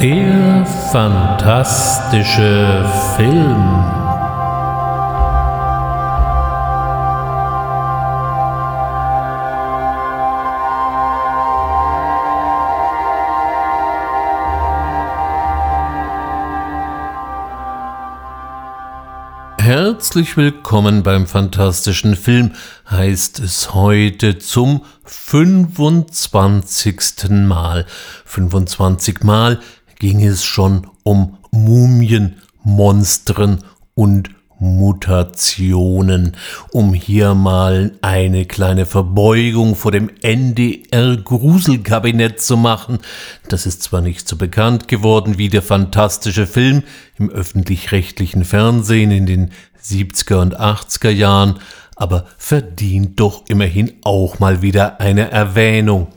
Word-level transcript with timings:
Der 0.00 0.64
fantastische 0.92 2.88
Film. 3.16 3.84
Herzlich 19.58 20.36
willkommen 20.36 21.02
beim 21.02 21.26
fantastischen 21.26 22.14
Film 22.14 22.52
heißt 22.88 23.40
es 23.40 23.74
heute 23.74 24.38
zum 24.38 24.84
25. 25.04 27.30
Mal. 27.30 27.84
25 28.24 29.24
Mal 29.24 29.58
ging 29.98 30.24
es 30.24 30.44
schon 30.44 30.86
um 31.02 31.38
Mumien, 31.50 32.36
Monstren 32.62 33.58
und 33.94 34.30
Mutationen, 34.60 36.36
um 36.72 36.92
hier 36.92 37.34
mal 37.34 37.92
eine 38.02 38.44
kleine 38.44 38.86
Verbeugung 38.86 39.76
vor 39.76 39.92
dem 39.92 40.10
NDR 40.20 41.16
Gruselkabinett 41.16 42.40
zu 42.40 42.56
machen. 42.56 42.98
Das 43.48 43.66
ist 43.66 43.84
zwar 43.84 44.00
nicht 44.00 44.28
so 44.28 44.36
bekannt 44.36 44.88
geworden 44.88 45.38
wie 45.38 45.48
der 45.48 45.62
fantastische 45.62 46.46
Film 46.46 46.82
im 47.18 47.30
öffentlich-rechtlichen 47.30 48.44
Fernsehen 48.44 49.12
in 49.12 49.26
den 49.26 49.50
70er 49.80 50.40
und 50.40 50.58
80er 50.58 51.10
Jahren, 51.10 51.60
aber 51.94 52.26
verdient 52.36 53.20
doch 53.20 53.44
immerhin 53.48 53.92
auch 54.02 54.40
mal 54.40 54.60
wieder 54.60 55.00
eine 55.00 55.30
Erwähnung. 55.30 56.08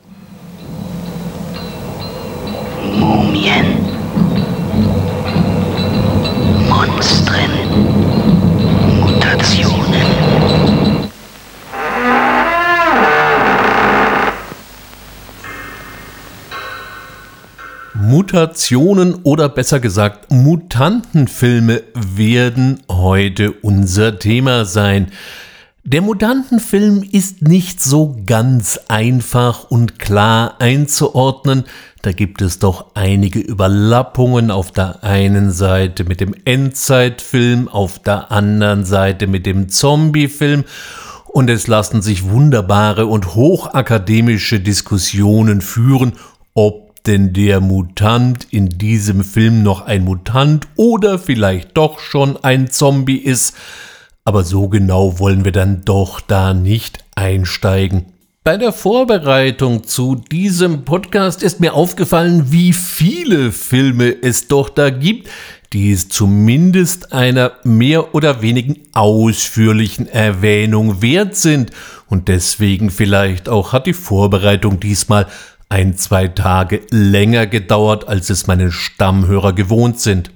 Mumien. 2.82 3.78
Monstren. 6.68 7.50
Mutationen. 9.00 10.02
Mutationen 17.94 19.14
oder 19.22 19.48
besser 19.48 19.80
gesagt 19.80 20.30
Mutantenfilme 20.30 21.82
werden 21.94 22.82
heute 22.90 23.52
unser 23.52 24.18
Thema 24.18 24.64
sein. 24.64 25.12
Der 25.84 26.00
Mutantenfilm 26.00 27.02
ist 27.10 27.42
nicht 27.42 27.82
so 27.82 28.16
ganz 28.24 28.78
einfach 28.86 29.64
und 29.64 29.98
klar 29.98 30.60
einzuordnen, 30.60 31.64
da 32.02 32.12
gibt 32.12 32.40
es 32.40 32.60
doch 32.60 32.86
einige 32.94 33.40
Überlappungen. 33.40 34.52
Auf 34.52 34.70
der 34.70 35.02
einen 35.02 35.50
Seite 35.50 36.04
mit 36.04 36.20
dem 36.20 36.34
Endzeitfilm, 36.44 37.68
auf 37.68 37.98
der 37.98 38.30
anderen 38.30 38.84
Seite 38.84 39.26
mit 39.26 39.44
dem 39.44 39.68
Zombiefilm. 39.68 40.64
Und 41.26 41.50
es 41.50 41.66
lassen 41.66 42.00
sich 42.00 42.28
wunderbare 42.28 43.06
und 43.06 43.34
hochakademische 43.34 44.60
Diskussionen 44.60 45.60
führen, 45.60 46.12
ob 46.54 47.02
denn 47.04 47.32
der 47.32 47.60
Mutant 47.60 48.46
in 48.50 48.68
diesem 48.68 49.24
Film 49.24 49.62
noch 49.62 49.86
ein 49.86 50.04
Mutant 50.04 50.68
oder 50.76 51.18
vielleicht 51.18 51.76
doch 51.76 51.98
schon 51.98 52.36
ein 52.44 52.70
Zombie 52.70 53.18
ist, 53.18 53.54
aber 54.24 54.44
so 54.44 54.68
genau 54.68 55.18
wollen 55.18 55.44
wir 55.44 55.52
dann 55.52 55.82
doch 55.84 56.20
da 56.20 56.54
nicht 56.54 57.04
einsteigen. 57.14 58.06
Bei 58.44 58.56
der 58.56 58.72
Vorbereitung 58.72 59.84
zu 59.84 60.16
diesem 60.16 60.84
Podcast 60.84 61.44
ist 61.44 61.60
mir 61.60 61.74
aufgefallen, 61.74 62.50
wie 62.50 62.72
viele 62.72 63.52
Filme 63.52 64.16
es 64.20 64.48
doch 64.48 64.68
da 64.68 64.90
gibt, 64.90 65.28
die 65.72 65.92
es 65.92 66.08
zumindest 66.08 67.12
einer 67.12 67.52
mehr 67.62 68.16
oder 68.16 68.42
wenigen 68.42 68.80
ausführlichen 68.94 70.08
Erwähnung 70.08 71.02
wert 71.02 71.36
sind. 71.36 71.70
Und 72.08 72.26
deswegen 72.26 72.90
vielleicht 72.90 73.48
auch 73.48 73.72
hat 73.72 73.86
die 73.86 73.94
Vorbereitung 73.94 74.80
diesmal 74.80 75.28
ein, 75.68 75.96
zwei 75.96 76.28
Tage 76.28 76.80
länger 76.90 77.46
gedauert, 77.46 78.08
als 78.08 78.28
es 78.28 78.48
meine 78.48 78.72
Stammhörer 78.72 79.52
gewohnt 79.52 80.00
sind. 80.00 80.30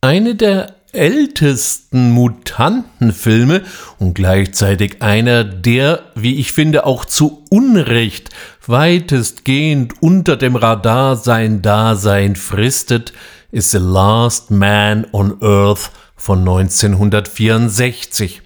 Eine 0.00 0.34
der 0.34 0.74
ältesten 0.92 2.12
Mutantenfilme 2.12 3.62
und 3.98 4.14
gleichzeitig 4.14 5.02
einer, 5.02 5.44
der, 5.44 6.04
wie 6.14 6.38
ich 6.38 6.52
finde, 6.52 6.86
auch 6.86 7.04
zu 7.04 7.44
Unrecht 7.50 8.30
weitestgehend 8.66 9.94
unter 10.00 10.36
dem 10.36 10.56
Radar 10.56 11.14
sein 11.16 11.62
Dasein 11.62 12.36
fristet, 12.36 13.12
ist 13.50 13.70
The 13.70 13.78
Last 13.78 14.50
Man 14.50 15.06
on 15.12 15.42
Earth 15.42 15.90
von 16.16 16.40
1964. 16.40 18.42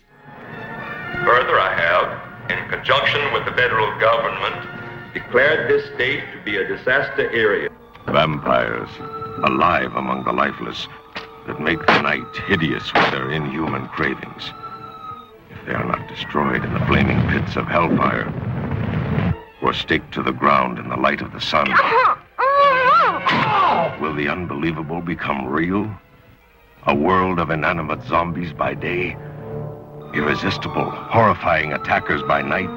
Further, 1.24 1.58
I 1.58 1.70
have, 1.74 2.08
in 2.48 2.58
conjunction 2.70 3.20
with 3.34 3.44
the 3.44 3.52
federal 3.60 3.90
government, 3.98 4.56
declared 5.12 5.68
this 5.68 5.84
state 5.94 6.22
to 6.32 6.38
be 6.44 6.58
a 6.58 6.64
disaster 6.64 7.28
area. 7.32 7.68
Vampires, 8.06 8.88
alive 9.44 9.94
among 9.96 10.24
the 10.24 10.32
lifeless, 10.32 10.88
that 11.46 11.60
make 11.60 11.84
the 11.86 12.02
night 12.02 12.36
hideous 12.46 12.92
with 12.92 13.10
their 13.10 13.30
inhuman 13.30 13.86
cravings. 13.88 14.52
If 15.50 15.64
they 15.66 15.72
are 15.72 15.84
not 15.84 16.08
destroyed 16.08 16.64
in 16.64 16.72
the 16.72 16.84
flaming 16.86 17.20
pits 17.28 17.56
of 17.56 17.66
hellfire, 17.66 18.32
or 19.62 19.72
staked 19.72 20.12
to 20.14 20.22
the 20.22 20.32
ground 20.32 20.78
in 20.78 20.88
the 20.88 20.96
light 20.96 21.22
of 21.22 21.32
the 21.32 21.40
sun, 21.40 21.68
will 24.00 24.14
the 24.14 24.28
unbelievable 24.28 25.00
become 25.00 25.46
real? 25.46 25.90
A 26.86 26.94
world 26.94 27.38
of 27.38 27.50
inanimate 27.50 28.02
zombies 28.04 28.52
by 28.52 28.74
day, 28.74 29.16
irresistible, 30.14 30.90
horrifying 30.90 31.72
attackers 31.72 32.22
by 32.22 32.42
night. 32.42 32.76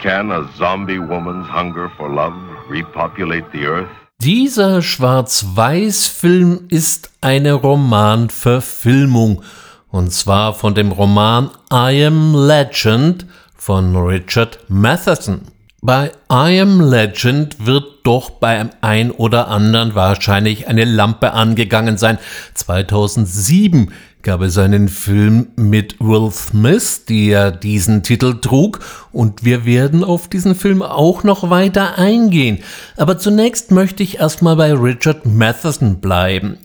Can 0.00 0.30
a 0.30 0.48
zombie 0.56 0.98
woman's 0.98 1.48
hunger 1.48 1.88
for 1.96 2.08
love 2.08 2.34
repopulate 2.68 3.50
the 3.52 3.66
earth? 3.66 4.03
Dieser 4.24 4.80
Schwarz-Weiß-Film 4.80 6.60
ist 6.70 7.10
eine 7.20 7.52
Romanverfilmung, 7.52 9.42
und 9.90 10.14
zwar 10.14 10.54
von 10.54 10.74
dem 10.74 10.92
Roman 10.92 11.50
I 11.70 12.06
Am 12.06 12.34
Legend 12.34 13.26
von 13.54 13.94
Richard 13.94 14.60
Matheson. 14.68 15.42
Bei 15.82 16.10
I 16.32 16.58
Am 16.58 16.80
Legend 16.80 17.66
wird 17.66 17.84
doch 18.04 18.30
beim 18.30 18.70
ein 18.80 19.10
oder 19.10 19.48
anderen 19.48 19.94
wahrscheinlich 19.94 20.68
eine 20.68 20.86
Lampe 20.86 21.34
angegangen 21.34 21.98
sein. 21.98 22.16
2007 22.54 23.92
gab 24.24 24.40
es 24.40 24.56
einen 24.56 24.88
Film 24.88 25.48
mit 25.54 26.00
Will 26.00 26.30
Smith, 26.32 27.04
der 27.06 27.52
diesen 27.52 28.02
Titel 28.02 28.40
trug, 28.40 28.80
und 29.12 29.44
wir 29.44 29.66
werden 29.66 30.02
auf 30.02 30.28
diesen 30.28 30.54
Film 30.54 30.80
auch 30.82 31.24
noch 31.24 31.50
weiter 31.50 31.98
eingehen. 31.98 32.60
Aber 32.96 33.18
zunächst 33.18 33.70
möchte 33.70 34.02
ich 34.02 34.18
erstmal 34.18 34.56
bei 34.56 34.72
Richard 34.72 35.26
Matheson 35.26 36.00
bleiben. 36.00 36.56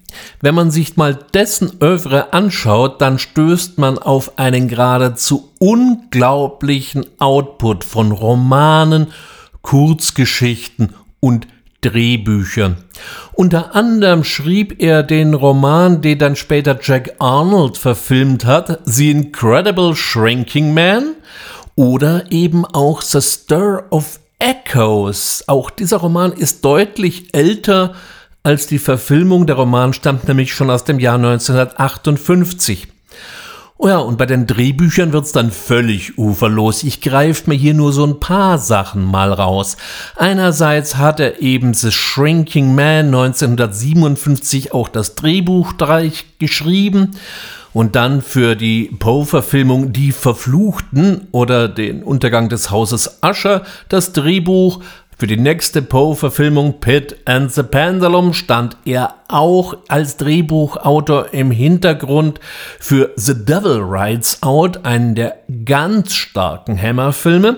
Wenn 0.42 0.56
man 0.56 0.72
sich 0.72 0.96
mal 0.96 1.20
dessen 1.34 1.74
Övre 1.84 2.32
anschaut, 2.32 3.02
dann 3.02 3.20
stößt 3.20 3.78
man 3.78 4.00
auf 4.00 4.40
einen 4.40 4.70
geradezu 4.70 5.50
unglaublichen 5.60 7.06
Output 7.20 7.84
von 7.84 8.14
Romanen, 8.14 9.08
Kurzgeschichten 9.62 10.96
und 11.20 11.46
Drehbüchern. 11.82 12.78
Unter 13.34 13.76
anderem 13.76 14.24
schrieb 14.24 14.82
er 14.82 15.04
den 15.04 15.34
Roman, 15.34 16.02
den 16.02 16.20
dann 16.20 16.36
später 16.36 16.78
Jack 16.82 17.16
Arnold 17.20 17.78
verfilmt 17.78 18.46
hat, 18.46 18.80
The 18.86 19.12
Incredible 19.12 19.96
Shrinking 19.96 20.74
Man 20.74 21.16
oder 21.76 22.32
eben 22.32 22.66
auch 22.66 23.02
The 23.02 23.22
Stir 23.22 23.86
of 23.92 24.20
Echoes. 24.40 25.46
Auch 25.48 25.70
dieser 25.70 25.98
Roman 25.98 26.34
ist 26.34 26.66
deutlich 26.66 27.34
älter 27.34 27.94
als 28.44 28.68
die 28.68 28.80
Verfilmung. 28.80 29.48
Der 29.48 29.56
Roman 29.56 29.94
stammt 29.94 30.28
nämlich 30.28 30.54
schon 30.54 30.70
aus 30.70 30.84
dem 30.84 31.00
Jahr 31.00 31.16
1958. 31.16 32.88
Oh 33.82 33.88
ja, 33.88 34.00
und 34.00 34.18
bei 34.18 34.26
den 34.26 34.46
Drehbüchern 34.46 35.14
wird's 35.14 35.32
dann 35.32 35.52
völlig 35.52 36.18
uferlos. 36.18 36.84
Ich 36.84 37.00
greife 37.00 37.50
mir 37.50 37.56
hier 37.56 37.74
nur 37.74 37.94
so 37.94 38.06
ein 38.06 38.20
paar 38.20 38.58
Sachen 38.58 39.06
mal 39.06 39.32
raus. 39.32 39.78
Einerseits 40.18 40.98
hat 40.98 41.22
er 41.22 41.42
eben 41.42 41.74
The 41.74 41.90
Shrinking 41.90 42.76
Man 42.76 43.06
1957 43.06 44.74
auch 44.74 44.90
das 44.90 45.16
Drehbuch 45.16 45.76
geschrieben 46.40 47.12
und 47.72 47.96
dann 47.96 48.22
für 48.22 48.58
die 48.58 48.92
Poe-Verfilmung 49.00 49.94
Die 49.94 50.12
Verfluchten 50.12 51.30
oder 51.32 51.70
den 51.70 52.04
Untergang 52.04 52.50
des 52.50 52.72
Hauses 52.72 53.20
Usher 53.24 53.64
das 53.88 54.12
Drehbuch 54.12 54.82
für 55.20 55.28
die 55.28 55.36
nächste 55.36 55.82
Poe-Verfilmung 55.82 56.80
Pit 56.80 57.18
and 57.26 57.54
the 57.54 57.62
Pendulum 57.62 58.34
stand 58.34 58.78
er 58.86 59.16
auch 59.28 59.76
als 59.90 60.16
Drehbuchautor 60.16 61.34
im 61.34 61.52
Hintergrund. 61.52 62.40
Für 62.80 63.12
The 63.18 63.34
Devil 63.34 63.82
Rides 63.82 64.42
Out, 64.42 64.86
einen 64.86 65.16
der 65.16 65.42
ganz 65.66 66.14
starken 66.14 66.82
Hammer-Filme, 66.82 67.58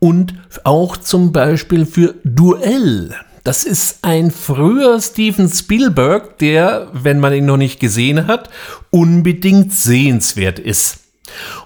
und 0.00 0.34
auch 0.64 0.98
zum 0.98 1.32
Beispiel 1.32 1.86
für 1.86 2.14
Duell, 2.24 3.14
Das 3.42 3.64
ist 3.64 4.04
ein 4.04 4.30
früher 4.30 5.00
Steven 5.00 5.48
Spielberg, 5.48 6.36
der, 6.36 6.88
wenn 6.92 7.20
man 7.20 7.32
ihn 7.32 7.46
noch 7.46 7.56
nicht 7.56 7.80
gesehen 7.80 8.26
hat, 8.26 8.50
unbedingt 8.90 9.72
sehenswert 9.72 10.58
ist. 10.58 11.07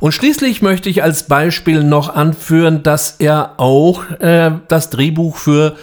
Und 0.00 0.12
schließlich 0.12 0.62
möchte 0.62 0.88
ich 0.88 1.02
als 1.02 1.24
Beispiel 1.24 1.84
noch 1.84 2.14
anführen, 2.14 2.82
dass 2.82 3.16
er 3.18 3.54
auch 3.58 4.08
äh, 4.20 4.52
das 4.68 4.90
Drehbuch 4.90 5.36
für 5.36 5.76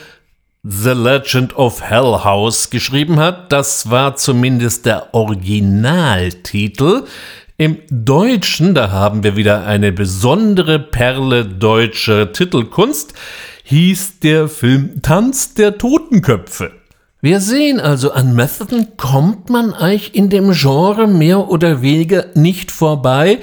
The 0.63 0.89
Legend 0.89 1.55
of 1.55 1.81
Hell 1.81 2.23
House 2.23 2.69
geschrieben 2.69 3.19
hat. 3.19 3.51
Das 3.51 3.89
war 3.89 4.15
zumindest 4.15 4.85
der 4.85 5.13
Originaltitel. 5.13 7.03
Im 7.57 7.77
Deutschen, 7.89 8.73
da 8.73 8.91
haben 8.91 9.23
wir 9.23 9.35
wieder 9.35 9.65
eine 9.65 9.91
besondere 9.91 10.79
Perle 10.79 11.45
deutscher 11.45 12.31
Titelkunst, 12.31 13.13
hieß 13.63 14.19
der 14.19 14.47
Film 14.47 15.01
Tanz 15.01 15.53
der 15.53 15.77
Totenköpfe. 15.77 16.78
Wir 17.21 17.41
sehen 17.41 17.81
also, 17.81 18.13
an 18.13 18.33
Methoden 18.33 18.95
kommt 18.95 19.49
man 19.49 19.73
eigentlich 19.73 20.15
in 20.15 20.29
dem 20.29 20.53
Genre 20.53 21.05
mehr 21.05 21.49
oder 21.49 21.81
weniger 21.81 22.27
nicht 22.33 22.71
vorbei. 22.71 23.39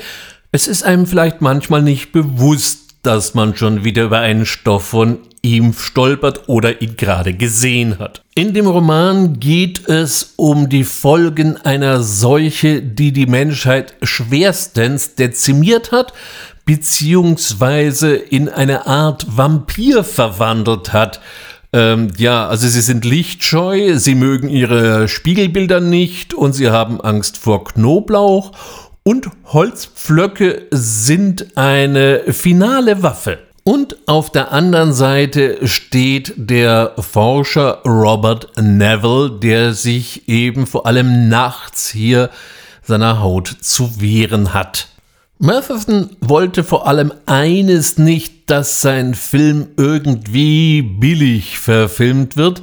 Es 0.50 0.66
ist 0.66 0.82
einem 0.82 1.04
vielleicht 1.04 1.42
manchmal 1.42 1.82
nicht 1.82 2.10
bewusst, 2.10 2.94
dass 3.02 3.34
man 3.34 3.54
schon 3.54 3.84
wieder 3.84 4.04
über 4.04 4.20
einen 4.20 4.46
Stoff 4.46 4.86
von 4.86 5.18
ihm 5.42 5.74
stolpert 5.74 6.48
oder 6.48 6.80
ihn 6.80 6.96
gerade 6.96 7.34
gesehen 7.34 7.98
hat. 7.98 8.22
In 8.34 8.54
dem 8.54 8.66
Roman 8.66 9.38
geht 9.40 9.86
es 9.86 10.32
um 10.36 10.70
die 10.70 10.84
Folgen 10.84 11.58
einer 11.58 12.02
Seuche, 12.02 12.80
die 12.80 13.12
die 13.12 13.26
Menschheit 13.26 13.94
schwerstens 14.00 15.16
dezimiert 15.16 15.92
hat, 15.92 16.14
beziehungsweise 16.64 18.16
in 18.16 18.48
eine 18.48 18.86
Art 18.86 19.26
Vampir 19.36 20.02
verwandelt 20.02 20.94
hat. 20.94 21.20
Ähm, 21.76 22.08
ja, 22.16 22.48
also 22.48 22.66
sie 22.66 22.80
sind 22.80 23.04
lichtscheu, 23.04 23.98
sie 23.98 24.14
mögen 24.14 24.48
ihre 24.48 25.08
Spiegelbilder 25.08 25.80
nicht 25.80 26.32
und 26.32 26.54
sie 26.54 26.70
haben 26.70 27.02
Angst 27.02 27.36
vor 27.36 27.64
Knoblauch 27.64 28.52
und 29.02 29.28
Holzpflöcke 29.44 30.68
sind 30.70 31.58
eine 31.58 32.32
finale 32.32 33.02
Waffe. 33.02 33.40
Und 33.62 33.98
auf 34.06 34.32
der 34.32 34.52
anderen 34.52 34.94
Seite 34.94 35.66
steht 35.66 36.32
der 36.36 36.94
Forscher 36.98 37.82
Robert 37.84 38.56
Neville, 38.58 39.38
der 39.38 39.74
sich 39.74 40.30
eben 40.30 40.66
vor 40.66 40.86
allem 40.86 41.28
nachts 41.28 41.90
hier 41.90 42.30
seiner 42.80 43.20
Haut 43.20 43.48
zu 43.60 44.00
wehren 44.00 44.54
hat. 44.54 44.88
Matheson 45.38 46.16
wollte 46.20 46.64
vor 46.64 46.86
allem 46.86 47.12
eines 47.26 47.98
nicht, 47.98 48.50
dass 48.50 48.80
sein 48.80 49.14
Film 49.14 49.68
irgendwie 49.76 50.82
billig 50.82 51.58
verfilmt 51.58 52.36
wird, 52.36 52.62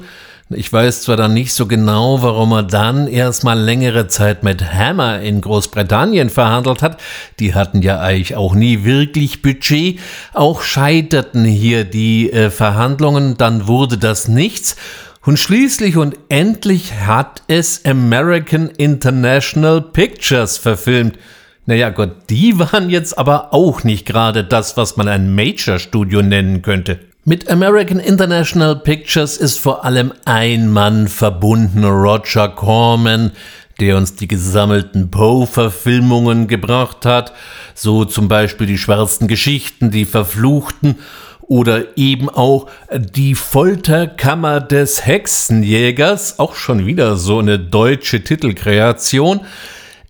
ich 0.50 0.70
weiß 0.70 1.02
zwar 1.02 1.16
dann 1.16 1.32
nicht 1.32 1.54
so 1.54 1.66
genau, 1.66 2.20
warum 2.20 2.52
er 2.52 2.62
dann 2.62 3.08
erstmal 3.08 3.58
längere 3.58 4.08
Zeit 4.08 4.42
mit 4.42 4.62
Hammer 4.74 5.20
in 5.20 5.40
Großbritannien 5.40 6.28
verhandelt 6.28 6.82
hat. 6.82 7.00
Die 7.38 7.54
hatten 7.54 7.80
ja 7.80 8.00
eigentlich 8.00 8.36
auch 8.36 8.54
nie 8.54 8.84
wirklich 8.84 9.40
Budget. 9.40 9.98
Auch 10.34 10.60
scheiterten 10.60 11.46
hier 11.46 11.84
die 11.84 12.30
äh, 12.30 12.50
Verhandlungen, 12.50 13.38
dann 13.38 13.66
wurde 13.66 13.96
das 13.96 14.28
nichts. 14.28 14.76
Und 15.24 15.38
schließlich 15.38 15.96
und 15.96 16.18
endlich 16.28 16.92
hat 16.92 17.42
es 17.48 17.82
American 17.86 18.68
International 18.68 19.80
Pictures 19.80 20.58
verfilmt. 20.58 21.18
Naja 21.66 21.90
Gott, 21.90 22.30
die 22.30 22.58
waren 22.58 22.90
jetzt 22.90 23.16
aber 23.18 23.52
auch 23.52 23.84
nicht 23.84 24.06
gerade 24.06 24.44
das, 24.44 24.76
was 24.76 24.96
man 24.96 25.08
ein 25.08 25.34
Major-Studio 25.34 26.22
nennen 26.22 26.62
könnte. 26.62 27.00
Mit 27.26 27.50
American 27.50 28.00
International 28.00 28.76
Pictures 28.76 29.38
ist 29.38 29.58
vor 29.58 29.84
allem 29.84 30.12
ein 30.26 30.70
Mann 30.70 31.08
verbunden, 31.08 31.82
Roger 31.84 32.48
Corman, 32.50 33.32
der 33.80 33.96
uns 33.96 34.14
die 34.14 34.28
gesammelten 34.28 35.10
Poe-Verfilmungen 35.10 36.48
gebracht 36.48 37.06
hat, 37.06 37.32
so 37.74 38.04
zum 38.04 38.28
Beispiel 38.28 38.66
die 38.66 38.76
schwarzen 38.76 39.26
Geschichten, 39.26 39.90
die 39.90 40.04
Verfluchten 40.04 40.96
oder 41.40 41.96
eben 41.96 42.28
auch 42.28 42.68
die 42.92 43.34
Folterkammer 43.34 44.60
des 44.60 45.06
Hexenjägers, 45.06 46.38
auch 46.38 46.54
schon 46.54 46.86
wieder 46.86 47.16
so 47.16 47.38
eine 47.38 47.58
deutsche 47.58 48.22
Titelkreation. 48.22 49.40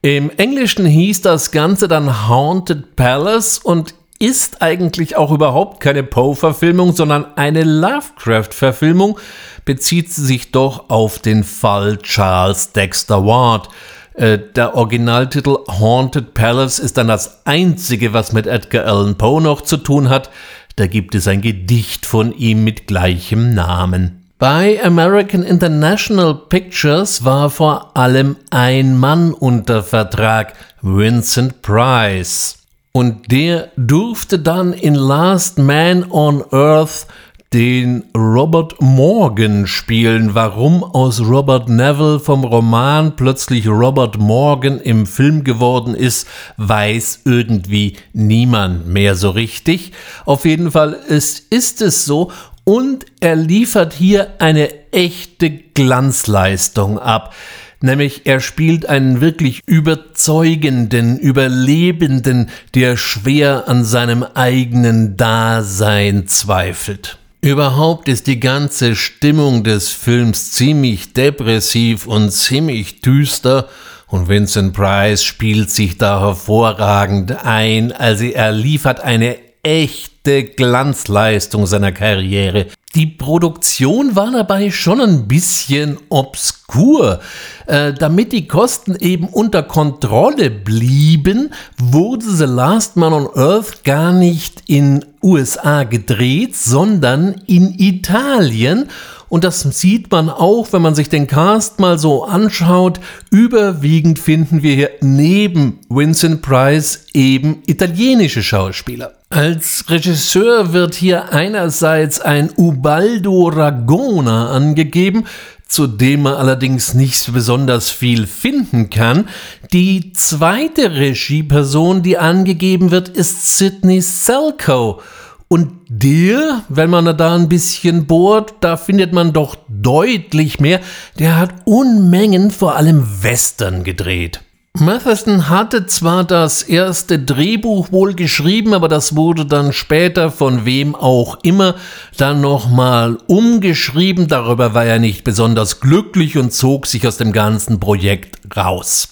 Im 0.05 0.29
Englischen 0.37 0.85
hieß 0.85 1.23
das 1.23 1.51
Ganze 1.51 1.89
dann 1.89 2.29
Haunted 2.29 2.95
Palace 2.95 3.57
und 3.57 3.95
ist 4.19 4.61
eigentlich 4.61 5.17
auch 5.17 5.33
überhaupt 5.33 5.81
keine 5.81 6.03
Poe-Verfilmung, 6.03 6.95
sondern 6.95 7.25
eine 7.37 7.65
Lovecraft-Verfilmung, 7.65 9.19
bezieht 9.65 10.13
sich 10.13 10.53
doch 10.53 10.91
auf 10.91 11.21
den 11.21 11.43
Fall 11.43 11.97
Charles 12.03 12.73
Dexter 12.73 13.25
Ward. 13.25 13.71
Äh, 14.13 14.39
der 14.55 14.75
Originaltitel 14.75 15.57
Haunted 15.71 16.35
Palace 16.35 16.81
ist 16.81 16.99
dann 16.99 17.09
das 17.09 17.47
einzige, 17.47 18.13
was 18.13 18.35
mit 18.35 18.47
Edgar 18.47 18.85
Allan 18.85 19.17
Poe 19.17 19.41
noch 19.41 19.63
zu 19.63 19.79
tun 19.79 20.11
hat. 20.11 20.29
Da 20.77 20.87
gibt 20.87 21.15
es 21.15 21.27
ein 21.29 21.41
Gedicht 21.41 22.05
von 22.05 22.37
ihm 22.37 22.63
mit 22.63 22.87
gleichem 22.87 23.55
Namen. 23.55 24.24
Bei 24.39 24.83
American 24.85 25.45
International 25.45 26.35
Pictures 26.35 27.25
war 27.25 27.51
vor 27.51 27.97
allem 27.97 28.35
ein 28.51 28.99
Mann 28.99 29.33
unter 29.33 29.85
Vertrag, 29.85 30.55
Vincent 30.83 31.63
Price. 31.63 32.59
Und 32.91 33.31
der 33.31 33.71
durfte 33.77 34.41
dann 34.41 34.73
in 34.73 34.97
Last 34.97 35.59
Man 35.59 36.11
on 36.11 36.43
Earth 36.51 37.07
den 37.53 38.03
Robert 38.17 38.75
Morgan 38.81 39.69
spielen. 39.69 40.35
Warum 40.35 40.83
aus 40.83 41.21
Robert 41.21 41.69
Neville 41.69 42.19
vom 42.19 42.43
Roman 42.43 43.15
plötzlich 43.15 43.69
Robert 43.69 44.19
Morgan 44.19 44.81
im 44.81 45.07
Film 45.07 45.45
geworden 45.45 45.95
ist, 45.95 46.27
weiß 46.57 47.21
irgendwie 47.25 47.97
niemand 48.13 48.89
mehr 48.89 49.15
so 49.15 49.31
richtig. 49.31 49.93
Auf 50.25 50.45
jeden 50.45 50.73
Fall 50.73 50.95
ist, 50.95 51.53
ist 51.53 51.81
es 51.81 52.05
so 52.05 52.33
und 52.65 53.07
er 53.21 53.37
liefert 53.37 53.93
hier 53.93 54.35
eine 54.39 54.93
echte 54.93 55.51
Glanzleistung 55.51 56.99
ab. 56.99 57.35
Nämlich 57.81 58.23
er 58.25 58.41
spielt 58.41 58.87
einen 58.87 59.21
wirklich 59.21 59.61
überzeugenden, 59.67 61.19
überlebenden, 61.19 62.49
der 62.75 62.97
schwer 62.97 63.69
an 63.69 63.85
seinem 63.85 64.23
eigenen 64.23 65.19
Dasein 65.19 66.27
zweifelt. 66.27 67.19
Überhaupt 67.43 68.09
ist 68.09 68.27
die 68.27 68.41
ganze 68.41 68.97
Stimmung 68.97 69.65
des 69.65 69.91
Films 69.91 70.53
ziemlich 70.53 71.13
depressiv 71.13 72.07
und 72.07 72.31
ziemlich 72.31 73.03
düster. 73.03 73.69
Und 74.07 74.29
Vincent 74.29 74.73
Price 74.73 75.23
spielt 75.23 75.71
sich 75.71 75.99
da 75.99 76.21
hervorragend 76.21 77.45
ein, 77.45 77.93
also 77.93 78.25
er 78.25 78.53
liefert 78.53 79.01
eine 79.01 79.37
echte 79.65 80.45
Glanzleistung 80.45 81.67
seiner 81.67 81.91
Karriere. 81.93 82.67
Die 82.95 83.07
Produktion 83.07 84.15
war 84.15 84.31
dabei 84.31 84.71
schon 84.71 85.01
ein 85.01 85.27
bisschen 85.27 85.99
obskur. 86.11 87.21
Äh, 87.67 87.93
damit 87.93 88.31
die 88.31 88.47
Kosten 88.47 88.95
eben 88.95 89.27
unter 89.27 89.65
Kontrolle 89.65 90.51
blieben, 90.51 91.51
wurde 91.77 92.25
The 92.25 92.45
Last 92.45 92.97
Man 92.97 93.13
on 93.13 93.29
Earth 93.35 93.83
gar 93.83 94.13
nicht 94.13 94.63
in 94.69 95.05
USA 95.23 95.83
gedreht, 95.83 96.55
sondern 96.55 97.41
in 97.47 97.75
Italien. 97.77 98.89
Und 99.35 99.43
das 99.43 99.63
sieht 99.63 100.13
man 100.13 100.31
auch, 100.31 100.73
wenn 100.73 100.81
man 100.81 100.95
sich 100.95 101.09
den 101.09 101.27
Cast 101.27 101.81
mal 101.81 101.99
so 101.99 102.23
anschaut. 102.23 103.01
Überwiegend 103.33 104.21
finden 104.21 104.63
wir 104.63 104.77
hier 104.77 104.91
neben 105.01 105.81
Vincent 105.89 106.41
Price 106.41 107.07
eben 107.15 107.61
italienische 107.67 108.45
Schauspieler. 108.45 109.15
Als 109.31 109.87
Regisseur 109.89 110.73
wird 110.73 110.95
hier 110.95 111.33
einerseits 111.33 112.21
ein 112.21 112.49
Ubaldo 112.57 113.49
Ragona 113.49 114.51
angegeben, 114.51 115.25
zu 115.67 115.89
dem 115.89 116.23
man 116.23 116.35
allerdings 116.35 116.95
nicht 116.95 117.33
besonders 117.33 117.91
viel 117.91 118.29
finden 118.29 118.89
kann. 118.89 119.29
Die 119.73 120.13
zweite 120.13 120.93
Regieperson, 120.93 122.05
die 122.05 122.19
angegeben 122.19 122.93
wird, 122.93 123.09
ist 123.09 123.59
Sidney 123.59 124.01
Selko. 124.01 125.01
Und 125.49 125.73
der, 125.89 126.65
wenn 126.69 126.91
man 126.91 127.17
da 127.17 127.35
ein 127.35 127.49
bisschen 127.49 128.07
bohrt, 128.07 128.55
da 128.61 128.77
findet 128.77 129.13
man 129.13 129.33
doch 129.33 129.57
deutlich 129.69 130.59
mehr. 130.59 130.81
Der 131.19 131.39
hat 131.39 131.55
Unmengen 131.65 132.51
vor 132.51 132.77
allem 132.77 133.23
Western 133.23 133.85
gedreht. 133.85 134.41
Matheson 134.81 135.49
hatte 135.49 135.87
zwar 135.87 136.25
das 136.25 136.63
erste 136.63 137.21
Drehbuch 137.21 137.93
wohl 137.93 138.13
geschrieben, 138.13 138.75
aber 138.75 138.89
das 138.89 139.15
wurde 139.15 139.47
dann 139.47 139.73
später 139.73 140.33
von 140.33 140.65
wem 140.65 140.97
auch 140.97 141.39
immer 141.45 141.77
dann 142.17 142.41
nochmal 142.41 143.17
umgeschrieben. 143.29 144.27
Darüber 144.27 144.75
war 144.75 144.85
er 144.85 144.99
nicht 144.99 145.23
besonders 145.23 145.79
glücklich 145.79 146.37
und 146.39 146.53
zog 146.53 146.89
sich 146.89 147.07
aus 147.07 147.19
dem 147.19 147.31
ganzen 147.31 147.79
Projekt 147.79 148.57
raus. 148.57 149.11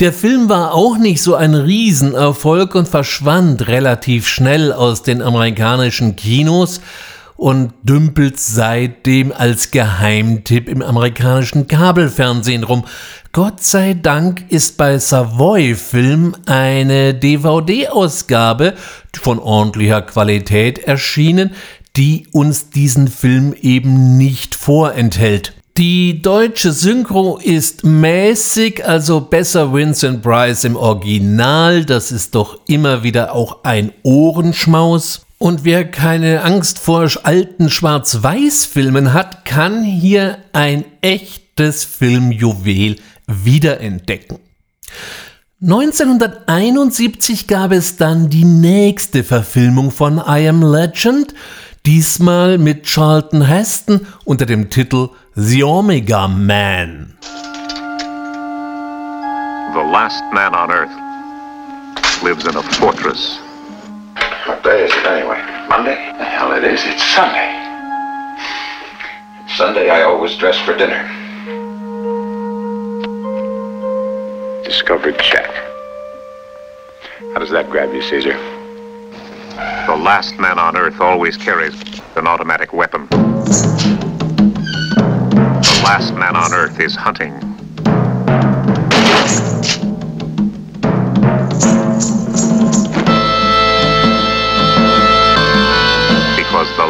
Der 0.00 0.12
Film 0.12 0.48
war 0.48 0.74
auch 0.74 0.98
nicht 0.98 1.22
so 1.22 1.36
ein 1.36 1.54
Riesenerfolg 1.54 2.74
und 2.74 2.88
verschwand 2.88 3.68
relativ 3.68 4.26
schnell 4.26 4.72
aus 4.72 5.04
den 5.04 5.22
amerikanischen 5.22 6.16
Kinos. 6.16 6.80
Und 7.38 7.72
dümpelt 7.84 8.38
seitdem 8.38 9.32
als 9.32 9.70
Geheimtipp 9.70 10.68
im 10.68 10.82
amerikanischen 10.82 11.68
Kabelfernsehen 11.68 12.64
rum. 12.64 12.84
Gott 13.30 13.62
sei 13.62 13.94
Dank 13.94 14.44
ist 14.48 14.76
bei 14.76 14.98
Savoy 14.98 15.76
Film 15.76 16.34
eine 16.46 17.14
DVD-Ausgabe 17.14 18.74
von 19.14 19.38
ordentlicher 19.38 20.02
Qualität 20.02 20.80
erschienen, 20.80 21.52
die 21.96 22.26
uns 22.32 22.70
diesen 22.70 23.06
Film 23.06 23.54
eben 23.62 24.16
nicht 24.16 24.56
vorenthält. 24.56 25.54
Die 25.76 26.20
deutsche 26.20 26.72
Synchro 26.72 27.38
ist 27.38 27.84
mäßig, 27.84 28.84
also 28.84 29.20
besser 29.20 29.72
Vincent 29.72 30.22
Price 30.22 30.64
im 30.64 30.74
Original. 30.74 31.84
Das 31.84 32.10
ist 32.10 32.34
doch 32.34 32.58
immer 32.66 33.04
wieder 33.04 33.32
auch 33.32 33.62
ein 33.62 33.92
Ohrenschmaus. 34.02 35.27
Und 35.38 35.64
wer 35.64 35.88
keine 35.88 36.42
Angst 36.42 36.80
vor 36.80 37.08
alten 37.22 37.70
Schwarz-Weiß-Filmen 37.70 39.12
hat, 39.12 39.44
kann 39.44 39.84
hier 39.84 40.38
ein 40.52 40.84
echtes 41.00 41.84
Filmjuwel 41.84 42.96
wiederentdecken. 43.28 44.40
1971 45.62 47.46
gab 47.46 47.70
es 47.72 47.96
dann 47.96 48.30
die 48.30 48.44
nächste 48.44 49.22
Verfilmung 49.22 49.92
von 49.92 50.18
I 50.18 50.48
Am 50.48 50.62
Legend, 50.62 51.34
diesmal 51.86 52.58
mit 52.58 52.84
Charlton 52.84 53.42
Heston 53.42 54.06
unter 54.24 54.46
dem 54.46 54.70
Titel 54.70 55.08
The 55.34 55.62
Omega 55.62 56.26
Man. 56.26 57.16
The 59.72 59.84
last 59.92 60.22
man 60.32 60.54
on 60.54 60.70
Earth 60.70 60.90
lives 62.24 62.44
in 62.44 62.56
a 62.56 62.62
fortress. 62.62 63.38
What 64.58 64.64
day 64.64 64.84
is 64.84 64.90
it 64.90 65.06
anyway? 65.06 65.40
Monday? 65.68 65.94
The 66.18 66.24
hell 66.24 66.50
it 66.50 66.64
is. 66.64 66.80
It's 66.82 67.04
Sunday. 67.14 67.46
Sunday 69.56 69.88
I 69.88 70.02
always 70.02 70.36
dress 70.36 70.58
for 70.58 70.76
dinner. 70.76 71.00
Discovered 74.64 75.16
check. 75.20 75.48
How 77.32 77.38
does 77.38 77.50
that 77.50 77.70
grab 77.70 77.94
you, 77.94 78.02
Caesar? 78.02 78.36
The 79.86 79.96
last 79.96 80.36
man 80.40 80.58
on 80.58 80.76
Earth 80.76 81.00
always 81.00 81.36
carries 81.36 81.80
an 82.16 82.26
automatic 82.26 82.72
weapon. 82.72 83.06
The 83.06 83.30
last 85.84 86.14
man 86.14 86.34
on 86.34 86.52
Earth 86.52 86.80
is 86.80 86.96
hunting. 86.96 87.57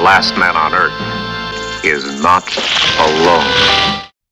Last 0.02 0.36
man 0.36 0.56
on 0.56 0.72
Earth 0.72 0.92
is 1.84 2.04
not 2.22 2.44
alone. 2.98 3.44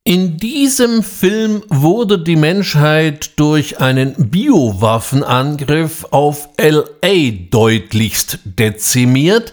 In 0.05 0.37
diesem 0.37 1.03
Film 1.03 1.63
wurde 1.69 2.21
die 2.21 2.37
Menschheit 2.37 3.33
durch 3.37 3.81
einen 3.81 4.15
Biowaffenangriff 4.31 6.07
auf 6.13 6.49
LA 6.61 7.49
deutlichst 7.51 8.39
dezimiert 8.45 9.53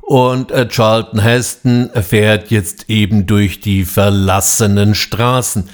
und 0.00 0.50
äh, 0.50 0.66
Charlton 0.68 1.20
Heston 1.20 1.90
fährt 2.02 2.50
jetzt 2.50 2.88
eben 2.88 3.26
durch 3.26 3.60
die 3.60 3.84
verlassenen 3.84 4.94
Straßen. 4.94 5.68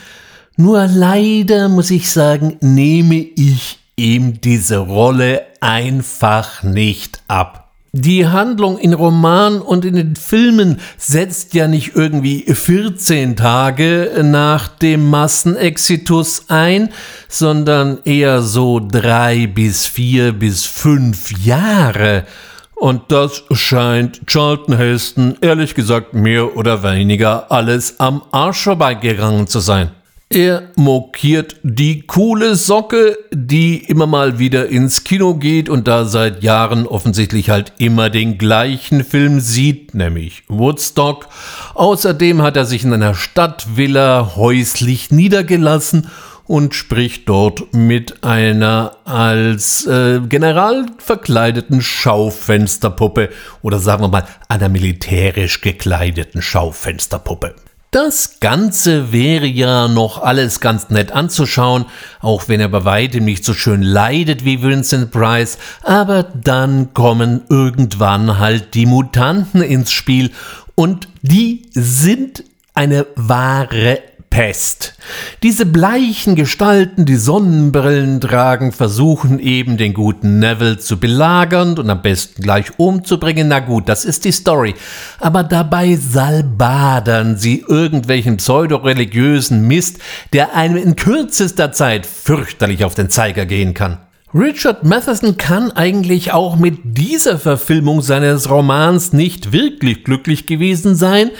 Nur 0.56 0.87
leider 0.87 1.68
muss 1.68 1.92
ich 1.92 2.11
sagen, 2.11 2.56
nehme 2.61 3.14
ich 3.14 3.78
ihm 3.94 4.40
diese 4.40 4.78
Rolle 4.78 5.47
einfach 5.61 6.64
nicht 6.64 7.20
ab. 7.28 7.67
Die 7.92 8.26
Handlung 8.26 8.76
in 8.78 8.92
Roman 8.92 9.62
und 9.62 9.87
in 9.87 9.95
den 9.95 10.14
Filmen 10.14 10.78
setzt 10.99 11.54
ja 11.54 11.66
nicht 11.68 11.92
irgendwie 11.95 12.42
14 12.42 13.35
Tage 13.35 14.23
nach 14.25 14.68
dem 14.68 15.09
Massenexitus 15.09 16.50
ein, 16.50 16.90
sondern 17.28 18.00
eher 18.04 18.42
so 18.42 18.78
drei 18.78 19.47
bis 19.47 19.87
vier 19.87 20.33
bis 20.33 20.66
fünf 20.66 21.33
Jahre. 21.42 22.26
Und 22.75 23.11
das 23.11 23.42
scheint 23.52 24.21
Charlton 24.26 24.76
Heston 24.76 25.38
ehrlich 25.40 25.75
gesagt 25.75 26.12
mehr 26.12 26.59
oder 26.59 26.83
weniger 26.83 27.50
alles 27.50 27.99
am 27.99 28.23
Arsch 28.30 28.64
vorbeigegangen 28.64 29.47
zu 29.47 29.61
sein. 29.61 29.92
Er 30.30 30.73
mokiert 30.76 31.56
die 31.62 32.02
coole 32.02 32.54
Socke, 32.54 33.16
die 33.32 33.78
immer 33.78 34.06
mal 34.06 34.38
wieder 34.38 34.68
ins 34.68 35.02
Kino 35.02 35.35
geht 35.37 35.70
und 35.70 35.88
da 35.88 36.04
seit 36.04 36.42
Jahren 36.42 36.87
offensichtlich 36.87 37.49
halt 37.49 37.73
immer 37.78 38.11
den 38.11 38.37
gleichen 38.37 39.04
Film 39.04 39.40
sieht, 39.40 39.94
nämlich 39.94 40.42
Woodstock. 40.49 41.28
Außerdem 41.73 42.42
hat 42.42 42.58
er 42.58 42.66
sich 42.66 42.85
in 42.85 42.92
einer 42.92 43.14
Stadtvilla 43.14 44.37
häuslich 44.37 45.11
niedergelassen 45.11 46.08
und 46.44 46.75
spricht 46.75 47.26
dort 47.26 47.73
mit 47.73 48.23
einer 48.23 48.97
als 49.06 49.87
äh, 49.87 50.20
General 50.28 50.85
verkleideten 50.99 51.80
Schaufensterpuppe 51.80 53.30
oder 53.62 53.78
sagen 53.78 54.02
wir 54.02 54.08
mal 54.08 54.26
einer 54.49 54.68
militärisch 54.68 55.62
gekleideten 55.62 56.42
Schaufensterpuppe. 56.42 57.54
Das 57.90 58.38
Ganze 58.40 59.12
wäre 59.12 59.47
ja 59.47 59.88
noch 59.88 60.23
alles 60.23 60.61
ganz 60.61 60.90
nett 60.90 61.11
anzuschauen, 61.11 61.87
auch 62.21 62.47
wenn 62.47 62.61
er 62.61 62.68
bei 62.68 62.85
weitem 62.85 63.25
nicht 63.25 63.47
so 63.47 63.54
schön 63.54 63.80
leidet 63.80 64.45
wie 64.45 64.62
Vincent 64.62 65.11
Price, 65.11 65.57
aber 65.83 66.23
dann 66.23 66.92
kommen 66.92 67.45
irgendwann 67.49 68.38
halt 68.38 68.75
die 68.75 68.85
Mutanten 68.85 69.62
ins 69.62 69.90
Spiel. 69.90 70.33
Und 70.75 71.09
die 71.23 71.71
sind 71.73 72.45
eine 72.75 73.07
wahre 73.16 74.00
Pest. 74.30 74.94
Diese 75.42 75.66
bleichen 75.66 76.35
Gestalten, 76.35 77.04
die 77.04 77.16
Sonnenbrillen 77.16 78.20
tragen, 78.20 78.73
versuchen 78.73 79.38
eben 79.38 79.76
den 79.76 79.94
guten 79.94 80.38
Neville 80.38 80.78
zu 80.78 80.99
belagern 80.99 81.78
und 81.78 81.88
am 81.90 82.02
besten 82.02 82.42
gleich 82.42 82.78
umzubringen. 82.78 83.49
Na 83.49 83.61
gut, 83.61 83.88
das 83.88 84.04
ist 84.04 84.25
die 84.25 84.32
Story. 84.32 84.75
Aber 85.20 85.42
dabei 85.42 85.97
salbadern 85.97 87.37
sie 87.37 87.64
irgendwelchen 87.66 88.37
pseudoreligiösen 88.37 89.66
Mist, 89.66 89.99
der 90.32 90.54
einem 90.54 90.76
in 90.76 90.97
kürzester 90.97 91.73
Zeit 91.73 92.06
fürchterlich 92.06 92.85
auf 92.85 92.94
den 92.94 93.11
Zeiger 93.11 93.47
gehen 93.47 93.75
kann. 93.75 93.99
Richard 94.35 94.85
Matheson 94.85 95.38
kann 95.38 95.73
eigentlich 95.73 96.32
auch 96.32 96.56
mit 96.56 96.80
dieser 96.85 97.38
Verfilmung 97.38 98.02
seines 98.02 98.50
Romans 98.50 99.14
nicht 99.14 99.52
wirklich 99.52 100.04
glücklich 100.04 100.47
gewesen 100.47 100.97
sein. 100.97 101.30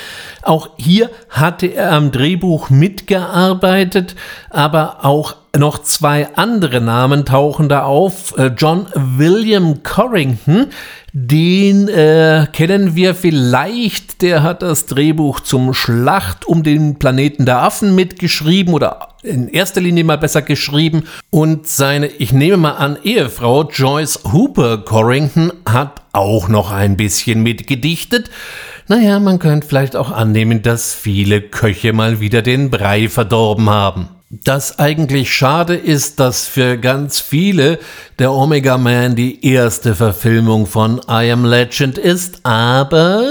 Auch 0.41 0.71
hier 0.79 1.11
hatte 1.29 1.67
er 1.67 1.93
am 1.93 2.13
Drehbuch 2.13 2.71
mitgearbeitet, 2.71 4.17
aber 4.49 5.05
auch 5.05 5.37
noch 5.59 5.83
zwei 5.83 6.29
andere 6.35 6.81
Namen 6.81 7.25
tauchen 7.25 7.69
da 7.69 7.83
auf. 7.83 8.37
Äh, 8.39 8.53
John 8.57 8.87
William 8.95 9.83
Corrington, 9.83 10.67
den 11.13 11.89
äh, 11.89 12.47
kennen 12.53 12.95
wir 12.95 13.15
vielleicht, 13.15 14.23
der 14.23 14.43
hat 14.43 14.63
das 14.63 14.87
Drehbuch 14.87 15.41
zum 15.41 15.75
Schlacht 15.75 16.47
um 16.47 16.63
den 16.63 16.99
Planeten 16.99 17.47
der 17.47 17.63
Affen 17.63 17.95
mitgeschrieben 17.95 18.75
oder 18.75 19.09
in 19.23 19.49
erster 19.49 19.81
Linie 19.81 20.05
mal 20.05 20.19
besser 20.19 20.43
geschrieben. 20.43 21.05
Und 21.31 21.67
seine, 21.67 22.07
ich 22.07 22.33
nehme 22.33 22.57
mal 22.57 22.73
an, 22.73 22.99
Ehefrau 23.03 23.69
Joyce 23.69 24.21
Hooper 24.33 24.79
Corrington 24.79 25.53
hat 25.69 26.03
auch 26.13 26.49
noch 26.49 26.71
ein 26.71 26.97
bisschen 26.97 27.43
mitgedichtet. 27.43 28.31
Naja, 28.87 29.19
man 29.21 29.39
könnte 29.39 29.67
vielleicht 29.67 29.97
auch 29.97 30.11
annehmen, 30.11 30.63
dass 30.63 30.95
viele 30.95 31.43
Köche 31.43 31.93
mal 31.93 32.21
wieder 32.21 32.41
den 32.41 32.71
Brei 32.71 33.09
verdorben 33.09 33.69
haben. 33.69 34.09
Das 34.31 34.79
eigentlich 34.79 35.33
schade 35.33 35.75
ist, 35.75 36.21
dass 36.21 36.47
für 36.47 36.77
ganz 36.77 37.19
viele 37.19 37.79
der 38.19 38.31
Omega 38.31 38.77
Man 38.77 39.17
die 39.17 39.43
erste 39.47 39.95
Verfilmung 39.95 40.67
von 40.67 41.01
I 41.09 41.31
Am 41.31 41.47
Legend 41.47 41.97
ist, 41.97 42.41
aber 42.45 43.23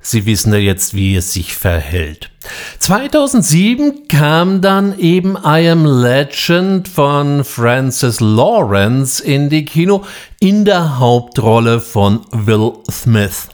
Sie 0.00 0.24
wissen 0.24 0.52
ja 0.54 0.58
jetzt, 0.58 0.94
wie 0.94 1.16
es 1.16 1.34
sich 1.34 1.54
verhält. 1.54 2.30
2007 2.78 4.08
kam 4.08 4.62
dann 4.62 4.98
eben 4.98 5.36
I 5.36 5.68
Am 5.68 5.84
Legend 5.84 6.88
von 6.88 7.44
Francis 7.44 8.20
Lawrence 8.20 9.22
in 9.22 9.50
die 9.50 9.66
Kino 9.66 10.02
in 10.40 10.64
der 10.64 10.98
Hauptrolle 10.98 11.78
von 11.78 12.20
Will 12.32 12.72
Smith. 12.90 13.48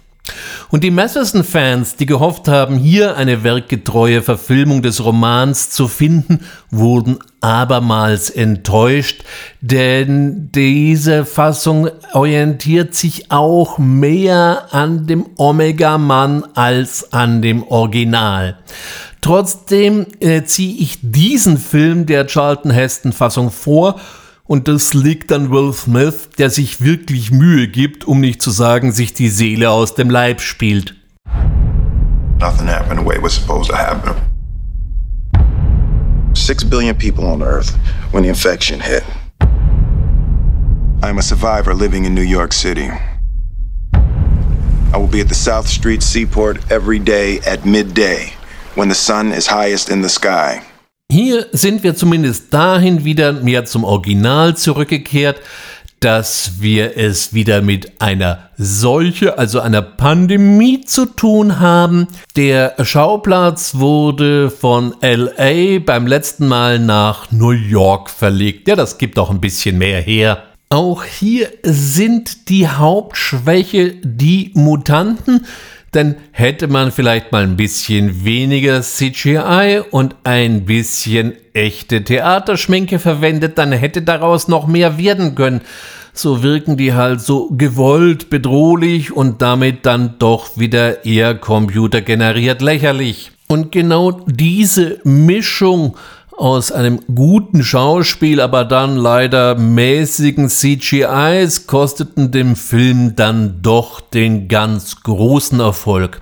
Und 0.70 0.84
die 0.84 0.90
Matheson-Fans, 0.90 1.96
die 1.96 2.06
gehofft 2.06 2.48
haben, 2.48 2.76
hier 2.76 3.16
eine 3.16 3.42
werkgetreue 3.42 4.22
Verfilmung 4.22 4.82
des 4.82 5.02
Romans 5.02 5.70
zu 5.70 5.88
finden, 5.88 6.40
wurden 6.70 7.18
abermals 7.40 8.30
enttäuscht, 8.30 9.22
denn 9.60 10.50
diese 10.52 11.24
Fassung 11.24 11.88
orientiert 12.12 12.94
sich 12.94 13.30
auch 13.30 13.78
mehr 13.78 14.66
an 14.72 15.06
dem 15.06 15.24
Omega-Mann 15.36 16.44
als 16.54 17.12
an 17.12 17.40
dem 17.40 17.62
Original. 17.62 18.58
Trotzdem 19.20 20.06
äh, 20.20 20.42
ziehe 20.44 20.78
ich 20.78 20.98
diesen 21.02 21.58
Film 21.58 22.06
der 22.06 22.26
Charlton 22.26 22.70
Heston-Fassung 22.70 23.50
vor 23.50 23.96
und 24.48 24.66
das 24.66 24.94
liegt 24.94 25.30
an 25.30 25.50
Will 25.50 25.72
Smith, 25.72 26.30
der 26.38 26.50
sich 26.50 26.80
wirklich 26.80 27.30
Mühe 27.30 27.68
gibt, 27.68 28.06
um 28.06 28.18
nicht 28.18 28.42
zu 28.42 28.50
sagen, 28.50 28.90
sich 28.90 29.12
die 29.12 29.28
Seele 29.28 29.70
aus 29.70 29.94
dem 29.94 30.10
Leib 30.10 30.40
spielt. 30.40 30.96
Nothing 32.40 32.66
happened 32.66 32.98
the 32.98 33.06
way 33.06 33.16
it 33.16 33.22
was 33.22 33.34
supposed 33.34 33.70
to 33.70 33.76
happen. 33.76 34.14
Six 36.34 36.64
billion 36.64 36.96
people 36.96 37.26
on 37.26 37.42
Earth 37.42 37.76
when 38.10 38.22
the 38.22 38.28
infection 38.28 38.80
hit. 38.80 39.04
I 41.02 41.10
am 41.10 41.18
a 41.18 41.22
survivor 41.22 41.74
living 41.74 42.06
in 42.06 42.14
New 42.14 42.22
York 42.22 42.52
City. 42.52 42.90
I 44.92 44.96
will 44.96 45.08
be 45.08 45.20
at 45.20 45.28
the 45.28 45.34
South 45.34 45.68
Street 45.68 46.02
Seaport 46.02 46.58
every 46.70 46.98
day 46.98 47.40
at 47.40 47.66
midday 47.66 48.32
when 48.76 48.88
the 48.88 48.94
sun 48.94 49.32
is 49.32 49.46
highest 49.46 49.90
in 49.90 50.00
the 50.00 50.08
sky. 50.08 50.62
Hier 51.10 51.46
sind 51.52 51.84
wir 51.84 51.96
zumindest 51.96 52.52
dahin 52.52 53.02
wieder 53.02 53.32
mehr 53.32 53.64
zum 53.64 53.82
Original 53.82 54.58
zurückgekehrt, 54.58 55.40
dass 56.00 56.60
wir 56.60 56.98
es 56.98 57.32
wieder 57.32 57.62
mit 57.62 58.02
einer 58.02 58.50
Seuche, 58.58 59.38
also 59.38 59.60
einer 59.60 59.80
Pandemie 59.80 60.82
zu 60.82 61.06
tun 61.06 61.60
haben. 61.60 62.08
Der 62.36 62.74
Schauplatz 62.82 63.76
wurde 63.76 64.50
von 64.50 64.96
LA 65.00 65.78
beim 65.78 66.06
letzten 66.06 66.46
Mal 66.46 66.78
nach 66.78 67.32
New 67.32 67.52
York 67.52 68.10
verlegt. 68.10 68.68
Ja, 68.68 68.76
das 68.76 68.98
gibt 68.98 69.18
auch 69.18 69.30
ein 69.30 69.40
bisschen 69.40 69.78
mehr 69.78 70.02
her. 70.02 70.42
Auch 70.68 71.04
hier 71.04 71.48
sind 71.62 72.50
die 72.50 72.68
Hauptschwäche 72.68 73.94
die 74.02 74.50
Mutanten, 74.52 75.46
denn 75.94 76.16
hätte 76.32 76.68
man 76.68 76.92
vielleicht 76.92 77.32
mal 77.32 77.42
ein 77.42 77.56
bisschen 77.56 78.24
weniger 78.24 78.82
CGI 78.82 79.82
und 79.90 80.16
ein 80.24 80.64
bisschen 80.64 81.32
echte 81.54 82.04
Theaterschminke 82.04 82.98
verwendet, 82.98 83.58
dann 83.58 83.72
hätte 83.72 84.02
daraus 84.02 84.48
noch 84.48 84.66
mehr 84.66 84.98
werden 84.98 85.34
können. 85.34 85.62
So 86.12 86.42
wirken 86.42 86.76
die 86.76 86.94
halt 86.94 87.20
so 87.20 87.48
gewollt 87.50 88.28
bedrohlich 88.28 89.12
und 89.12 89.40
damit 89.40 89.86
dann 89.86 90.16
doch 90.18 90.58
wieder 90.58 91.04
eher 91.04 91.34
computergeneriert 91.34 92.60
lächerlich. 92.60 93.30
Und 93.46 93.72
genau 93.72 94.10
diese 94.26 95.00
Mischung 95.04 95.96
aus 96.38 96.70
einem 96.70 97.00
guten 97.12 97.64
Schauspiel, 97.64 98.40
aber 98.40 98.64
dann 98.64 98.96
leider 98.96 99.56
mäßigen 99.56 100.48
CGIs 100.48 101.66
kosteten 101.66 102.30
dem 102.30 102.54
Film 102.54 103.16
dann 103.16 103.60
doch 103.60 104.00
den 104.00 104.46
ganz 104.48 105.02
großen 105.02 105.58
Erfolg. 105.58 106.20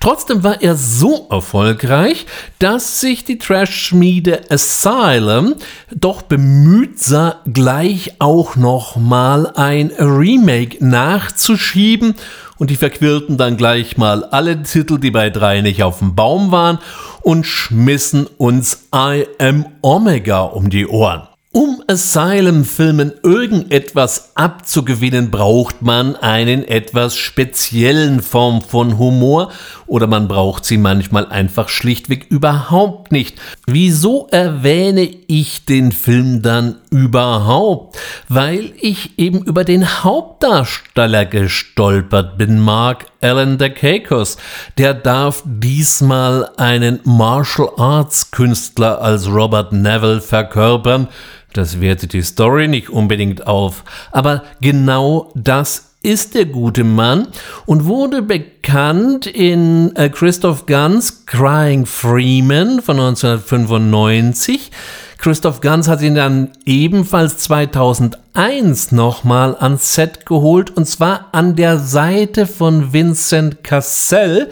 Trotzdem 0.00 0.42
war 0.42 0.62
er 0.62 0.74
so 0.74 1.26
erfolgreich, 1.30 2.26
dass 2.58 3.00
sich 3.00 3.24
die 3.24 3.38
Trash-Schmiede 3.38 4.50
Asylum 4.50 5.54
doch 5.94 6.22
bemüht 6.22 6.98
sah, 6.98 7.36
gleich 7.52 8.14
auch 8.18 8.56
noch 8.56 8.96
mal 8.96 9.52
ein 9.54 9.92
Remake 9.98 10.84
nachzuschieben 10.84 12.14
und 12.58 12.70
die 12.70 12.76
verquirlten 12.76 13.36
dann 13.36 13.56
gleich 13.56 13.96
mal 13.96 14.24
alle 14.24 14.62
Titel, 14.62 14.98
die 14.98 15.10
bei 15.10 15.30
drei 15.30 15.60
nicht 15.60 15.82
auf 15.82 15.98
dem 16.00 16.14
Baum 16.14 16.50
waren 16.50 16.78
und 17.22 17.44
schmissen 17.44 18.26
uns 18.36 18.88
I 18.94 19.26
Am 19.38 19.66
Omega 19.82 20.42
um 20.42 20.70
die 20.70 20.86
Ohren. 20.86 21.28
Um 21.50 21.82
Asylum-Filmen 21.86 23.14
irgendetwas 23.22 24.32
abzugewinnen, 24.34 25.30
braucht 25.30 25.80
man 25.80 26.14
einen 26.14 26.62
etwas 26.62 27.16
speziellen 27.16 28.20
Form 28.20 28.60
von 28.60 28.98
Humor 28.98 29.50
oder 29.88 30.06
man 30.06 30.28
braucht 30.28 30.64
sie 30.64 30.76
manchmal 30.76 31.26
einfach 31.26 31.68
schlichtweg 31.68 32.26
überhaupt 32.28 33.10
nicht. 33.10 33.40
Wieso 33.66 34.28
erwähne 34.30 35.08
ich 35.26 35.64
den 35.64 35.92
Film 35.92 36.42
dann 36.42 36.76
überhaupt? 36.90 37.98
Weil 38.28 38.72
ich 38.80 39.18
eben 39.18 39.42
über 39.42 39.64
den 39.64 40.04
Hauptdarsteller 40.04 41.24
gestolpert 41.24 42.38
bin, 42.38 42.60
Mark 42.60 43.06
Alan 43.20 43.58
Dacakos. 43.58 44.36
Der 44.76 44.94
darf 44.94 45.42
diesmal 45.44 46.50
einen 46.56 47.00
Martial 47.04 47.70
Arts 47.76 48.30
Künstler 48.30 49.00
als 49.00 49.26
Robert 49.26 49.72
Neville 49.72 50.20
verkörpern. 50.20 51.08
Das 51.54 51.80
wertet 51.80 52.12
die 52.12 52.22
Story 52.22 52.68
nicht 52.68 52.90
unbedingt 52.90 53.46
auf, 53.46 53.82
aber 54.12 54.44
genau 54.60 55.32
das 55.34 55.87
ist 56.02 56.34
der 56.34 56.46
gute 56.46 56.84
Mann 56.84 57.28
und 57.66 57.84
wurde 57.84 58.22
bekannt 58.22 59.26
in 59.26 59.94
äh, 59.96 60.08
Christoph 60.08 60.66
Guns 60.66 61.26
Crying 61.26 61.86
Freeman 61.86 62.80
von 62.80 63.00
1995. 63.00 64.70
Christoph 65.18 65.60
Guns 65.60 65.88
hat 65.88 66.00
ihn 66.00 66.14
dann 66.14 66.52
ebenfalls 66.64 67.38
2001 67.38 68.92
nochmal 68.92 69.56
ans 69.56 69.94
Set 69.94 70.24
geholt 70.26 70.70
und 70.70 70.86
zwar 70.86 71.28
an 71.32 71.56
der 71.56 71.78
Seite 71.78 72.46
von 72.46 72.92
Vincent 72.92 73.64
Cassell 73.64 74.50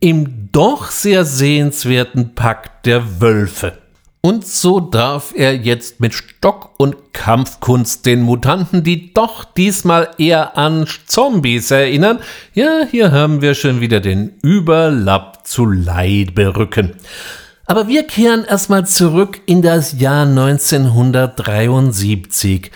im 0.00 0.50
doch 0.52 0.90
sehr 0.90 1.24
sehenswerten 1.24 2.34
Pakt 2.34 2.84
der 2.84 3.20
Wölfe. 3.20 3.81
Und 4.24 4.46
so 4.46 4.78
darf 4.78 5.34
er 5.34 5.56
jetzt 5.56 5.98
mit 5.98 6.14
Stock 6.14 6.70
und 6.76 7.12
Kampfkunst 7.12 8.06
den 8.06 8.22
Mutanten, 8.22 8.84
die 8.84 9.12
doch 9.12 9.42
diesmal 9.42 10.10
eher 10.16 10.56
an 10.56 10.86
Zombies 11.06 11.72
erinnern, 11.72 12.20
ja, 12.54 12.86
hier 12.88 13.10
haben 13.10 13.42
wir 13.42 13.54
schon 13.54 13.80
wieder 13.80 13.98
den 13.98 14.34
Überlapp 14.40 15.44
zu 15.44 15.66
Leid 15.66 16.36
berücken. 16.36 16.92
Aber 17.66 17.88
wir 17.88 18.04
kehren 18.04 18.44
erstmal 18.44 18.86
zurück 18.86 19.40
in 19.46 19.60
das 19.60 19.98
Jahr 19.98 20.24
1973 20.24 22.70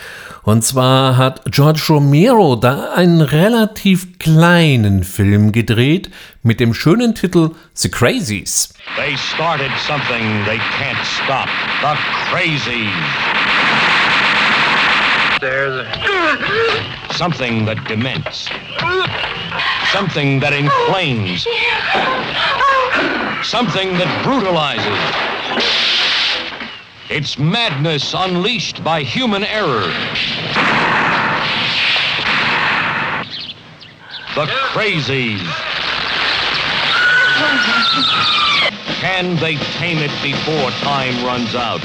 und 0.47 0.63
zwar 0.63 1.17
hat 1.17 1.43
George 1.51 1.83
Romero 1.89 2.55
da 2.55 2.93
einen 2.95 3.21
relativ 3.21 4.17
kleinen 4.21 5.03
Film 5.03 5.51
gedreht 5.51 6.09
mit 6.45 6.61
dem 6.61 6.73
schönen 6.73 7.17
Titel 7.17 7.51
The 7.75 7.91
Crazies. 7.91 8.73
They 8.97 9.17
started 9.17 9.73
something 9.89 10.45
they 10.45 10.59
can't 10.79 11.05
stop. 11.05 11.49
The 11.83 11.97
Crazies. 12.31 12.93
There's 15.41 15.85
something 17.11 17.67
that 17.67 17.79
dements. 17.89 18.49
Something 19.93 20.41
that 20.41 20.53
inflames. 20.53 21.45
Something 23.43 23.99
that 23.99 24.09
brutalizes. 24.23 26.06
It's 27.09 27.39
madness 27.39 28.15
unleashed 28.15 28.83
by 28.83 29.03
human 29.05 29.45
error. 29.45 29.87
The 34.35 34.47
crazies. 34.73 35.41
Can 39.01 39.37
they 39.37 39.55
tame 39.79 39.99
it 39.99 40.11
before 40.21 40.73
time 40.83 41.25
runs 41.25 41.55
out? 41.55 41.81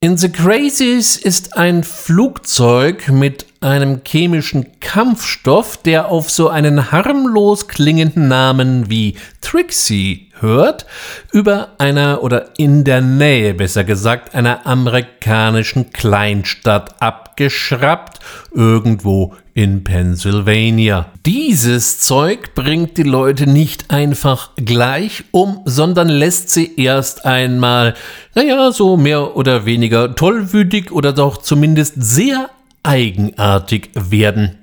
In 0.00 0.18
The 0.18 0.28
Crazies 0.28 1.16
ist 1.16 1.56
ein 1.56 1.82
Flugzeug 1.82 3.08
mit 3.08 3.46
einem 3.60 4.02
chemischen 4.04 4.78
Kampfstoff, 4.80 5.78
der 5.78 6.08
auf 6.08 6.30
so 6.30 6.50
einen 6.50 6.92
harmlos 6.92 7.68
klingenden 7.68 8.28
Namen 8.28 8.90
wie 8.90 9.16
Trixie 9.40 10.27
hört, 10.40 10.86
über 11.32 11.68
einer 11.78 12.22
oder 12.22 12.50
in 12.56 12.84
der 12.84 13.00
Nähe, 13.00 13.54
besser 13.54 13.84
gesagt, 13.84 14.34
einer 14.34 14.66
amerikanischen 14.66 15.90
Kleinstadt 15.92 17.00
abgeschraubt, 17.00 18.18
irgendwo 18.52 19.34
in 19.54 19.82
Pennsylvania. 19.82 21.06
Dieses 21.26 21.98
Zeug 21.98 22.54
bringt 22.54 22.96
die 22.96 23.02
Leute 23.02 23.48
nicht 23.48 23.90
einfach 23.90 24.50
gleich 24.56 25.24
um, 25.32 25.62
sondern 25.64 26.08
lässt 26.08 26.50
sie 26.50 26.76
erst 26.76 27.24
einmal, 27.24 27.94
naja, 28.34 28.70
so 28.70 28.96
mehr 28.96 29.36
oder 29.36 29.66
weniger 29.66 30.14
tollwütig 30.14 30.92
oder 30.92 31.12
doch 31.12 31.38
zumindest 31.38 31.94
sehr 31.96 32.50
eigenartig 32.84 33.90
werden. 33.94 34.58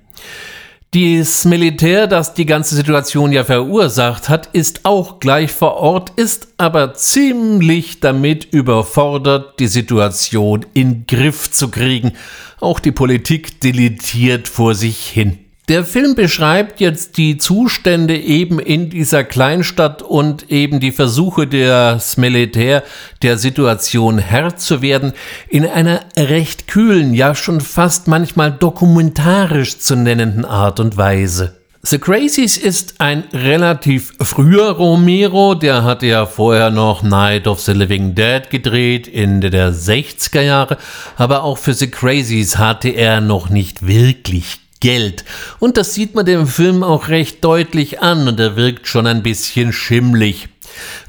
Das 0.96 1.44
Militär, 1.44 2.08
das 2.08 2.36
die 2.36 2.46
ganze 2.46 2.74
Situation 2.74 3.34
ja 3.34 3.44
verursacht 3.44 4.30
hat, 4.30 4.48
ist 4.54 4.86
auch 4.86 5.20
gleich 5.20 5.52
vor 5.52 5.74
Ort, 5.74 6.12
ist 6.16 6.48
aber 6.56 6.94
ziemlich 6.94 8.00
damit 8.00 8.46
überfordert, 8.54 9.60
die 9.60 9.68
Situation 9.68 10.66
in 10.74 11.06
Griff 11.06 11.52
zu 11.52 11.68
kriegen. 11.68 12.14
Auch 12.62 12.80
die 12.80 12.94
Politik 12.94 13.60
deletiert 13.60 14.48
vor 14.48 14.74
sich 14.74 15.08
hin. 15.08 15.45
Der 15.68 15.84
Film 15.84 16.14
beschreibt 16.14 16.80
jetzt 16.80 17.18
die 17.18 17.40
Zustände 17.40 18.16
eben 18.16 18.60
in 18.60 18.92
dieser 18.92 19.24
Kleinstadt 19.24 20.04
und 20.04 20.52
eben 20.52 20.80
die 20.80 20.92
Versuche 20.92 21.48
des 21.48 22.18
Militär, 22.18 22.84
der 23.24 23.40
Situation 23.40 24.20
Herr 24.20 24.58
zu 24.58 24.84
werden, 24.84 25.14
in 25.50 25.66
einer 25.66 26.02
recht 26.16 26.68
kühlen, 26.68 27.16
ja 27.16 27.34
schon 27.34 27.62
fast 27.62 28.08
manchmal 28.08 28.52
dokumentarisch 28.52 29.80
zu 29.80 29.96
nennenden 29.96 30.46
Art 30.46 30.80
und 30.80 30.98
Weise. 30.98 31.58
The 31.82 31.98
Crazies 31.98 32.58
ist 32.58 32.96
ein 33.00 33.24
relativ 33.34 34.14
früher 34.22 34.70
Romero, 34.70 35.56
der 35.56 35.84
hatte 35.84 36.06
ja 36.06 36.28
vorher 36.28 36.70
noch 36.70 37.02
Night 37.02 37.48
of 37.48 37.60
the 37.62 37.74
Living 37.74 38.14
Dead 38.14 38.52
gedreht, 38.52 39.12
Ende 39.12 39.50
der 39.50 39.72
60er 39.72 40.42
Jahre, 40.42 40.78
aber 41.18 41.44
auch 41.44 41.58
für 41.58 41.74
The 41.74 41.90
Crazies 41.90 42.58
hatte 42.58 42.90
er 42.90 43.20
noch 43.20 43.50
nicht 43.50 43.88
wirklich 43.88 44.65
Geld. 44.86 45.26
Und 45.58 45.78
das 45.78 45.96
sieht 45.96 46.14
man 46.14 46.28
dem 46.28 46.46
Film 46.46 46.84
auch 46.84 47.08
recht 47.08 47.44
deutlich 47.44 48.02
an 48.02 48.28
und 48.28 48.40
er 48.40 48.56
wirkt 48.56 48.88
schon 48.88 49.08
ein 49.08 49.24
bisschen 49.24 49.74
schimmlig. 49.74 50.48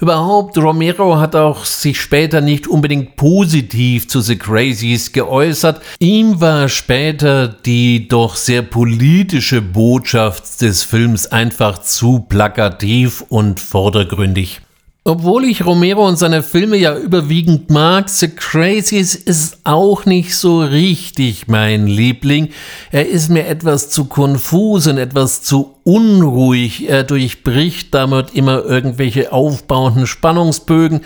Überhaupt, 0.00 0.56
Romero 0.56 1.18
hat 1.18 1.36
auch 1.36 1.66
sich 1.66 2.00
später 2.00 2.40
nicht 2.40 2.68
unbedingt 2.68 3.16
positiv 3.16 4.08
zu 4.08 4.22
The 4.22 4.36
Crazies 4.36 5.12
geäußert. 5.12 5.82
Ihm 5.98 6.40
war 6.40 6.70
später 6.70 7.48
die 7.48 8.08
doch 8.08 8.36
sehr 8.36 8.62
politische 8.62 9.60
Botschaft 9.60 10.62
des 10.62 10.82
Films 10.84 11.26
einfach 11.26 11.82
zu 11.82 12.20
plakativ 12.20 13.24
und 13.28 13.60
vordergründig. 13.60 14.62
Obwohl 15.08 15.44
ich 15.44 15.64
Romero 15.64 16.04
und 16.04 16.16
seine 16.16 16.42
Filme 16.42 16.76
ja 16.76 16.98
überwiegend 16.98 17.70
mag, 17.70 18.08
The 18.08 18.26
Crazies 18.26 19.14
ist 19.14 19.58
auch 19.62 20.04
nicht 20.04 20.36
so 20.36 20.58
richtig 20.58 21.46
mein 21.46 21.86
Liebling. 21.86 22.48
Er 22.90 23.08
ist 23.08 23.30
mir 23.30 23.46
etwas 23.46 23.88
zu 23.88 24.06
konfus 24.06 24.88
und 24.88 24.98
etwas 24.98 25.42
zu 25.42 25.76
unruhig. 25.84 26.88
Er 26.88 27.04
durchbricht 27.04 27.94
damit 27.94 28.34
immer 28.34 28.64
irgendwelche 28.64 29.32
aufbauenden 29.32 30.08
Spannungsbögen 30.08 31.02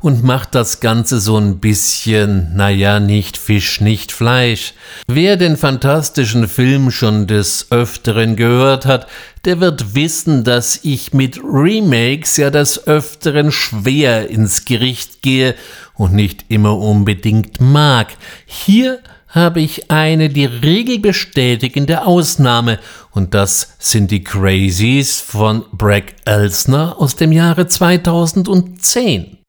und 0.00 0.24
macht 0.24 0.54
das 0.54 0.80
Ganze 0.80 1.20
so 1.20 1.36
ein 1.36 1.58
bisschen, 1.58 2.56
naja, 2.56 3.00
nicht 3.00 3.36
Fisch, 3.36 3.80
nicht 3.80 4.12
Fleisch. 4.12 4.74
Wer 5.06 5.36
den 5.36 5.56
fantastischen 5.56 6.48
Film 6.48 6.90
schon 6.90 7.26
des 7.26 7.66
Öfteren 7.70 8.36
gehört 8.36 8.86
hat, 8.86 9.06
der 9.44 9.60
wird 9.60 9.94
wissen, 9.94 10.44
dass 10.44 10.80
ich 10.82 11.12
mit 11.12 11.38
Remakes 11.42 12.36
ja 12.36 12.50
des 12.50 12.86
Öfteren 12.86 13.52
schwer 13.52 14.28
ins 14.28 14.64
Gericht 14.64 15.22
gehe 15.22 15.54
und 15.94 16.14
nicht 16.14 16.46
immer 16.48 16.78
unbedingt 16.78 17.60
mag. 17.60 18.08
Hier 18.46 19.00
habe 19.28 19.60
ich 19.60 19.90
eine 19.90 20.28
die 20.28 20.46
Regel 20.46 20.98
bestätigende 20.98 22.04
Ausnahme 22.04 22.80
und 23.12 23.34
das 23.34 23.76
sind 23.78 24.10
die 24.10 24.24
Crazies 24.24 25.20
von 25.20 25.64
Bragg 25.72 26.14
Elsner 26.24 26.96
aus 26.98 27.16
dem 27.16 27.30
Jahre 27.30 27.66
2010. 27.68 29.39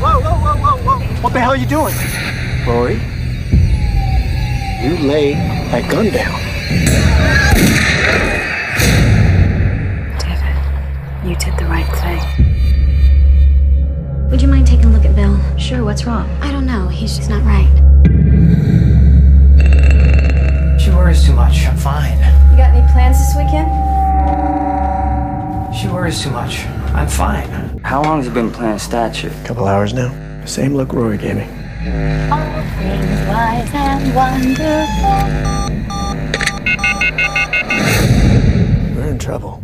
Whoa, 0.00 0.20
whoa, 0.20 0.36
whoa, 0.36 0.56
whoa, 0.56 0.76
whoa. 0.82 0.98
What 1.22 1.32
the 1.32 1.40
hell 1.40 1.50
are 1.50 1.56
you 1.56 1.66
doing? 1.66 1.94
Rory, 2.66 2.94
you 4.82 4.96
lay 5.06 5.34
that 5.70 5.88
gun 5.90 6.10
down. 6.10 6.40
David, 10.18 10.56
you 11.28 11.36
did 11.36 11.56
the 11.58 11.66
right 11.66 11.86
thing. 11.98 12.20
Would 14.30 14.40
you 14.40 14.48
mind 14.48 14.66
taking 14.66 14.86
a 14.86 14.90
look 14.90 15.04
at 15.04 15.14
Bill? 15.14 15.38
Sure, 15.58 15.84
what's 15.84 16.04
wrong? 16.04 16.28
I 16.40 16.50
don't 16.52 16.66
know. 16.66 16.88
He's 16.88 17.16
just 17.16 17.28
not 17.28 17.42
right. 17.42 17.68
She 20.80 20.90
worries 20.90 21.24
too 21.24 21.32
much. 21.34 21.66
I'm 21.66 21.76
fine. 21.76 22.18
You 22.50 22.56
got 22.56 22.70
any 22.74 22.86
plans 22.92 23.18
this 23.18 23.34
weekend? 23.36 24.59
She 25.80 25.88
worries 25.88 26.20
too 26.22 26.30
much. 26.30 26.66
I'm 26.92 27.08
fine. 27.08 27.48
How 27.78 28.02
long 28.02 28.18
has 28.18 28.26
he 28.26 28.32
been 28.34 28.50
playing 28.50 28.78
statue? 28.78 29.30
A 29.30 29.46
couple 29.46 29.66
hours 29.66 29.94
now. 29.94 30.12
Same 30.44 30.74
look 30.74 30.92
Rory 30.92 31.16
gave 31.16 31.36
me. 31.36 31.44
All 32.30 32.62
things 32.76 33.20
wise 33.26 33.70
and 33.72 34.14
wonderful. 34.14 35.24
We're 38.94 39.08
in 39.08 39.18
trouble. 39.18 39.62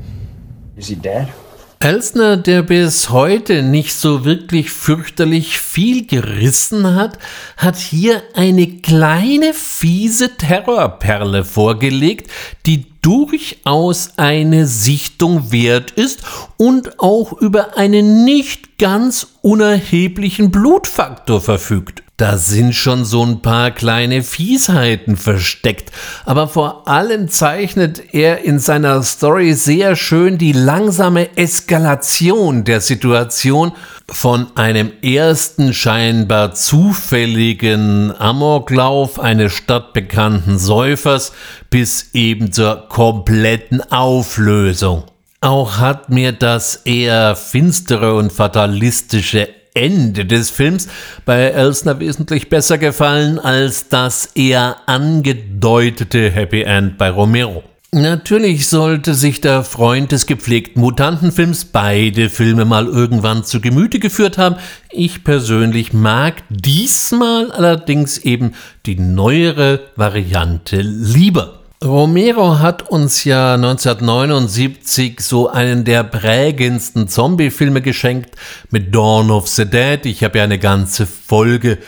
Is 0.78 0.86
he 0.88 0.94
dead? 0.94 1.30
Elsner, 1.78 2.38
der 2.38 2.62
bis 2.62 3.10
heute 3.10 3.62
nicht 3.62 3.94
so 3.94 4.24
wirklich 4.24 4.70
fürchterlich 4.70 5.60
viel 5.60 6.06
gerissen 6.06 6.94
hat, 6.94 7.18
hat 7.58 7.76
hier 7.76 8.22
eine 8.34 8.66
kleine 8.78 9.52
fiese 9.52 10.36
Terrorperle 10.36 11.44
vorgelegt, 11.44 12.30
die 12.64 12.86
durchaus 13.02 14.12
eine 14.16 14.66
Sichtung 14.66 15.52
wert 15.52 15.90
ist 15.90 16.22
und 16.56 16.98
auch 16.98 17.34
über 17.34 17.76
einen 17.76 18.24
nicht 18.24 18.78
ganz 18.78 19.28
unerheblichen 19.42 20.50
Blutfaktor 20.50 21.42
verfügt. 21.42 22.05
Da 22.18 22.38
sind 22.38 22.74
schon 22.74 23.04
so 23.04 23.22
ein 23.22 23.42
paar 23.42 23.70
kleine 23.70 24.22
Fiesheiten 24.22 25.18
versteckt, 25.18 25.92
aber 26.24 26.48
vor 26.48 26.88
allem 26.88 27.28
zeichnet 27.28 28.14
er 28.14 28.42
in 28.42 28.58
seiner 28.58 29.02
Story 29.02 29.52
sehr 29.52 29.96
schön 29.96 30.38
die 30.38 30.52
langsame 30.52 31.36
Eskalation 31.36 32.64
der 32.64 32.80
Situation 32.80 33.72
von 34.08 34.46
einem 34.56 34.92
ersten 35.02 35.74
scheinbar 35.74 36.54
zufälligen 36.54 38.18
Amoklauf 38.18 39.20
eines 39.20 39.52
stadtbekannten 39.52 40.58
Säufers 40.58 41.32
bis 41.68 42.14
eben 42.14 42.50
zur 42.50 42.88
kompletten 42.88 43.82
Auflösung. 43.92 45.04
Auch 45.42 45.76
hat 45.76 46.08
mir 46.08 46.32
das 46.32 46.76
eher 46.86 47.36
finstere 47.36 48.14
und 48.14 48.32
fatalistische 48.32 49.48
Ende 49.76 50.24
des 50.24 50.50
Films 50.50 50.88
bei 51.24 51.42
Elsner 51.42 52.00
wesentlich 52.00 52.48
besser 52.48 52.78
gefallen 52.78 53.38
als 53.38 53.88
das 53.88 54.30
eher 54.34 54.76
angedeutete 54.86 56.30
Happy 56.30 56.62
End 56.62 56.98
bei 56.98 57.10
Romero. 57.10 57.62
Natürlich 57.92 58.66
sollte 58.66 59.14
sich 59.14 59.40
der 59.40 59.62
Freund 59.62 60.12
des 60.12 60.26
gepflegten 60.26 60.82
Mutantenfilms 60.82 61.66
beide 61.66 62.28
Filme 62.28 62.64
mal 62.64 62.86
irgendwann 62.86 63.44
zu 63.44 63.60
Gemüte 63.60 64.00
geführt 64.00 64.38
haben. 64.38 64.56
Ich 64.90 65.24
persönlich 65.24 65.92
mag 65.92 66.42
diesmal 66.50 67.52
allerdings 67.52 68.18
eben 68.18 68.52
die 68.84 68.98
neuere 68.98 69.80
Variante 69.94 70.80
lieber. 70.82 71.65
Romero 71.86 72.58
hat 72.58 72.90
uns 72.90 73.24
ja 73.24 73.54
1979 73.54 75.20
so 75.20 75.48
einen 75.48 75.84
der 75.84 76.02
prägendsten 76.04 77.08
Zombie-Filme 77.08 77.80
geschenkt 77.80 78.30
mit 78.70 78.94
Dawn 78.94 79.30
of 79.30 79.48
the 79.48 79.64
Dead. 79.64 80.04
Ich 80.04 80.24
habe 80.24 80.38
ja 80.38 80.44
eine 80.44 80.58
ganze 80.58 81.06
Folge 81.06 81.78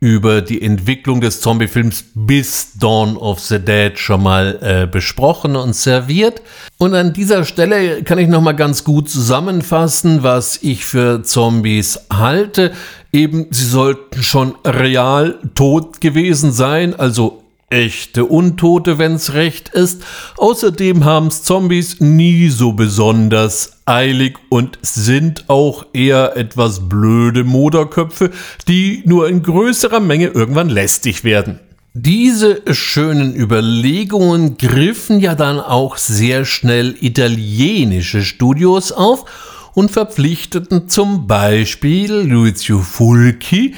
über 0.00 0.42
die 0.42 0.62
Entwicklung 0.62 1.20
des 1.20 1.40
Zombie-Films 1.40 2.04
bis 2.14 2.78
Dawn 2.78 3.16
of 3.16 3.40
the 3.40 3.58
Dead 3.58 3.98
schon 3.98 4.22
mal 4.22 4.58
äh, 4.62 4.86
besprochen 4.86 5.56
und 5.56 5.74
serviert. 5.74 6.40
Und 6.78 6.94
an 6.94 7.12
dieser 7.12 7.44
Stelle 7.44 8.04
kann 8.04 8.18
ich 8.18 8.28
noch 8.28 8.40
mal 8.40 8.52
ganz 8.52 8.84
gut 8.84 9.10
zusammenfassen, 9.10 10.22
was 10.22 10.62
ich 10.62 10.84
für 10.84 11.24
Zombies 11.24 12.06
halte. 12.12 12.72
Eben, 13.12 13.48
sie 13.50 13.66
sollten 13.66 14.22
schon 14.22 14.54
real 14.64 15.38
tot 15.54 16.00
gewesen 16.00 16.52
sein, 16.52 16.94
also 16.98 17.37
echte 17.70 18.24
Untote, 18.24 18.98
wenn's 18.98 19.34
recht 19.34 19.68
ist. 19.68 20.02
Außerdem 20.36 21.04
haben's 21.04 21.42
Zombies 21.42 22.00
nie 22.00 22.48
so 22.48 22.72
besonders 22.72 23.78
eilig 23.84 24.38
und 24.48 24.78
sind 24.82 25.44
auch 25.48 25.86
eher 25.92 26.36
etwas 26.36 26.88
blöde 26.88 27.44
Moderköpfe, 27.44 28.30
die 28.68 29.02
nur 29.04 29.28
in 29.28 29.42
größerer 29.42 30.00
Menge 30.00 30.28
irgendwann 30.28 30.68
lästig 30.68 31.24
werden. 31.24 31.60
Diese 31.94 32.62
schönen 32.72 33.34
Überlegungen 33.34 34.56
griffen 34.56 35.20
ja 35.20 35.34
dann 35.34 35.58
auch 35.58 35.96
sehr 35.96 36.44
schnell 36.44 36.94
italienische 37.00 38.22
Studios 38.22 38.92
auf 38.92 39.24
und 39.74 39.90
verpflichteten 39.90 40.88
zum 40.88 41.26
Beispiel 41.26 42.12
Lucio 42.12 42.80
Fulci, 42.80 43.74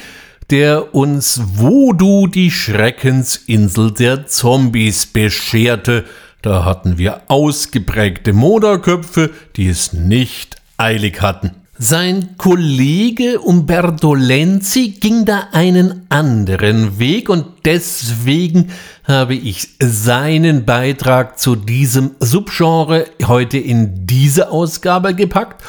der 0.51 0.93
uns 0.93 1.41
Voodoo 1.55 2.27
die 2.27 2.51
Schreckensinsel 2.51 3.91
der 3.91 4.27
Zombies 4.27 5.05
bescherte. 5.05 6.03
Da 6.41 6.65
hatten 6.65 6.97
wir 6.97 7.21
ausgeprägte 7.27 8.33
Moderköpfe, 8.33 9.29
die 9.55 9.69
es 9.69 9.93
nicht 9.93 10.57
eilig 10.77 11.21
hatten. 11.21 11.51
Sein 11.77 12.35
Kollege 12.37 13.39
Umberto 13.39 14.13
Lenzi 14.13 14.89
ging 14.89 15.25
da 15.25 15.47
einen 15.53 16.05
anderen 16.09 16.99
Weg 16.99 17.29
und 17.29 17.45
deswegen 17.65 18.71
habe 19.05 19.35
ich 19.35 19.69
seinen 19.81 20.65
Beitrag 20.65 21.39
zu 21.39 21.55
diesem 21.55 22.11
Subgenre 22.19 23.05
heute 23.25 23.57
in 23.57 24.05
diese 24.05 24.51
Ausgabe 24.51 25.15
gepackt 25.15 25.63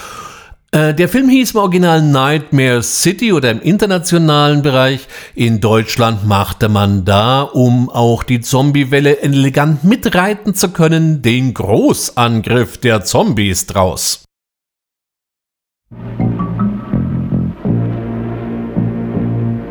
äh, 0.72 0.94
der 0.94 1.08
Film 1.08 1.28
hieß 1.28 1.52
im 1.52 1.60
Original 1.60 2.02
Nightmare 2.02 2.82
City 2.82 3.32
oder 3.32 3.50
im 3.50 3.60
internationalen 3.60 4.62
Bereich. 4.62 5.06
In 5.34 5.60
Deutschland 5.60 6.26
machte 6.26 6.70
man 6.70 7.04
da, 7.04 7.42
um 7.42 7.90
auch 7.90 8.22
die 8.22 8.40
Zombiewelle 8.40 9.20
elegant 9.22 9.84
mitreiten 9.84 10.54
zu 10.54 10.70
können, 10.70 11.20
den 11.20 11.52
Großangriff 11.52 12.78
der 12.78 13.04
Zombies 13.04 13.66
draus. 13.66 14.24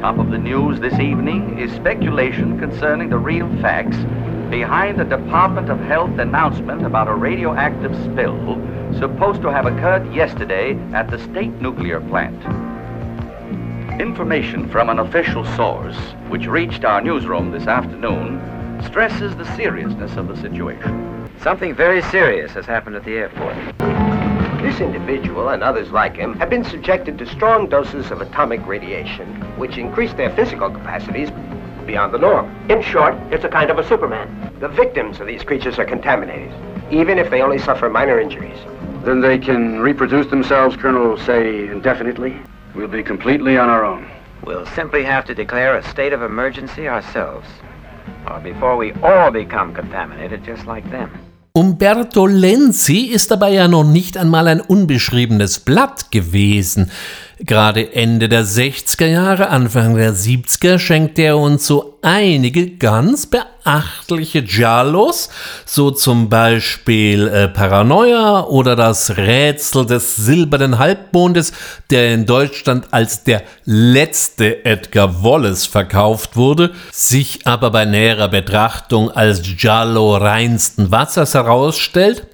Top 0.01 0.19
of 0.19 0.27
the 0.31 0.37
news 0.37 0.79
this 0.79 0.93
evening 0.99 1.57
is 1.57 1.71
speculation 1.75 2.59
concerning 2.59 3.09
the 3.09 3.17
real 3.17 3.47
facts 3.61 3.97
behind 4.51 4.99
the 4.99 5.05
Department 5.05 5.69
of 5.69 5.79
Health 5.79 6.19
announcement 6.19 6.85
about 6.85 7.07
a 7.07 7.15
radioactive 7.15 7.95
spill 8.03 8.37
supposed 8.99 9.41
to 9.41 9.47
have 9.47 9.65
occurred 9.65 10.13
yesterday 10.13 10.73
at 10.93 11.09
the 11.09 11.17
state 11.17 11.53
nuclear 11.61 12.01
plant. 12.01 12.37
Information 14.01 14.67
from 14.67 14.89
an 14.89 14.99
official 14.99 15.45
source, 15.55 15.95
which 16.27 16.47
reached 16.47 16.83
our 16.83 16.99
newsroom 16.99 17.51
this 17.51 17.65
afternoon, 17.65 18.41
stresses 18.83 19.33
the 19.37 19.55
seriousness 19.55 20.17
of 20.17 20.27
the 20.27 20.35
situation. 20.35 21.29
Something 21.39 21.73
very 21.73 22.01
serious 22.01 22.51
has 22.51 22.65
happened 22.65 22.97
at 22.97 23.05
the 23.05 23.13
airport. 23.13 23.55
This 24.61 24.81
individual 24.81 25.47
and 25.49 25.63
others 25.63 25.91
like 25.91 26.17
him 26.17 26.37
have 26.39 26.49
been 26.49 26.65
subjected 26.65 27.17
to 27.19 27.25
strong 27.25 27.69
doses 27.69 28.11
of 28.11 28.19
atomic 28.19 28.65
radiation, 28.67 29.27
which 29.57 29.77
increase 29.77 30.11
their 30.13 30.35
physical 30.35 30.69
capacities 30.69 31.29
beyond 31.85 32.13
the 32.13 32.17
norm. 32.17 32.53
In 32.69 32.81
short, 32.81 33.15
it's 33.31 33.43
a 33.43 33.49
kind 33.49 33.69
of 33.69 33.79
a 33.79 33.87
Superman. 33.87 34.53
The 34.59 34.67
victims 34.67 35.19
of 35.19 35.27
these 35.27 35.43
creatures 35.43 35.79
are 35.79 35.85
contaminated, 35.85 36.53
even 36.91 37.17
if 37.17 37.29
they 37.29 37.41
only 37.41 37.59
suffer 37.59 37.89
minor 37.89 38.19
injuries. 38.19 38.57
Then 39.03 39.21
they 39.21 39.39
can 39.39 39.79
reproduce 39.79 40.27
themselves, 40.27 40.75
Colonel, 40.75 41.17
say, 41.17 41.67
indefinitely? 41.67 42.39
We'll 42.75 42.87
be 42.87 43.03
completely 43.03 43.57
on 43.57 43.69
our 43.69 43.83
own. 43.83 44.09
We'll 44.43 44.65
simply 44.67 45.03
have 45.03 45.25
to 45.25 45.35
declare 45.35 45.75
a 45.75 45.83
state 45.83 46.13
of 46.13 46.21
emergency 46.21 46.87
ourselves. 46.87 47.47
Or 48.27 48.39
before 48.39 48.77
we 48.77 48.93
all 49.01 49.31
become 49.31 49.73
contaminated 49.73 50.43
just 50.43 50.65
like 50.65 50.89
them. 50.91 51.30
Umberto 51.53 52.27
Lenzi 52.27 52.99
ist 52.99 53.29
dabei 53.29 53.51
ja 53.51 53.67
noch 53.67 53.83
nicht 53.83 54.15
einmal 54.17 54.47
ein 54.47 54.61
unbeschriebenes 54.61 55.59
Blatt 55.59 56.09
gewesen. 56.09 56.91
Gerade 57.39 57.93
Ende 57.93 58.29
der 58.29 58.45
60er 58.45 59.07
Jahre, 59.07 59.49
Anfang 59.49 59.95
der 59.95 60.13
70er 60.13 60.79
schenkte 60.79 61.23
er 61.23 61.37
uns 61.37 61.67
so 61.67 61.97
einige 62.03 62.77
ganz 62.77 63.25
beachtliche 63.63 64.43
Giallos, 64.43 65.30
so 65.65 65.91
zum 65.91 66.30
Beispiel 66.30 67.28
äh, 67.28 67.47
Paranoia 67.47 68.41
oder 68.45 68.76
das 68.76 69.17
Rätsel 69.17 69.86
des 69.86 70.15
silbernen 70.15 70.80
Halbmondes, 70.80 71.54
der 71.89 72.13
in 72.13 72.26
Deutschland 72.26 72.86
als 72.91 73.24
der 73.24 73.43
letzte 73.65 74.65
Edgar 74.65 75.24
Wallace 75.24 75.65
verkauft 75.65 76.36
wurde, 76.36 76.71
sich 76.91 77.45
aber 77.45 77.71
bei 77.71 77.86
näherer 77.86 78.30
Betrachtung 78.30 79.12
als 79.12 79.41
Giallo 79.41 80.17
reinsten 80.17 80.91
Wassers 80.91 81.34
herausstellt. 81.34 82.28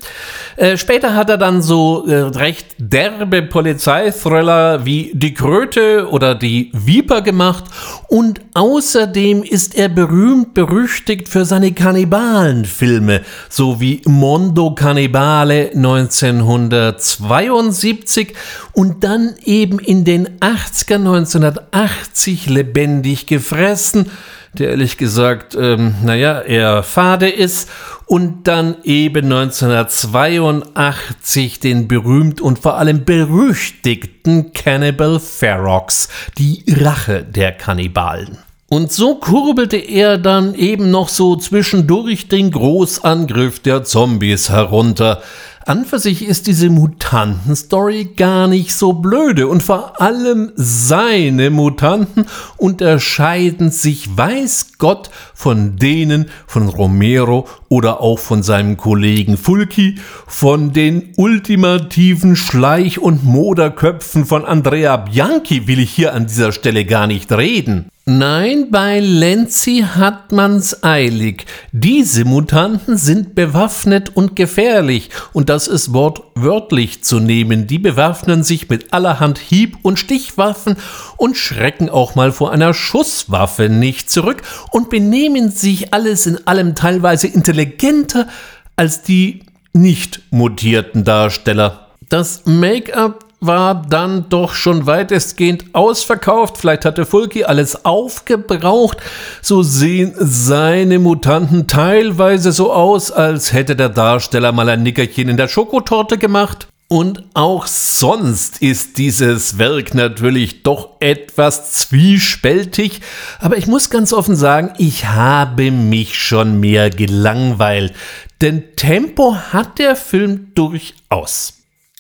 Äh, 0.56 0.78
später 0.78 1.14
hat 1.14 1.30
er 1.30 1.38
dann 1.38 1.62
so 1.62 2.08
äh, 2.08 2.16
recht 2.16 2.68
derbe 2.80 3.44
Polizeithriller 3.44 4.86
wie 4.86 5.12
Die 5.14 5.34
Kröte 5.34 6.08
oder 6.10 6.34
Die 6.34 6.72
Viper 6.74 7.22
gemacht 7.22 7.66
und 8.08 8.42
außerdem 8.56 9.44
ist 9.44 9.76
er 9.76 9.90
berühmt 9.90 10.56
berüchtigt 10.56 11.17
für 11.26 11.46
seine 11.46 11.74
Kannibalenfilme, 11.74 13.22
so 13.50 13.82
wie 13.82 14.02
Mondo 14.06 14.76
Cannibale 14.76 15.72
1972 15.74 18.36
und 18.74 19.04
dann 19.04 19.34
eben 19.44 19.80
in 19.80 20.06
den 20.06 20.40
80er 20.40 20.96
1980 20.96 22.50
lebendig 22.50 23.28
gefressen 23.28 24.10
der 24.54 24.70
ehrlich 24.72 24.98
gesagt, 24.98 25.56
ähm, 25.60 25.96
naja, 26.04 26.42
eher 26.42 26.84
fade 26.84 27.30
ist 27.30 27.70
und 28.06 28.48
dann 28.48 28.76
eben 28.84 29.26
1982 29.26 31.60
den 31.60 31.88
berühmt 31.88 32.42
und 32.42 32.60
vor 32.60 32.78
allem 32.78 33.06
berüchtigten 33.06 34.54
Cannibal 34.54 35.20
Ferox, 35.20 36.10
die 36.38 36.64
Rache 36.68 37.24
der 37.24 37.52
Kannibalen. 37.52 38.38
Und 38.70 38.92
so 38.92 39.16
kurbelte 39.16 39.78
er 39.78 40.18
dann 40.18 40.54
eben 40.54 40.92
noch 40.92 41.08
so 41.08 41.38
zwischendurch 41.38 42.28
den 42.28 42.52
Großangriff 42.52 43.60
der 43.60 43.86
Zombies 43.86 44.50
herunter, 44.50 45.22
an 45.68 45.84
für 45.84 46.00
sich 46.00 46.26
ist 46.26 46.48
diese 46.48 46.70
Mutanten-Story 46.70 48.12
gar 48.16 48.48
nicht 48.48 48.74
so 48.74 48.94
blöde 48.94 49.50
und 49.50 49.62
vor 49.62 50.02
allem 50.02 50.54
seine 50.56 51.50
Mutanten 51.50 52.26
unterscheiden 52.56 53.70
sich, 53.72 54.18
weiß 54.18 54.78
Gott, 54.78 55.10
von 55.34 55.76
denen 55.76 56.30
von 56.46 56.70
Romero 56.70 57.50
oder 57.68 58.00
auch 58.00 58.20
von 58.20 58.44
seinem 58.44 58.78
Kollegen 58.78 59.36
Fulci, 59.36 59.96
von 60.26 60.72
den 60.72 61.14
ultimativen 61.18 62.38
Schleich- 62.38 63.00
und 63.00 63.26
Moderköpfen 63.26 64.26
von 64.26 64.46
Andrea 64.46 64.96
Bianchi 64.96 65.68
will 65.68 65.80
ich 65.80 65.92
hier 65.92 66.14
an 66.14 66.28
dieser 66.28 66.54
Stelle 66.54 66.86
gar 66.86 67.08
nicht 67.08 67.30
reden. 67.34 67.90
Nein, 68.10 68.72
bei 68.72 69.02
Lenzi 69.02 69.84
hat 69.86 70.32
man's 70.32 70.82
eilig. 70.82 71.46
Diese 71.74 72.24
Mutanten 72.24 72.96
sind 72.96 73.36
bewaffnet 73.36 74.16
und 74.16 74.34
gefährlich, 74.38 75.10
und 75.34 75.50
das 75.50 75.68
ist 75.68 75.92
wortwörtlich 75.92 77.04
zu 77.04 77.20
nehmen. 77.20 77.68
Die 77.68 77.80
bewaffnen 77.80 78.46
sich 78.46 78.70
mit 78.70 78.94
allerhand 78.94 79.40
Hieb- 79.40 79.80
und 79.82 80.00
Stichwaffen 80.00 80.78
und 81.18 81.36
schrecken 81.36 81.90
auch 81.90 82.16
mal 82.16 82.32
vor 82.32 82.54
einer 82.54 82.74
Schusswaffe 82.74 83.68
nicht 83.68 84.10
zurück 84.10 84.42
und 84.72 84.90
benehmen 84.90 85.52
sich 85.52 85.94
alles 85.94 86.28
in 86.28 86.48
allem 86.48 86.76
teilweise 86.76 87.28
intelligenter 87.28 88.30
als 88.78 89.02
die 89.02 89.42
nicht 89.74 90.22
mutierten 90.32 91.04
Darsteller. 91.04 91.88
Das 92.08 92.44
Make-up 92.46 93.27
war 93.40 93.84
dann 93.88 94.30
doch 94.30 94.54
schon 94.54 94.88
weitestgehend 94.88 95.66
ausverkauft. 95.74 96.58
Vielleicht 96.58 96.86
hatte 96.86 97.06
Fulki 97.06 97.44
alles 97.44 97.86
aufgebraucht. 97.86 98.98
So 99.42 99.64
sehen 99.64 100.14
seine 100.18 101.00
Mutanten 101.00 101.68
teilweise 101.68 102.52
so 102.52 102.74
aus, 102.74 103.12
als 103.12 103.54
hätte 103.54 103.76
der 103.76 103.90
Darsteller 103.90 104.52
mal 104.52 104.70
ein 104.70 104.84
Nickerchen 104.84 105.30
in 105.30 105.38
der 105.38 105.48
Schokotorte 105.48 106.18
gemacht. 106.18 106.68
Und 106.90 107.26
auch 107.34 107.68
sonst 107.68 108.62
ist 108.62 108.98
dieses 108.98 109.58
Werk 109.58 109.94
natürlich 109.94 110.64
doch 110.64 110.92
etwas 111.02 111.74
zwiespältig, 111.74 113.02
aber 113.40 113.58
ich 113.58 113.68
muss 113.68 113.90
ganz 113.90 114.14
offen 114.14 114.38
sagen, 114.38 114.72
ich 114.78 115.06
habe 115.06 115.70
mich 115.70 116.18
schon 116.18 116.62
mehr 116.62 116.90
gelangweilt, 116.90 117.94
denn 118.40 118.64
Tempo 118.78 119.36
hat 119.36 119.80
der 119.80 119.98
Film 119.98 120.54
durchaus. 120.56 121.58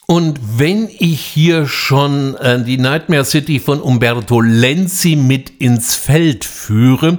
Und 0.09 0.39
wenn 0.57 0.87
ich 0.87 1.19
hier 1.19 1.67
schon 1.67 2.35
äh, 2.35 2.63
die 2.63 2.77
Nightmare 2.77 3.25
City 3.25 3.59
von 3.59 3.81
Umberto 3.81 4.39
Lenzi 4.39 5.17
mit 5.17 5.49
ins 5.59 5.95
Feld 5.95 6.45
führe, 6.45 7.17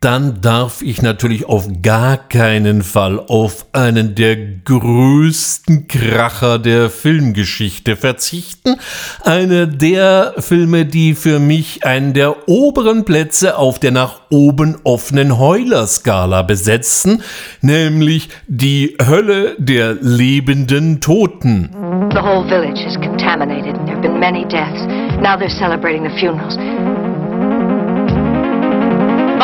dann 0.00 0.40
darf 0.40 0.80
ich 0.80 1.02
natürlich 1.02 1.44
auf 1.44 1.68
gar 1.82 2.16
keinen 2.16 2.82
Fall 2.82 3.20
auf 3.28 3.66
einen 3.72 4.14
der 4.14 4.34
größten 4.64 5.88
Kracher 5.88 6.58
der 6.58 6.88
Filmgeschichte 6.88 7.96
verzichten. 7.96 8.76
Einer 9.24 9.66
der 9.66 10.32
Filme, 10.38 10.86
die 10.86 11.12
für 11.12 11.38
mich 11.38 11.84
einen 11.84 12.14
der 12.14 12.48
oberen 12.48 13.04
Plätze 13.04 13.58
auf 13.58 13.78
der 13.78 13.90
nach 13.90 14.22
oben 14.30 14.78
offenen 14.84 15.38
Heuler-Skala 15.38 16.42
besetzen, 16.42 17.22
nämlich 17.60 18.30
die 18.48 18.96
Hölle 19.06 19.54
der 19.58 19.98
lebenden 20.00 21.02
Toten. 21.02 21.68
The 22.12 22.22
whole 22.22 22.48
village 22.48 22.80
is 22.86 22.94
contaminated. 22.94 23.74
There 23.84 23.96
have 23.96 24.00
been 24.00 24.18
many 24.18 24.46
deaths. 24.46 24.80
Now 25.20 25.36
they're 25.36 25.50
celebrating 25.50 26.04
the 26.04 26.18
funerals. 26.18 26.56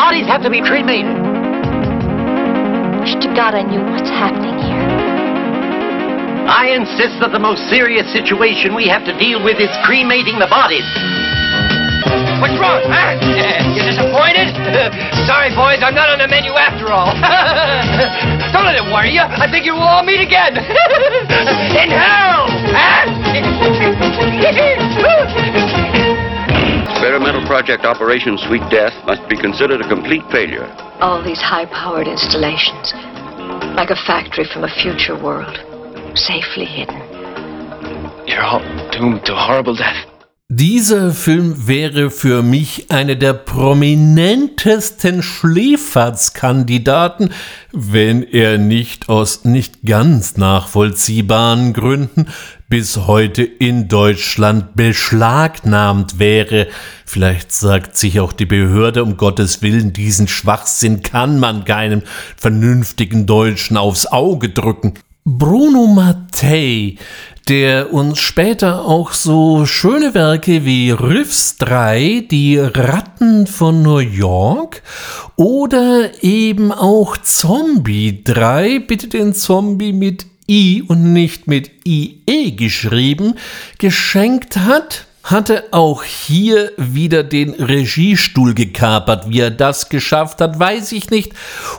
Bodies 0.07 0.31
have 0.31 0.39
to 0.47 0.49
be 0.49 0.63
cremated. 0.63 1.19
Wish 3.03 3.19
to 3.19 3.27
God 3.35 3.59
I 3.59 3.67
knew 3.67 3.83
what's 3.91 4.07
happening 4.07 4.55
here. 4.55 4.87
I 6.47 6.71
insist 6.71 7.19
that 7.19 7.35
the 7.35 7.43
most 7.43 7.67
serious 7.67 8.07
situation 8.15 8.71
we 8.71 8.87
have 8.87 9.03
to 9.03 9.11
deal 9.19 9.43
with 9.43 9.59
is 9.59 9.67
cremating 9.83 10.39
the 10.39 10.47
bodies. 10.47 10.87
What's 12.39 12.55
wrong, 12.55 12.87
huh? 12.87 13.19
You 13.75 13.83
disappointed? 13.83 14.55
Sorry, 15.27 15.51
boys, 15.51 15.83
I'm 15.83 15.91
not 15.91 16.07
on 16.07 16.23
the 16.23 16.31
menu 16.31 16.55
after 16.55 16.87
all. 16.87 17.11
Don't 18.55 18.63
let 18.63 18.79
it 18.79 18.87
worry 18.87 19.11
you. 19.11 19.27
I 19.27 19.51
think 19.51 19.67
you 19.67 19.75
will 19.75 19.83
all 19.83 20.07
meet 20.07 20.23
again. 20.23 20.55
In 20.55 21.91
hell! 21.91 22.47
Experimental 26.97 27.45
Project 27.45 27.85
Operation 27.85 28.39
Sweet 28.39 28.63
Death 28.71 29.05
must 29.05 29.21
be 29.29 29.37
considered 29.37 29.81
a 29.81 29.87
complete 29.87 30.23
failure. 30.31 30.65
All 30.99 31.21
these 31.23 31.39
high-powered 31.39 32.07
installations, 32.07 32.91
like 33.77 33.91
a 33.91 33.95
factory 34.07 34.45
from 34.51 34.63
a 34.63 34.67
future 34.81 35.13
world, 35.13 35.61
safely 36.17 36.65
hidden. 36.65 36.97
You're 38.25 38.41
all 38.41 38.65
doomed 38.89 39.23
to 39.25 39.35
horrible 39.35 39.75
death. 39.75 40.09
Dieser 40.49 41.11
Film 41.11 41.67
wäre 41.67 42.09
für 42.09 42.41
mich 42.41 42.89
eine 42.89 43.17
der 43.17 43.33
prominentesten 43.33 45.21
Schläferzkandidaten, 45.21 47.33
wenn 47.73 48.23
er 48.23 48.57
nicht 48.57 49.09
aus 49.09 49.43
nicht 49.43 49.83
ganz 49.83 50.37
nachvollziehbaren 50.37 51.73
Gründen 51.73 52.27
bis 52.69 52.95
heute 52.95 53.43
in 53.43 53.89
Deutschland 53.89 54.77
beschlagnahmt 54.77 56.17
wäre. 56.17 56.67
Vielleicht 57.05 57.51
sagt 57.51 57.97
sich 57.97 58.21
auch 58.21 58.31
die 58.31 58.45
Behörde, 58.45 59.03
um 59.03 59.17
Gottes 59.17 59.61
Willen, 59.61 59.91
diesen 59.91 60.29
Schwachsinn 60.29 61.01
kann 61.01 61.39
man 61.39 61.65
keinem 61.65 62.03
vernünftigen 62.37 63.25
Deutschen 63.25 63.75
aufs 63.75 64.05
Auge 64.05 64.47
drücken. 64.47 64.93
Bruno 65.29 65.87
Mattei, 65.87 66.95
der 67.47 67.93
uns 67.93 68.19
später 68.19 68.83
auch 68.83 69.13
so 69.13 69.65
schöne 69.65 70.13
Werke 70.13 70.65
wie 70.65 70.91
Riffs 70.91 71.57
3, 71.57 72.25
Die 72.29 72.57
Ratten 72.57 73.47
von 73.47 73.81
New 73.81 73.99
York 73.99 74.83
oder 75.37 76.11
eben 76.21 76.73
auch 76.73 77.15
Zombie 77.17 78.21
3, 78.23 78.79
bitte 78.79 79.07
den 79.07 79.33
Zombie 79.33 79.93
mit 79.93 80.25
I 80.49 80.83
und 80.85 81.13
nicht 81.13 81.47
mit 81.47 81.71
IE 81.85 82.51
geschrieben, 82.55 83.35
geschenkt 83.77 84.57
hat, 84.57 85.06
hatte 85.27 85.65
auch 85.71 86.03
hier 86.03 86.71
wieder 86.77 87.21
den 87.23 87.53
Regiestuhl 87.53 88.53
gekapert. 88.53 89.29
Wie 89.29 89.41
er 89.41 89.51
das 89.51 89.89
geschafft 89.89 90.39
hat, 90.39 90.57
weiß 90.57 90.93
ich 90.93 91.09
nicht. 91.09 91.33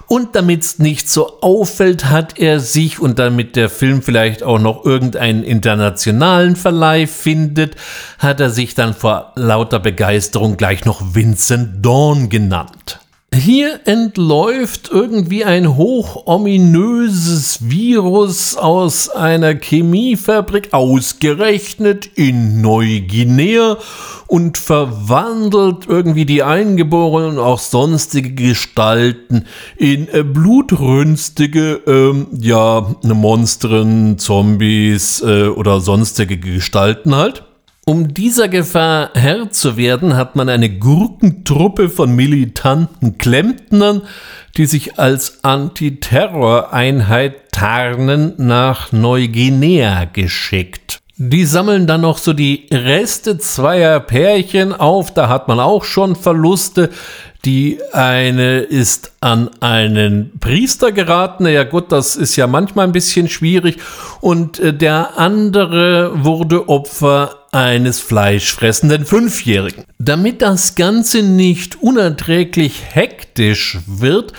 Und 0.07 0.37
damit 0.37 0.63
es 0.63 0.79
nicht 0.79 1.09
so 1.09 1.41
auffällt, 1.41 2.05
hat 2.05 2.39
er 2.39 2.61
sich 2.61 3.01
und 3.01 3.19
damit 3.19 3.57
der 3.57 3.71
Film 3.71 4.03
vielleicht 4.03 4.43
auch 4.43 4.59
noch 4.59 4.85
irgendeinen 4.85 5.45
internationalen 5.45 6.57
Verleih 6.57 7.07
findet, 7.07 7.75
hat 8.19 8.39
er 8.39 8.51
sich 8.51 8.75
dann 8.75 8.93
vor 8.93 9.33
lauter 9.35 9.79
Begeisterung 9.79 10.59
gleich 10.59 10.85
noch 10.85 11.15
Vincent 11.15 11.85
Dawn 11.85 12.29
genannt. 12.29 13.01
Hier 13.35 13.81
entläuft 13.85 14.89
irgendwie 14.91 15.45
ein 15.45 15.77
hochominöses 15.77 17.59
Virus 17.69 18.57
aus 18.57 19.11
einer 19.11 19.55
Chemiefabrik 19.55 20.73
ausgerechnet 20.73 22.09
in 22.15 22.63
Neuguinea 22.63 23.77
und 24.29 24.57
verwandelt 24.57 25.87
irgendwie 25.87 26.25
die 26.25 26.43
Eingeborenen 26.43 27.33
und 27.33 27.39
auch 27.39 27.59
sonstige 27.59 28.33
Gestalten 28.33 29.45
in 29.77 30.09
äh, 30.09 30.23
blutrünstige, 30.23 31.83
ähm, 31.87 32.29
ja, 32.39 32.95
Monstren, 33.03 34.19
Zombies 34.19 35.21
äh, 35.21 35.49
oder 35.49 35.81
sonstige 35.81 36.39
Gestalten 36.39 37.15
halt. 37.15 37.45
Um 37.89 38.13
dieser 38.13 38.49
Gefahr 38.49 39.13
Herr 39.15 39.51
zu 39.51 39.79
werden, 39.79 40.15
hat 40.15 40.37
man 40.37 40.51
eine 40.51 40.69
Gurkentruppe 40.69 41.89
von 41.89 42.15
militanten 42.15 43.17
Klempnern, 43.17 44.03
die 44.59 44.67
sich 44.67 44.99
als 44.99 45.43
Antiterroreinheit 45.43 47.51
tarnen, 47.51 48.35
nach 48.37 48.93
Neuguinea 48.93 50.05
geschickt. 50.05 50.99
Die 51.17 51.47
sammeln 51.47 51.87
dann 51.87 52.03
noch 52.03 52.19
so 52.19 52.35
die 52.35 52.67
Reste 52.71 53.39
zweier 53.39 54.01
Pärchen 54.01 54.75
auf, 54.75 55.15
da 55.15 55.31
hat 55.31 55.49
man 55.49 55.59
auch 55.59 55.85
schon 55.85 56.15
Verluste. 56.15 56.91
Die 57.47 57.79
eine 57.93 58.59
ist 58.59 59.13
an 59.21 59.49
einen 59.61 60.39
Priester 60.41 60.93
geraten. 60.93 61.47
Ja 61.47 61.65
gut, 61.65 61.91
das 61.91 62.17
ist 62.17 62.37
ja 62.37 62.47
manchmal 62.47 62.87
ein 62.87 62.93
bisschen 62.93 63.31
schwierig. 63.31 63.79
Und 64.21 64.59
äh, 64.59 64.75
der 64.75 65.19
andere 65.19 66.25
wurde 66.25 66.69
Opfer 66.69 67.38
eines 67.53 68.01
fleischfressenden 68.01 69.05
Fünfjährigen. 69.05 69.85
Damit 69.99 70.43
das 70.43 70.75
Ganze 70.75 71.23
nicht 71.23 71.83
unerträglich 71.83 72.83
hektisch 72.93 73.79
wird, 73.87 74.33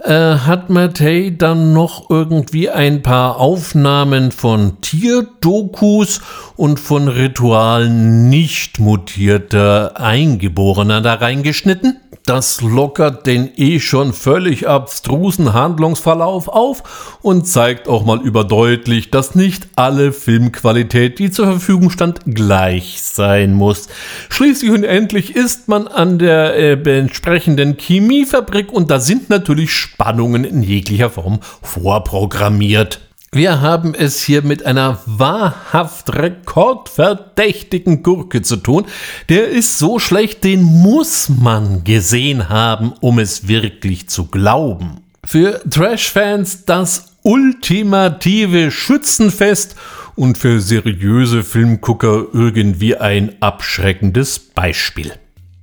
äh, 0.00 0.36
hat 0.38 0.70
Mattei 0.70 1.34
dann 1.36 1.72
noch 1.72 2.08
irgendwie 2.08 2.70
ein 2.70 3.02
paar 3.02 3.38
Aufnahmen 3.38 4.30
von 4.30 4.80
Tierdokus 4.80 6.20
und 6.56 6.78
von 6.78 7.08
Ritualen 7.08 8.28
nicht 8.28 8.78
mutierter 8.78 10.00
Eingeborener 10.00 11.00
da 11.00 11.14
reingeschnitten. 11.14 11.98
Das 12.28 12.60
lockert 12.60 13.26
den 13.26 13.52
eh 13.56 13.80
schon 13.80 14.12
völlig 14.12 14.68
abstrusen 14.68 15.54
Handlungsverlauf 15.54 16.48
auf 16.48 17.18
und 17.22 17.48
zeigt 17.48 17.88
auch 17.88 18.04
mal 18.04 18.20
überdeutlich, 18.20 19.10
dass 19.10 19.34
nicht 19.34 19.66
alle 19.76 20.12
Filmqualität, 20.12 21.18
die 21.18 21.30
zur 21.30 21.46
Verfügung 21.46 21.88
stand, 21.88 22.20
gleich 22.26 23.00
sein 23.00 23.54
muss. 23.54 23.88
Schließlich 24.28 24.70
und 24.72 24.84
endlich 24.84 25.36
ist 25.36 25.68
man 25.68 25.88
an 25.88 26.18
der 26.18 26.54
äh, 26.54 26.98
entsprechenden 26.98 27.78
Chemiefabrik 27.78 28.74
und 28.74 28.90
da 28.90 29.00
sind 29.00 29.30
natürlich 29.30 29.72
Spannungen 29.72 30.44
in 30.44 30.62
jeglicher 30.62 31.08
Form 31.08 31.38
vorprogrammiert. 31.62 33.07
Wir 33.30 33.60
haben 33.60 33.94
es 33.94 34.22
hier 34.22 34.40
mit 34.40 34.64
einer 34.64 35.00
wahrhaft 35.04 36.14
rekordverdächtigen 36.14 38.02
Gurke 38.02 38.40
zu 38.40 38.56
tun. 38.56 38.86
Der 39.28 39.48
ist 39.48 39.76
so 39.76 39.98
schlecht, 39.98 40.44
den 40.44 40.62
muss 40.62 41.28
man 41.28 41.84
gesehen 41.84 42.48
haben, 42.48 42.94
um 43.00 43.18
es 43.18 43.46
wirklich 43.46 44.08
zu 44.08 44.26
glauben. 44.26 45.02
Für 45.24 45.60
Trash-Fans 45.68 46.64
das 46.64 47.18
ultimative 47.22 48.70
Schützenfest 48.70 49.76
und 50.16 50.38
für 50.38 50.60
seriöse 50.60 51.44
Filmgucker 51.44 52.28
irgendwie 52.32 52.96
ein 52.96 53.36
abschreckendes 53.40 54.38
Beispiel. 54.38 55.12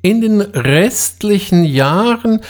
In 0.04 0.22
den 0.22 0.42
restlichen 0.42 1.66
Jahren 1.66 2.42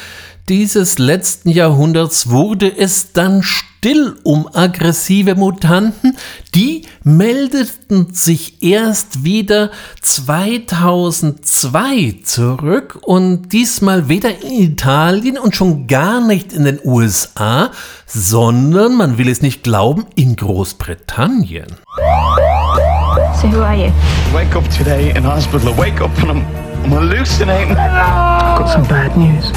dieses 0.50 1.00
letzten 1.00 1.50
Jahrhunderts 1.50 2.30
wurde 2.30 2.70
es 2.78 3.14
dann 3.14 3.44
still 3.86 4.16
um 4.24 4.50
aggressive 4.52 5.36
Mutanten. 5.36 6.18
Die 6.56 6.88
meldeten 7.04 8.16
sich 8.16 8.64
erst 8.64 9.24
wieder 9.24 9.70
2002 10.02 12.16
zurück 12.24 12.98
und 13.04 13.54
diesmal 13.54 14.10
weder 14.10 14.42
in 14.42 14.72
Italien 14.72 15.38
und 15.38 15.56
schon 15.56 15.86
gar 15.86 16.20
nicht 16.20 16.52
in 16.52 16.66
den 16.66 16.80
USA, 16.84 17.70
sondern, 18.08 18.98
man 18.98 19.20
will 19.20 19.30
es 19.30 19.44
nicht 19.44 19.62
glauben, 19.62 20.08
in 20.16 20.36
Großbritannien. 20.36 21.68
So 23.40 23.52
who 23.52 23.62
are 23.62 23.76
you? 23.76 23.92
Wake 24.34 24.56
up 24.56 24.68
today 24.76 25.14
in 25.16 25.24
hospital. 25.24 25.78
Wake 25.78 26.02
up 26.02 26.10
and 26.24 26.32
I'm, 26.32 26.44
I'm 26.84 26.92
hallucinating. 26.92 27.78
I've 27.78 28.58
got 28.58 28.68
some 28.68 28.88
bad 28.88 29.16
news. 29.16 29.52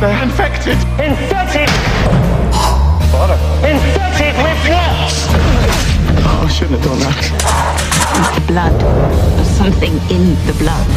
They're 0.00 0.22
infected. 0.22 0.76
Infected! 0.98 2.27
Father. 3.28 3.68
Infected 3.68 4.34
with 4.42 4.62
what? 4.72 5.12
Oh, 6.24 6.44
I 6.44 6.48
shouldn't 6.48 6.80
have 6.80 6.84
done 6.88 7.00
that. 7.00 7.20
It's 8.18 8.30
the 8.34 8.44
blood. 8.46 8.72
There's 9.36 9.48
something 9.48 9.94
in 10.10 10.34
the 10.46 10.54
blood. 10.54 10.88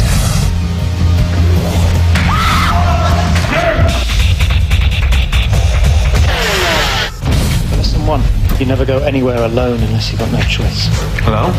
Lesson 7.77 8.05
one. 8.07 8.23
You 8.59 8.65
never 8.65 8.85
go 8.85 8.99
anywhere 8.99 9.43
alone 9.43 9.79
unless 9.81 10.11
you've 10.11 10.19
got 10.19 10.31
no 10.31 10.39
choice. 10.41 10.89
Hello? 11.25 11.51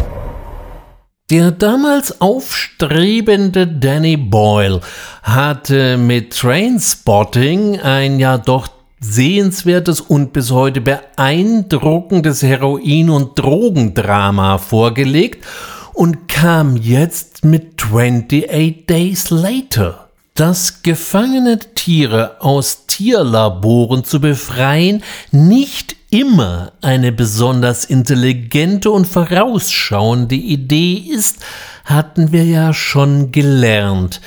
Der 1.31 1.51
damals 1.51 2.21
aufstrebende 2.21 3.67
Danny 3.67 4.17
Boyle 4.17 4.81
hatte 5.23 5.97
mit 5.97 6.37
Trainspotting 6.37 7.81
ein 7.81 8.19
ja 8.19 8.39
doch 8.39 8.69
sehenswertes 9.03 10.01
und 10.01 10.33
bis 10.33 10.51
heute 10.53 10.81
beeindruckendes 10.81 12.43
Heroin- 12.43 13.11
und 13.11 13.39
Drogendrama 13.39 14.59
vorgelegt 14.59 15.45
und 15.93 16.29
kam 16.29 16.77
jetzt 16.77 17.45
mit 17.45 17.83
28 17.83 18.87
Days 18.87 19.31
Later. 19.31 20.09
Dass 20.35 20.83
gefangene 20.83 21.59
Tiere 21.59 22.41
aus 22.41 22.87
Tierlaboren 22.87 24.03
zu 24.05 24.19
befreien 24.19 25.03
nicht 25.31 25.97
immer 26.09 26.73
eine 26.81 27.13
besonders 27.13 27.85
intelligente 27.85 28.91
und 28.91 29.07
vorausschauende 29.07 30.35
Idee 30.35 30.95
ist, 30.95 31.39
hatten 31.85 32.33
wir 32.33 32.45
ja 32.45 32.73
schon 32.73 33.31
gelernt. 33.31 34.23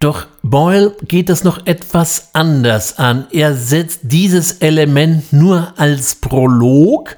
Doch 0.00 0.26
Boyle 0.42 0.94
geht 1.08 1.30
es 1.30 1.44
noch 1.44 1.66
etwas 1.66 2.30
anders 2.34 2.98
an. 2.98 3.26
Er 3.30 3.54
setzt 3.54 4.00
dieses 4.02 4.52
Element 4.58 5.32
nur 5.32 5.72
als 5.76 6.16
Prolog 6.16 7.16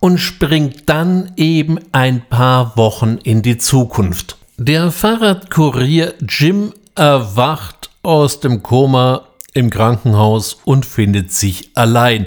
und 0.00 0.18
springt 0.18 0.88
dann 0.88 1.32
eben 1.36 1.78
ein 1.92 2.22
paar 2.28 2.76
Wochen 2.76 3.18
in 3.22 3.42
die 3.42 3.58
Zukunft. 3.58 4.36
Der 4.56 4.90
Fahrradkurier 4.90 6.14
Jim 6.26 6.72
erwacht 6.94 7.90
aus 8.02 8.40
dem 8.40 8.62
Koma 8.62 9.22
im 9.54 9.68
Krankenhaus 9.68 10.58
und 10.64 10.86
findet 10.86 11.32
sich 11.32 11.70
allein. 11.74 12.26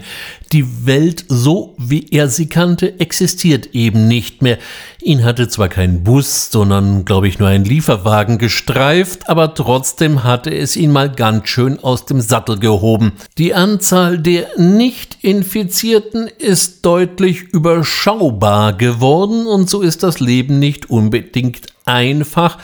Die 0.51 0.85
Welt, 0.85 1.25
so 1.27 1.75
wie 1.77 2.07
er 2.11 2.29
sie 2.29 2.47
kannte, 2.47 2.99
existiert 2.99 3.73
eben 3.73 4.07
nicht 4.07 4.43
mehr. 4.43 4.59
Ihn 5.01 5.23
hatte 5.23 5.47
zwar 5.47 5.67
kein 5.67 6.03
Bus, 6.03 6.51
sondern, 6.51 7.03
glaube 7.03 7.27
ich, 7.27 7.39
nur 7.39 7.49
ein 7.49 7.65
Lieferwagen 7.65 8.37
gestreift, 8.37 9.27
aber 9.27 9.55
trotzdem 9.55 10.23
hatte 10.23 10.53
es 10.53 10.75
ihn 10.75 10.91
mal 10.91 11.11
ganz 11.11 11.49
schön 11.49 11.83
aus 11.83 12.05
dem 12.05 12.21
Sattel 12.21 12.59
gehoben. 12.59 13.13
Die 13.39 13.55
Anzahl 13.55 14.19
der 14.19 14.47
Nicht-Infizierten 14.57 16.27
ist 16.37 16.85
deutlich 16.85 17.41
überschaubar 17.41 18.73
geworden 18.73 19.47
und 19.47 19.69
so 19.69 19.81
ist 19.81 20.03
das 20.03 20.19
Leben 20.19 20.59
nicht 20.59 20.91
unbedingt 20.91 21.67
einfach, 21.85 22.59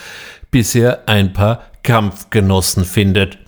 bis 0.51 0.75
er 0.75 1.07
ein 1.07 1.33
paar 1.33 1.63
Kampfgenossen 1.83 2.85
findet. 2.85 3.40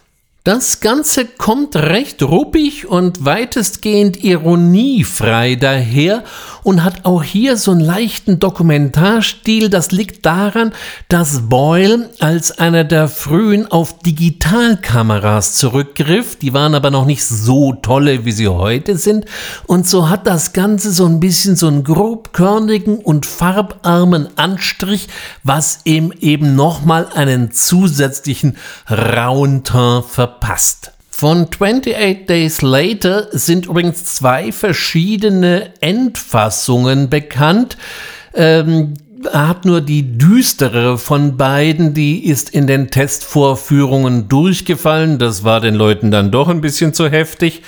Das 0.43 0.81
Ganze 0.81 1.23
kommt 1.25 1.77
recht 1.77 2.21
ruppig 2.21 2.85
und 2.85 3.23
weitestgehend 3.23 4.25
ironiefrei 4.25 5.55
daher 5.55 6.25
und 6.63 6.83
hat 6.83 7.05
auch 7.05 7.23
hier 7.23 7.57
so 7.57 7.71
einen 7.71 7.81
leichten 7.81 8.39
Dokumentarstil. 8.39 9.69
Das 9.69 9.91
liegt 9.91 10.25
daran, 10.25 10.71
dass 11.09 11.49
Boyle 11.49 12.09
als 12.19 12.57
einer 12.57 12.83
der 12.83 13.07
frühen 13.07 13.71
auf 13.71 13.99
Digitalkameras 13.99 15.55
zurückgriff. 15.55 16.37
Die 16.37 16.53
waren 16.53 16.75
aber 16.75 16.91
noch 16.91 17.05
nicht 17.05 17.25
so 17.25 17.73
tolle, 17.73 18.25
wie 18.25 18.31
sie 18.31 18.47
heute 18.47 18.97
sind. 18.97 19.25
Und 19.67 19.87
so 19.87 20.09
hat 20.09 20.27
das 20.27 20.53
Ganze 20.53 20.91
so 20.91 21.05
ein 21.05 21.19
bisschen 21.19 21.55
so 21.55 21.67
einen 21.67 21.83
grobkörnigen 21.83 22.97
und 22.99 23.25
farbarmen 23.25 24.29
Anstrich, 24.37 25.07
was 25.43 25.81
ihm 25.83 26.13
eben 26.19 26.55
nochmal 26.55 27.07
einen 27.13 27.51
zusätzlichen 27.51 28.57
rauen 28.89 29.63
Teint 29.63 30.05
verpasst. 30.05 30.91
Von 31.15 31.47
28 31.47 32.25
Days 32.25 32.63
Later 32.63 33.27
sind 33.31 33.67
übrigens 33.67 34.03
zwei 34.03 34.51
verschiedene 34.51 35.71
Endfassungen 35.79 37.07
bekannt. 37.07 37.77
Ähm, 38.33 38.95
hat 39.31 39.63
nur 39.63 39.81
die 39.81 40.17
düstere 40.17 40.97
von 40.97 41.37
beiden, 41.37 41.93
die 41.93 42.25
ist 42.25 42.49
in 42.49 42.65
den 42.65 42.89
Testvorführungen 42.89 44.27
durchgefallen. 44.27 45.19
Das 45.19 45.43
war 45.43 45.61
den 45.61 45.75
Leuten 45.75 46.09
dann 46.09 46.31
doch 46.31 46.49
ein 46.49 46.61
bisschen 46.61 46.95
zu 46.95 47.07
heftig. 47.07 47.61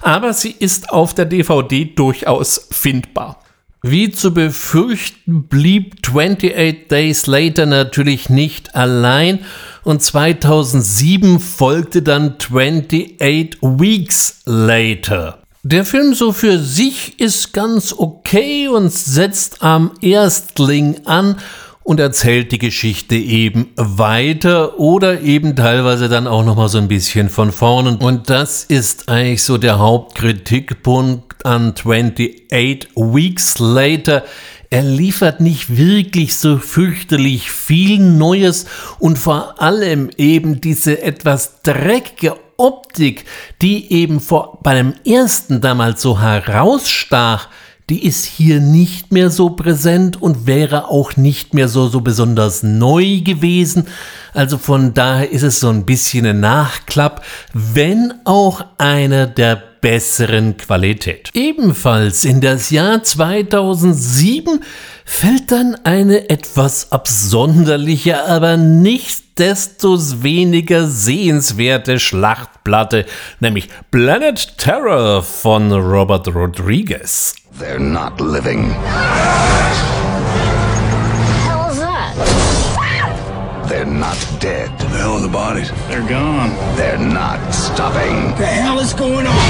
Aber 0.00 0.32
sie 0.32 0.54
ist 0.56 0.90
auf 0.90 1.12
der 1.12 1.24
DVD 1.24 1.84
durchaus 1.84 2.68
findbar. 2.70 3.42
Wie 3.82 4.12
zu 4.12 4.32
befürchten 4.32 5.48
blieb 5.48 5.96
28 6.06 6.86
Days 6.86 7.26
Later 7.26 7.66
natürlich 7.66 8.30
nicht 8.30 8.76
allein 8.76 9.40
und 9.84 10.02
2007 10.02 11.40
folgte 11.40 12.02
dann 12.02 12.36
28 12.38 13.18
Weeks 13.60 14.40
Later. 14.44 15.38
Der 15.64 15.84
Film 15.84 16.14
so 16.14 16.32
für 16.32 16.58
sich 16.58 17.20
ist 17.20 17.52
ganz 17.52 17.94
okay 17.96 18.68
und 18.68 18.92
setzt 18.92 19.62
am 19.62 19.92
Erstling 20.00 21.06
an 21.06 21.36
und 21.84 22.00
erzählt 22.00 22.52
die 22.52 22.58
Geschichte 22.58 23.14
eben 23.16 23.68
weiter 23.76 24.78
oder 24.78 25.20
eben 25.20 25.56
teilweise 25.56 26.08
dann 26.08 26.26
auch 26.26 26.44
noch 26.44 26.56
mal 26.56 26.68
so 26.68 26.78
ein 26.78 26.88
bisschen 26.88 27.28
von 27.28 27.52
vorne 27.52 27.96
und 27.98 28.30
das 28.30 28.64
ist 28.64 29.08
eigentlich 29.08 29.42
so 29.42 29.58
der 29.58 29.78
Hauptkritikpunkt 29.78 31.44
an 31.44 31.74
28 31.76 32.88
Weeks 32.94 33.58
Later 33.58 34.24
er 34.72 34.82
liefert 34.82 35.40
nicht 35.40 35.76
wirklich 35.76 36.34
so 36.34 36.56
fürchterlich 36.56 37.50
viel 37.50 37.98
Neues 37.98 38.64
und 38.98 39.18
vor 39.18 39.60
allem 39.60 40.08
eben 40.16 40.62
diese 40.62 41.02
etwas 41.02 41.60
dreckige 41.62 42.36
Optik, 42.56 43.26
die 43.60 43.92
eben 43.92 44.18
vor, 44.18 44.60
beim 44.62 44.94
ersten 45.04 45.60
damals 45.60 46.00
so 46.00 46.22
herausstach, 46.22 47.50
die 47.90 48.06
ist 48.06 48.24
hier 48.24 48.60
nicht 48.60 49.12
mehr 49.12 49.28
so 49.28 49.50
präsent 49.50 50.22
und 50.22 50.46
wäre 50.46 50.88
auch 50.88 51.18
nicht 51.18 51.52
mehr 51.52 51.68
so, 51.68 51.88
so 51.88 52.00
besonders 52.00 52.62
neu 52.62 53.20
gewesen. 53.20 53.88
Also 54.32 54.56
von 54.56 54.94
daher 54.94 55.30
ist 55.30 55.42
es 55.42 55.60
so 55.60 55.68
ein 55.68 55.84
bisschen 55.84 56.24
ein 56.24 56.40
Nachklapp, 56.40 57.22
wenn 57.52 58.14
auch 58.24 58.64
einer 58.78 59.26
der 59.26 59.71
besseren 59.82 60.56
Qualität. 60.56 61.28
Ebenfalls 61.34 62.24
in 62.24 62.40
das 62.40 62.70
Jahr 62.70 63.02
2007 63.02 64.64
fällt 65.04 65.52
dann 65.52 65.74
eine 65.84 66.30
etwas 66.30 66.92
absonderliche, 66.92 68.24
aber 68.24 68.56
nichtsdestoweniger 68.56 70.88
sehenswerte 70.88 71.98
Schlachtplatte, 71.98 73.04
nämlich 73.40 73.68
Planet 73.90 74.56
Terror 74.56 75.22
von 75.22 75.70
Robert 75.72 76.34
Rodriguez. 76.34 77.34
They're 77.60 77.78
not 77.78 78.18
living. 78.18 78.74
Not 84.02 84.40
dead. 84.40 84.68
The 84.80 84.88
hell 84.98 85.12
are 85.12 85.20
the 85.20 85.28
bodies? 85.28 85.70
They're 85.86 86.08
gone. 86.08 86.50
They're 86.76 86.98
not 86.98 87.38
stopping. 87.54 88.34
The 88.36 88.46
hell 88.46 88.80
is 88.80 88.92
going 88.92 89.28
on? 89.28 89.48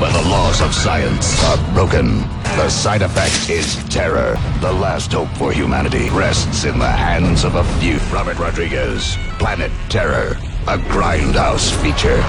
When 0.00 0.12
the 0.14 0.30
laws 0.30 0.62
of 0.62 0.74
science 0.74 1.44
are 1.44 1.74
broken, 1.74 2.20
the 2.56 2.70
side 2.70 3.02
effect 3.02 3.50
is 3.50 3.76
terror. 3.90 4.34
The 4.62 4.72
last 4.72 5.12
hope 5.12 5.28
for 5.36 5.52
humanity 5.52 6.08
rests 6.08 6.64
in 6.64 6.78
the 6.78 6.94
hands 7.06 7.44
of 7.44 7.56
a 7.56 7.64
few. 7.80 7.98
Robert 8.10 8.38
Rodriguez, 8.38 9.18
Planet 9.38 9.72
Terror, 9.90 10.38
a 10.66 10.78
grindhouse 10.78 11.70
feature. 11.82 12.24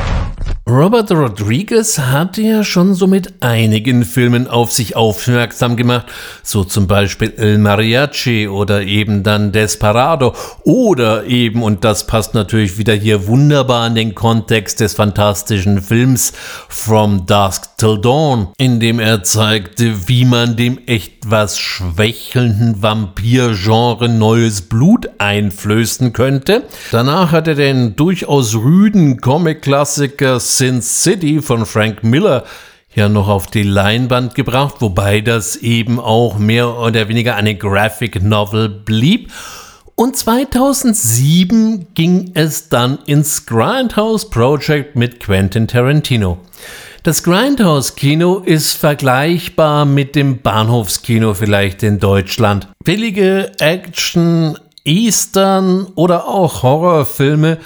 Robert 0.69 1.09
Rodriguez 1.09 1.97
hatte 1.97 2.43
ja 2.43 2.63
schon 2.63 2.93
so 2.93 3.07
mit 3.07 3.41
einigen 3.41 4.05
Filmen 4.05 4.47
auf 4.47 4.71
sich 4.71 4.95
aufmerksam 4.95 5.75
gemacht, 5.75 6.05
so 6.43 6.63
zum 6.63 6.85
Beispiel 6.85 7.33
El 7.35 7.57
Mariachi 7.57 8.47
oder 8.47 8.83
eben 8.83 9.23
dann 9.23 9.51
Desperado 9.51 10.35
oder 10.63 11.25
eben, 11.25 11.63
und 11.63 11.83
das 11.83 12.05
passt 12.05 12.35
natürlich 12.35 12.77
wieder 12.77 12.93
hier 12.93 13.25
wunderbar 13.25 13.87
in 13.87 13.95
den 13.95 14.13
Kontext 14.13 14.81
des 14.81 14.93
fantastischen 14.93 15.81
Films 15.81 16.31
From 16.69 17.25
Dusk 17.25 17.75
Till 17.77 17.99
Dawn, 17.99 18.49
in 18.59 18.79
dem 18.79 18.99
er 18.99 19.23
zeigte, 19.23 20.07
wie 20.07 20.25
man 20.25 20.57
dem 20.57 20.77
etwas 20.85 21.57
schwächelnden 21.57 22.83
Vampir-Genre 22.83 24.07
neues 24.07 24.61
Blut 24.61 25.09
einflößen 25.17 26.13
könnte. 26.13 26.65
Danach 26.91 27.31
hat 27.31 27.47
er 27.47 27.55
den 27.55 27.95
durchaus 27.95 28.53
rüden 28.53 29.19
Comic-Klassiker 29.21 30.39
Sin 30.57 30.81
City 30.81 31.41
von 31.41 31.65
Frank 31.65 32.03
Miller 32.03 32.43
ja 32.93 33.07
noch 33.07 33.29
auf 33.29 33.47
die 33.47 33.63
Leinwand 33.63 34.35
gebracht, 34.35 34.75
wobei 34.79 35.21
das 35.21 35.55
eben 35.55 35.99
auch 35.99 36.37
mehr 36.37 36.77
oder 36.77 37.07
weniger 37.07 37.35
eine 37.35 37.55
Graphic 37.55 38.21
Novel 38.21 38.67
blieb. 38.67 39.31
Und 39.95 40.17
2007 40.17 41.93
ging 41.93 42.31
es 42.33 42.69
dann 42.69 42.99
ins 43.05 43.45
Grindhouse 43.45 44.29
Project 44.29 44.95
mit 44.95 45.19
Quentin 45.19 45.67
Tarantino. 45.67 46.37
Das 47.03 47.23
Grindhouse-Kino 47.23 48.39
ist 48.39 48.73
vergleichbar 48.73 49.85
mit 49.85 50.15
dem 50.15 50.41
Bahnhofskino 50.41 51.33
vielleicht 51.33 51.81
in 51.81 51.99
Deutschland. 51.99 52.67
Billige 52.83 53.51
Action, 53.59 54.57
Eastern 54.83 55.87
oder 55.95 56.27
auch 56.27 56.61
Horrorfilme 56.61 57.57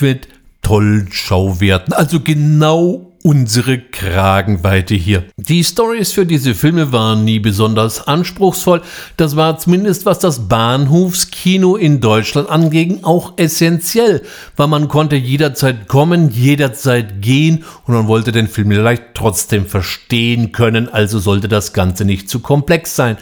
mit 0.00 0.28
tollen 0.62 1.08
Schauwerten. 1.10 1.92
Also 1.92 2.20
genau 2.20 3.10
unsere 3.22 3.78
Kragenweite 3.78 4.94
hier. 4.94 5.24
Die 5.36 5.62
Stories 5.62 6.12
für 6.12 6.24
diese 6.24 6.54
Filme 6.54 6.90
waren 6.90 7.24
nie 7.24 7.38
besonders 7.38 8.06
anspruchsvoll. 8.06 8.80
Das 9.18 9.36
war 9.36 9.58
zumindest, 9.58 10.06
was 10.06 10.20
das 10.20 10.48
Bahnhofskino 10.48 11.76
in 11.76 12.00
Deutschland 12.00 12.48
anging, 12.48 13.00
auch 13.02 13.34
essentiell, 13.36 14.22
weil 14.56 14.68
man 14.68 14.88
konnte 14.88 15.16
jederzeit 15.16 15.86
kommen, 15.86 16.30
jederzeit 16.30 17.20
gehen 17.20 17.64
und 17.86 17.94
man 17.94 18.06
wollte 18.06 18.32
den 18.32 18.48
Film 18.48 18.70
vielleicht 18.70 19.14
trotzdem 19.14 19.66
verstehen 19.66 20.52
können, 20.52 20.88
also 20.88 21.18
sollte 21.18 21.48
das 21.48 21.74
Ganze 21.74 22.06
nicht 22.06 22.30
zu 22.30 22.40
komplex 22.40 22.96
sein. 22.96 23.18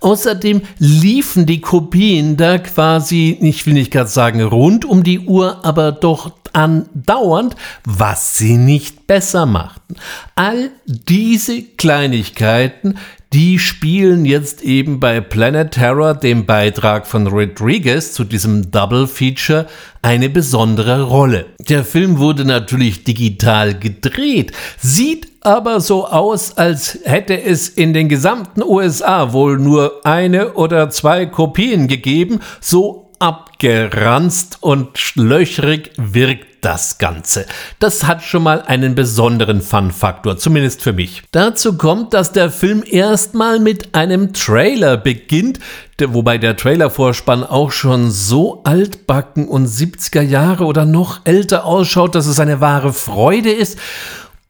Außerdem 0.00 0.62
liefen 0.78 1.44
die 1.44 1.60
Kopien 1.60 2.38
da 2.38 2.56
quasi, 2.58 3.36
ich 3.40 3.66
will 3.66 3.74
nicht 3.74 3.90
gerade 3.90 4.08
sagen 4.08 4.40
rund 4.40 4.86
um 4.86 5.02
die 5.02 5.20
Uhr, 5.20 5.62
aber 5.64 5.92
doch 5.92 6.30
andauernd, 6.52 7.56
was 7.84 8.38
sie 8.38 8.56
nicht 8.56 9.06
besser 9.06 9.46
machten. 9.46 9.96
All 10.34 10.70
diese 10.86 11.62
Kleinigkeiten, 11.62 12.98
die 13.32 13.58
spielen 13.58 14.26
jetzt 14.26 14.62
eben 14.62 15.00
bei 15.00 15.20
Planet 15.20 15.70
Terror, 15.70 16.14
dem 16.14 16.44
Beitrag 16.44 17.06
von 17.06 17.26
Rodriguez 17.26 18.12
zu 18.12 18.24
diesem 18.24 18.70
Double 18.70 19.06
Feature, 19.06 19.66
eine 20.02 20.28
besondere 20.28 21.04
Rolle. 21.04 21.46
Der 21.68 21.84
Film 21.84 22.18
wurde 22.18 22.44
natürlich 22.44 23.04
digital 23.04 23.78
gedreht, 23.78 24.52
sieht 24.78 25.28
aber 25.40 25.80
so 25.80 26.06
aus, 26.06 26.56
als 26.56 26.98
hätte 27.04 27.40
es 27.40 27.68
in 27.68 27.94
den 27.94 28.08
gesamten 28.08 28.62
USA 28.62 29.32
wohl 29.32 29.58
nur 29.58 30.04
eine 30.04 30.52
oder 30.52 30.90
zwei 30.90 31.26
Kopien 31.26 31.88
gegeben, 31.88 32.40
so 32.60 33.01
abgeranzt 33.22 34.58
und 34.60 35.14
löchrig 35.14 35.92
wirkt 35.96 36.64
das 36.64 36.98
Ganze. 36.98 37.46
Das 37.78 38.04
hat 38.04 38.22
schon 38.22 38.42
mal 38.42 38.62
einen 38.62 38.96
besonderen 38.96 39.60
Fun-Faktor, 39.60 40.38
zumindest 40.38 40.82
für 40.82 40.92
mich. 40.92 41.22
Dazu 41.30 41.76
kommt, 41.76 42.14
dass 42.14 42.32
der 42.32 42.50
Film 42.50 42.82
erstmal 42.84 43.60
mit 43.60 43.94
einem 43.94 44.32
Trailer 44.32 44.96
beginnt, 44.96 45.60
wobei 46.04 46.36
der 46.36 46.56
Trailervorspann 46.56 47.44
auch 47.44 47.70
schon 47.70 48.10
so 48.10 48.62
altbacken 48.64 49.46
und 49.46 49.68
70er 49.68 50.22
Jahre 50.22 50.64
oder 50.64 50.84
noch 50.84 51.20
älter 51.24 51.64
ausschaut, 51.64 52.16
dass 52.16 52.26
es 52.26 52.40
eine 52.40 52.60
wahre 52.60 52.92
Freude 52.92 53.52
ist. 53.52 53.78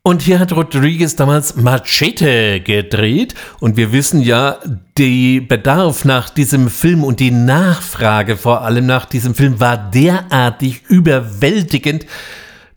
Und 0.05 0.22
hier 0.22 0.40
hat 0.40 0.53
Rodriguez 0.53 1.14
damals 1.14 1.55
Machete 1.55 2.61
gedreht. 2.61 3.36
Und 3.61 3.76
wir 3.76 3.92
wissen 3.92 4.20
ja, 4.20 4.59
die 4.98 5.40
Bedarf 5.40 6.05
nach 6.05 6.28
diesem 6.28 6.70
Film 6.70 7.05
und 7.05 7.20
die 7.20 7.30
Nachfrage 7.30 8.36
vor 8.36 8.62
allem 8.62 8.86
nach 8.86 9.05
diesem 9.05 9.36
Film 9.36 9.61
war 9.61 9.76
derartig 9.76 10.82
überwältigend, 10.88 12.07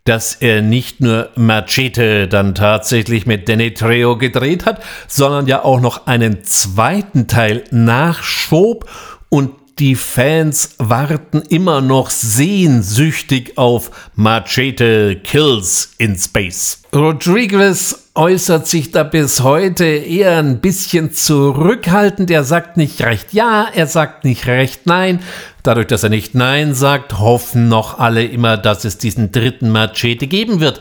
dass 0.04 0.36
er 0.36 0.62
nicht 0.62 1.00
nur 1.00 1.30
Machete 1.34 2.28
dann 2.28 2.54
tatsächlich 2.54 3.26
mit 3.26 3.48
Danny 3.48 3.74
Trejo 3.74 4.16
gedreht 4.16 4.64
hat, 4.64 4.80
sondern 5.08 5.48
ja 5.48 5.64
auch 5.64 5.80
noch 5.80 6.06
einen 6.06 6.44
zweiten 6.44 7.26
Teil 7.26 7.64
nachschob 7.72 8.88
und 9.30 9.50
die 9.78 9.94
Fans 9.94 10.70
warten 10.78 11.42
immer 11.50 11.82
noch 11.82 12.08
sehnsüchtig 12.08 13.58
auf 13.58 13.90
Machete 14.14 15.16
Kills 15.16 15.92
in 15.98 16.16
Space. 16.16 16.80
Rodriguez 16.94 18.08
äußert 18.14 18.66
sich 18.66 18.90
da 18.90 19.02
bis 19.02 19.42
heute 19.42 19.84
eher 19.84 20.38
ein 20.38 20.60
bisschen 20.60 21.12
zurückhaltend. 21.12 22.30
Er 22.30 22.44
sagt 22.44 22.78
nicht 22.78 23.02
recht 23.02 23.34
ja, 23.34 23.66
er 23.74 23.86
sagt 23.86 24.24
nicht 24.24 24.46
recht 24.46 24.86
nein. 24.86 25.20
Dadurch, 25.62 25.88
dass 25.88 26.04
er 26.04 26.10
nicht 26.10 26.34
nein 26.34 26.72
sagt, 26.72 27.18
hoffen 27.18 27.68
noch 27.68 27.98
alle 27.98 28.24
immer, 28.24 28.56
dass 28.56 28.86
es 28.86 28.96
diesen 28.96 29.30
dritten 29.30 29.68
Machete 29.68 30.26
geben 30.26 30.60
wird. 30.60 30.80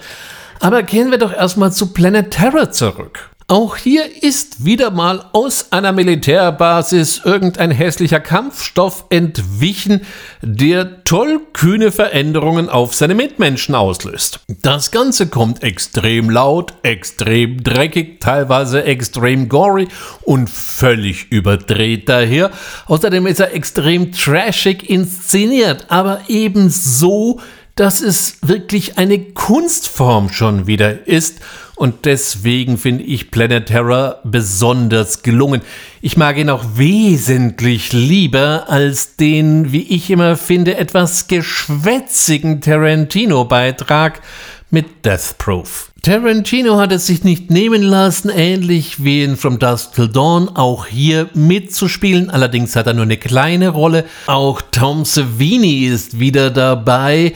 Aber 0.62 0.84
kehren 0.84 1.12
wir 1.12 1.18
doch 1.18 1.34
erstmal 1.34 1.74
zu 1.74 1.92
Planet 1.92 2.32
Terror 2.32 2.72
zurück. 2.72 3.35
Auch 3.48 3.78
hier 3.78 4.24
ist 4.24 4.66
wieder 4.66 4.90
mal 4.90 5.24
aus 5.32 5.72
einer 5.72 5.92
Militärbasis 5.92 7.22
irgendein 7.24 7.70
hässlicher 7.70 8.20
Kampfstoff 8.20 9.06
entwichen, 9.10 10.02
der 10.42 11.04
tollkühne 11.04 11.92
Veränderungen 11.92 12.70
auf 12.70 12.96
seine 12.96 13.14
Mitmenschen 13.14 13.76
auslöst. 13.76 14.40
Das 14.64 14.90
Ganze 14.90 15.28
kommt 15.28 15.62
extrem 15.62 16.32
laut, 16.32 16.74
extrem 16.82 17.62
dreckig, 17.62 18.20
teilweise 18.20 18.84
extrem 18.84 19.48
gory 19.48 19.90
und 20.24 20.50
völlig 20.50 21.32
überdreht 21.32 22.10
daher. 22.10 22.50
Außerdem 22.88 23.28
ist 23.28 23.42
er 23.42 23.54
extrem 23.54 24.12
trashig 24.12 24.90
inszeniert, 24.90 25.86
aber 25.90 26.22
eben 26.30 26.72
so, 26.72 27.40
dass 27.76 28.02
es 28.02 28.38
wirklich 28.42 28.98
eine 28.98 29.20
Kunstform 29.20 30.30
schon 30.30 30.66
wieder 30.66 31.08
ist 31.08 31.40
und 31.76 32.06
deswegen 32.06 32.78
finde 32.78 33.04
ich 33.04 33.32
Planet 33.32 33.66
Terror 33.66 34.20
besonders 34.24 35.24
gelungen. 35.24 35.62
Ich 36.02 36.16
mag 36.16 36.38
ihn 36.38 36.50
auch 36.50 36.64
wesentlich 36.76 37.92
lieber 37.92 38.70
als 38.70 39.18
den, 39.18 39.74
wie 39.74 39.84
ich 39.84 40.10
immer 40.10 40.38
finde, 40.38 40.78
etwas 40.78 41.28
geschwätzigen 41.28 42.62
Tarantino-Beitrag 42.62 44.22
mit 44.70 45.06
Death 45.06 45.38
Proof. 45.38 45.92
Tarantino 46.02 46.78
hat 46.78 46.92
es 46.92 47.08
sich 47.08 47.24
nicht 47.24 47.50
nehmen 47.50 47.82
lassen, 47.82 48.30
ähnlich 48.30 49.04
wie 49.04 49.24
in 49.24 49.38
From 49.38 49.60
Dusk 49.60 49.94
Till 49.96 50.08
Dawn, 50.08 50.50
auch 50.50 50.86
hier 50.86 51.30
mitzuspielen. 51.34 52.30
Allerdings 52.30 52.76
hat 52.76 52.88
er 52.88 52.94
nur 52.94 53.04
eine 53.04 53.18
kleine 53.18 53.70
Rolle. 53.70 54.06
Auch 54.28 54.62
Tom 54.72 55.04
Savini 55.04 55.86
ist 55.86 56.20
wieder 56.20 56.52
dabei 56.52 57.34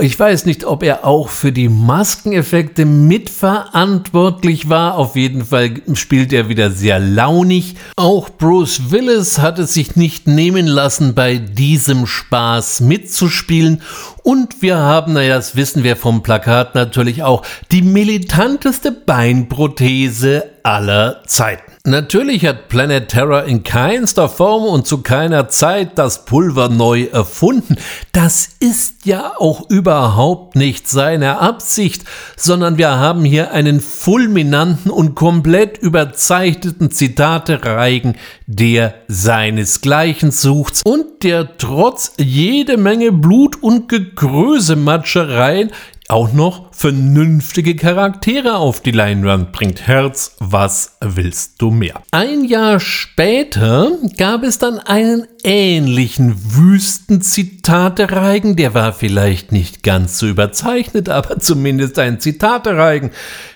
ich 0.00 0.18
weiß 0.18 0.46
nicht, 0.46 0.64
ob 0.64 0.82
er 0.82 1.04
auch 1.04 1.28
für 1.28 1.52
die 1.52 1.68
Maskeneffekte 1.68 2.84
mitverantwortlich 2.84 4.68
war. 4.68 4.96
Auf 4.96 5.16
jeden 5.16 5.44
Fall 5.44 5.80
spielt 5.94 6.32
er 6.32 6.48
wieder 6.48 6.70
sehr 6.70 6.98
launig. 6.98 7.76
Auch 7.96 8.28
Bruce 8.30 8.90
Willis 8.90 9.38
hat 9.38 9.58
es 9.58 9.74
sich 9.74 9.96
nicht 9.96 10.26
nehmen 10.26 10.66
lassen, 10.66 11.14
bei 11.14 11.36
diesem 11.36 12.06
Spaß 12.06 12.80
mitzuspielen. 12.80 13.82
Und 14.22 14.62
wir 14.62 14.78
haben, 14.78 15.14
naja, 15.14 15.36
das 15.36 15.56
wissen 15.56 15.84
wir 15.84 15.96
vom 15.96 16.22
Plakat 16.22 16.74
natürlich 16.74 17.22
auch, 17.22 17.44
die 17.72 17.82
militanteste 17.82 18.92
Beinprothese 18.92 20.44
aller 20.62 21.22
Zeiten. 21.26 21.67
Natürlich 21.84 22.44
hat 22.44 22.68
Planet 22.68 23.08
Terror 23.08 23.44
in 23.44 23.62
keinster 23.62 24.28
Form 24.28 24.64
und 24.64 24.86
zu 24.86 24.98
keiner 24.98 25.48
Zeit 25.48 25.96
das 25.96 26.24
Pulver 26.24 26.68
neu 26.68 27.04
erfunden. 27.04 27.76
Das 28.12 28.50
ist 28.58 29.06
ja 29.06 29.34
auch 29.38 29.70
überhaupt 29.70 30.56
nicht 30.56 30.88
seine 30.88 31.38
Absicht, 31.38 32.04
sondern 32.36 32.78
wir 32.78 32.90
haben 32.98 33.24
hier 33.24 33.52
einen 33.52 33.80
fulminanten 33.80 34.90
und 34.90 35.14
komplett 35.14 35.78
überzeichneten 35.78 36.90
Zitatereigen, 36.90 38.16
der 38.46 38.94
seinesgleichen 39.06 40.30
sucht 40.30 40.82
und 40.84 41.22
der 41.22 41.56
trotz 41.58 42.12
jede 42.18 42.76
Menge 42.76 43.12
Blut 43.12 43.62
und 43.62 43.88
Gegrösematschereien 43.88 45.70
auch 46.08 46.32
noch 46.32 46.72
vernünftige 46.72 47.76
Charaktere 47.76 48.56
auf 48.56 48.80
die 48.80 48.92
Leinwand 48.92 49.52
bringt. 49.52 49.86
Herz, 49.86 50.36
was 50.38 50.96
willst 51.00 51.60
du 51.60 51.70
mehr? 51.70 52.02
Ein 52.10 52.44
Jahr 52.44 52.80
später 52.80 53.92
gab 54.16 54.42
es 54.42 54.58
dann 54.58 54.78
einen 54.78 55.26
ähnlichen 55.48 56.36
Wüsten-Zitatereigen. 56.56 58.54
Der 58.54 58.74
war 58.74 58.92
vielleicht 58.92 59.50
nicht 59.50 59.82
ganz 59.82 60.18
so 60.18 60.26
überzeichnet, 60.26 61.08
aber 61.18 61.40
zumindest 61.40 61.98
ein 61.98 62.20
Zitatereigen, 62.20 63.12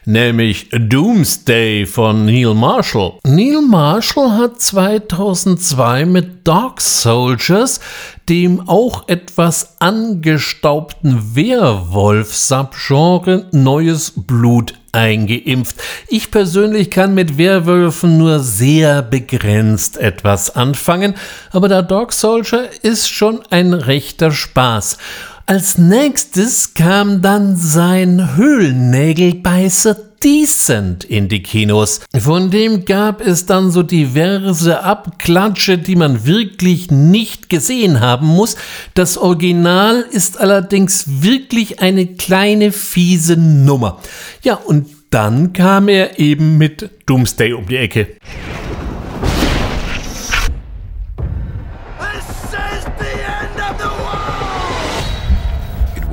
nämlich 0.06 0.70
Doomsday 0.70 1.84
von 1.84 2.24
Neil 2.24 2.54
Marshall. 2.54 3.18
Neil 3.24 3.60
Marshall 3.60 4.38
hat 4.38 4.62
2002 4.62 6.06
mit 6.06 6.48
Dog 6.48 6.80
Soldiers, 6.80 7.80
dem 8.26 8.66
auch 8.66 9.06
etwas 9.08 9.76
angestaubten 9.80 11.36
Werwolf-Subgenre, 11.36 13.48
neues 13.52 14.14
Blut 14.16 14.72
eingeimpft. 14.92 15.76
Ich 16.08 16.30
persönlich 16.30 16.90
kann 16.90 17.14
mit 17.14 17.38
Werwölfen 17.38 18.18
nur 18.18 18.40
sehr 18.40 19.02
begrenzt 19.02 19.96
etwas 19.96 20.54
anfangen, 20.54 21.14
aber 21.50 21.68
der 21.68 21.82
Dog 21.82 22.12
Soldier 22.12 22.68
ist 22.82 23.08
schon 23.08 23.40
ein 23.50 23.72
rechter 23.72 24.30
Spaß. 24.30 24.98
Als 25.46 25.76
nächstes 25.76 26.74
kam 26.74 27.20
dann 27.20 27.56
sein 27.56 28.36
Höhlennägelbeißer 28.36 30.11
Decent 30.22 31.04
in 31.04 31.28
die 31.28 31.42
Kinos. 31.42 32.00
Von 32.16 32.50
dem 32.50 32.84
gab 32.84 33.20
es 33.20 33.46
dann 33.46 33.70
so 33.70 33.82
diverse 33.82 34.84
Abklatsche, 34.84 35.78
die 35.78 35.96
man 35.96 36.24
wirklich 36.24 36.90
nicht 36.90 37.48
gesehen 37.48 38.00
haben 38.00 38.28
muss. 38.28 38.56
Das 38.94 39.18
Original 39.18 40.04
ist 40.10 40.38
allerdings 40.38 41.22
wirklich 41.22 41.80
eine 41.80 42.06
kleine 42.06 42.70
fiese 42.70 43.36
Nummer. 43.36 44.00
Ja, 44.42 44.54
und 44.54 44.86
dann 45.10 45.52
kam 45.52 45.88
er 45.88 46.18
eben 46.18 46.56
mit 46.56 46.90
Doomsday 47.06 47.52
um 47.52 47.66
die 47.66 47.76
Ecke. 47.76 48.16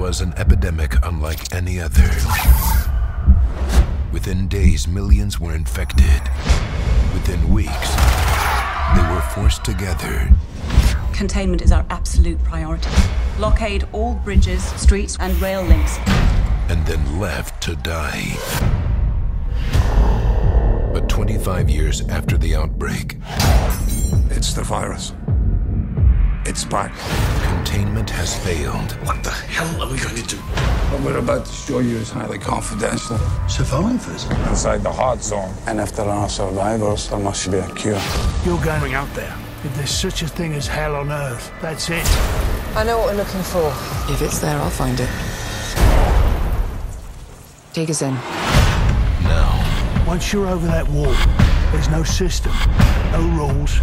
was 0.10 0.22
an 0.24 0.34
epidemic 0.38 0.95
unlike 1.05 1.53
any 1.53 1.80
other. 1.80 2.88
Within 4.20 4.49
days, 4.49 4.86
millions 4.86 5.39
were 5.39 5.55
infected. 5.55 6.22
Within 7.13 7.53
weeks, 7.53 7.95
they 8.93 9.01
were 9.09 9.24
forced 9.34 9.63
together. 9.63 10.30
Containment 11.13 11.61
is 11.61 11.72
our 11.72 11.86
absolute 11.89 12.38
priority. 12.43 12.89
Blockade 13.38 13.88
all 13.93 14.15
bridges, 14.15 14.61
streets, 14.74 15.15
and 15.22 15.34
rail 15.41 15.63
links. 15.63 15.99
And 16.67 16.86
then 16.86 17.17
left 17.17 17.63
to 17.63 17.78
die. 17.78 18.36
But 20.91 21.07
25 21.07 21.70
years 21.70 22.01
after 22.09 22.38
the 22.38 22.55
outbreak, 22.55 23.15
it's 24.32 24.51
the 24.51 24.63
virus. 24.63 25.13
It's 26.45 26.65
back. 26.65 26.91
Containment 27.70 28.09
has 28.09 28.36
failed. 28.43 28.93
What 29.05 29.24
the 29.24 29.30
hell 29.30 29.84
are 29.84 29.91
we 29.91 29.99
going 29.99 30.15
to 30.15 30.24
do? 30.24 30.38
What 30.38 31.03
we're 31.03 31.20
about 31.20 31.45
to 31.45 31.51
show 31.51 31.78
you 31.78 31.97
is 31.97 32.09
highly 32.09 32.39
confidential. 32.39 33.20
Survivors? 33.47 34.24
Inside 34.49 34.82
the 34.82 34.91
hot 34.91 35.22
zone. 35.22 35.53
And 35.67 35.80
if 35.80 35.95
there 35.95 36.07
are 36.07 36.28
survivors, 36.28 37.09
there 37.09 37.20
must 37.20 37.51
be 37.51 37.57
a 37.57 37.70
cure. 37.76 38.01
You're 38.43 38.59
going 38.63 38.95
out 38.95 39.13
there. 39.13 39.38
If 39.63 39.76
there's 39.76 39.91
such 39.91 40.24
a 40.24 40.28
thing 40.28 40.53
as 40.53 40.65
hell 40.65 40.95
on 40.95 41.11
Earth, 41.11 41.53
that's 41.61 41.91
it. 41.91 42.03
I 42.76 42.84
know 42.84 42.97
what 42.97 43.09
we're 43.09 43.22
looking 43.22 43.43
for. 43.43 43.67
If 44.11 44.20
it's 44.24 44.39
there, 44.39 44.57
I'll 44.57 44.72
find 44.72 44.99
it. 44.99 45.09
Take 47.74 47.91
us 47.91 48.01
in. 48.01 48.15
Now. 49.30 50.05
Once 50.07 50.34
you're 50.34 50.47
over 50.47 50.65
that 50.65 50.88
wall, 50.88 51.13
there's 51.72 51.89
no 51.89 52.01
system, 52.01 52.51
no 53.11 53.22
rules, 53.38 53.80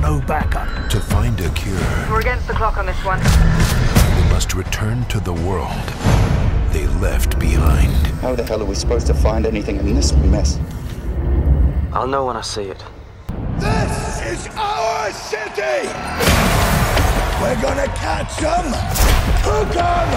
no 0.00 0.20
backup. 0.26 0.88
To 0.90 1.00
find 1.00 1.38
a 1.40 1.50
cure, 1.50 1.76
We're 2.10 2.20
against 2.20 2.46
the 2.46 2.54
clock 2.54 2.76
on 2.76 2.86
this 2.86 3.04
one. 3.04 3.20
they 3.20 4.28
must 4.30 4.54
return 4.54 5.04
to 5.06 5.20
the 5.20 5.32
world 5.32 5.76
they 6.72 6.86
left 6.98 7.38
behind. 7.38 7.92
How 8.22 8.34
the 8.34 8.44
hell 8.44 8.62
are 8.62 8.64
we 8.64 8.74
supposed 8.74 9.06
to 9.08 9.14
find 9.14 9.44
anything 9.44 9.76
in 9.76 9.94
this 9.94 10.12
mess? 10.12 10.58
I'll 11.92 12.06
know 12.06 12.26
when 12.26 12.36
I 12.36 12.42
see 12.42 12.62
it. 12.62 12.82
This 13.58 14.22
is 14.22 14.48
our 14.56 15.10
city! 15.10 15.88
We're 17.42 17.60
gonna 17.60 17.88
catch 17.96 18.36
them, 18.36 18.64
hook 19.42 19.72
them, 19.74 20.08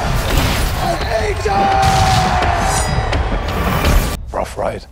and 0.86 1.38
eat 1.38 1.44
them! 1.44 2.24
rough 4.32 4.58
ride. 4.58 4.86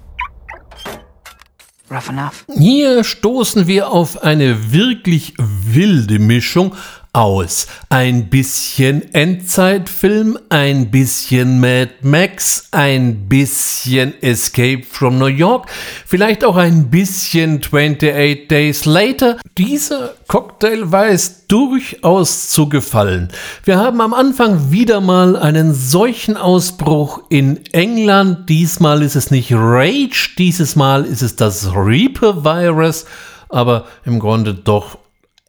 Rough 1.92 2.10
enough. 2.10 2.46
Hier 2.58 3.04
stoßen 3.04 3.68
wir 3.68 3.89
auf 3.89 4.24
eine 4.24 4.72
wirklich 4.72 5.34
wilde 5.38 6.20
Mischung 6.20 6.74
aus. 7.14 7.68
Ein 7.89 8.30
bisschen 8.30 9.14
Endzeitfilm, 9.14 10.38
ein 10.49 10.91
bisschen 10.91 11.59
Mad 11.59 11.91
Max, 12.01 12.70
ein 12.72 13.28
bisschen 13.28 14.14
Escape 14.22 14.84
from 14.89 15.18
New 15.18 15.26
York, 15.26 15.70
vielleicht 16.05 16.45
auch 16.45 16.55
ein 16.55 16.89
bisschen 16.89 17.62
28 17.62 18.47
Days 18.47 18.86
Later. 18.86 19.38
Dieser 19.57 20.14
Cocktail 20.28 20.89
weiß 20.89 21.47
durchaus 21.47 22.49
zu 22.49 22.70
gefallen. 22.70 23.30
Wir 23.66 23.78
haben 23.78 23.99
am 23.99 24.14
Anfang 24.14 24.72
wieder 24.72 25.01
mal 25.01 25.36
einen 25.36 25.74
solchen 25.74 26.38
Ausbruch 26.38 27.24
in 27.30 27.59
England. 27.74 28.47
Diesmal 28.47 29.01
ist 29.01 29.18
es 29.18 29.32
nicht 29.32 29.51
Rage, 29.51 30.30
dieses 30.38 30.78
Mal 30.78 31.03
ist 31.03 31.22
es 31.22 31.36
das 31.36 31.76
Reaper 31.76 32.45
Virus 32.45 33.05
aber 33.51 33.86
im 34.05 34.20
Grunde 34.20 34.53
doch 34.53 34.97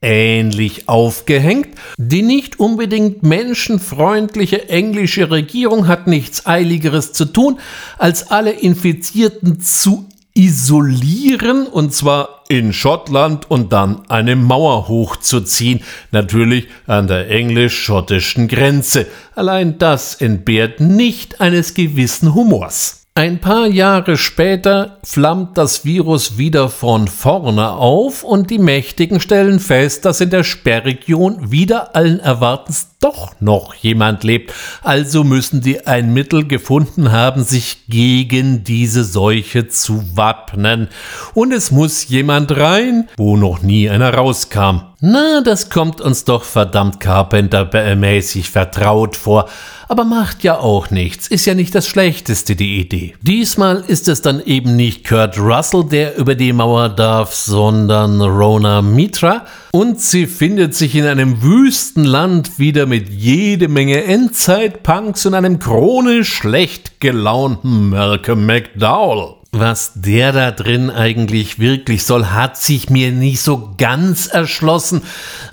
ähnlich 0.03 0.89
aufgehängt. 0.89 1.69
Die 1.97 2.23
nicht 2.23 2.59
unbedingt 2.61 3.23
menschenfreundliche 3.23 4.69
englische 4.69 5.31
Regierung 5.31 5.87
hat 5.87 6.07
nichts 6.07 6.45
Eiligeres 6.47 7.13
zu 7.13 7.25
tun, 7.25 7.61
als 7.97 8.31
alle 8.31 8.51
Infizierten 8.51 9.61
zu 9.61 10.09
isolieren 10.35 11.67
und 11.67 11.95
zwar 11.95 12.43
in 12.49 12.73
Schottland 12.73 13.51
und 13.51 13.73
dann 13.73 14.09
eine 14.09 14.37
Mauer 14.37 14.89
hochzuziehen, 14.89 15.81
natürlich 16.11 16.69
an 16.87 17.07
der 17.07 17.31
englisch-schottischen 17.31 18.49
Grenze. 18.49 19.07
Allein 19.35 19.79
das 19.79 20.15
entbehrt 20.15 20.81
nicht 20.81 21.41
eines 21.41 21.75
gewissen 21.75 22.35
Humors. 22.35 23.02
Ein 23.15 23.41
paar 23.41 23.67
Jahre 23.67 24.17
später 24.17 24.97
flammt 25.05 25.59
das 25.59 25.85
Virus 25.85 26.39
wieder 26.39 26.71
von 26.71 27.09
vorne 27.09 27.73
auf 27.73 28.25
und 28.25 28.49
die 28.49 28.59
Mächtigen 28.59 29.21
stellen 29.21 29.61
fest, 29.61 30.07
dass 30.07 30.23
in 30.23 30.31
der 30.31 30.45
Sperrregion 30.45 31.51
wieder 31.51 31.95
allen 31.95 32.21
Erwartens 32.21 32.89
doch 33.03 33.35
noch 33.39 33.75
jemand 33.75 34.25
lebt. 34.25 34.55
Also 34.83 35.25
müssen 35.25 35.61
die 35.61 35.87
ein 35.87 36.15
Mittel 36.15 36.49
gefunden 36.49 37.13
haben, 37.13 37.45
sich 37.45 37.87
gegen 37.87 38.65
diese 38.65 39.05
Seuche 39.05 39.69
zu 39.69 40.17
wappnen. 40.17 40.89
Und 41.35 41.53
es 41.53 41.71
muss 41.71 42.09
jemand 42.09 42.57
rein, 42.57 43.11
wo 43.19 43.37
noch 43.37 43.61
nie 43.61 43.91
einer 43.91 44.15
rauskam. 44.15 44.85
Na, 45.01 45.43
das 45.43 45.69
kommt 45.69 46.01
uns 46.01 46.25
doch 46.25 46.45
verdammt 46.45 47.01
Carpenter-mäßig 47.01 48.49
vertraut 48.49 49.17
vor. 49.17 49.49
Aber 49.93 50.07
macht 50.07 50.43
ja 50.43 50.59
auch 50.59 50.89
nichts. 50.89 51.29
Ist 51.29 51.45
ja 51.45 51.53
nicht 51.53 51.75
das 51.75 51.87
Schlechteste, 51.87 52.57
die 52.57 52.81
Idee. 52.81 53.15
Diesmal 53.21 53.85
ist 53.87 54.09
es 54.09 54.23
dann 54.23 54.43
eben 54.43 54.75
nicht 54.75 55.07
Kurt 55.07 55.39
Russell, 55.39 55.85
der 55.85 56.17
über 56.17 56.35
die 56.35 56.55
Mauer 56.55 56.89
darf, 56.89 57.35
sondern 57.35 58.23
Rona 58.23 58.81
Mitra. 58.81 59.45
Und 59.71 60.01
sie 60.01 60.27
findet 60.27 60.75
sich 60.75 60.95
in 60.95 61.05
einem 61.05 61.43
wüsten 61.43 62.05
Land 62.05 62.59
wieder 62.59 62.87
mit 62.87 63.11
jede 63.11 63.69
Menge 63.69 64.05
Endzeit-Punks 64.05 65.27
und 65.27 65.35
einem 65.35 65.59
chronisch 65.59 66.37
schlecht 66.37 66.99
gelaunten 66.99 67.91
Malcolm 67.91 68.47
McDowell. 68.47 69.42
Was 69.55 69.93
der 69.95 70.33
da 70.33 70.51
drin 70.51 70.89
eigentlich 70.89 71.59
wirklich 71.59 72.05
soll, 72.05 72.29
hat 72.29 72.57
sich 72.57 72.89
mir 72.89 73.13
nicht 73.13 73.43
so 73.43 73.75
ganz 73.77 74.27
erschlossen, 74.27 75.03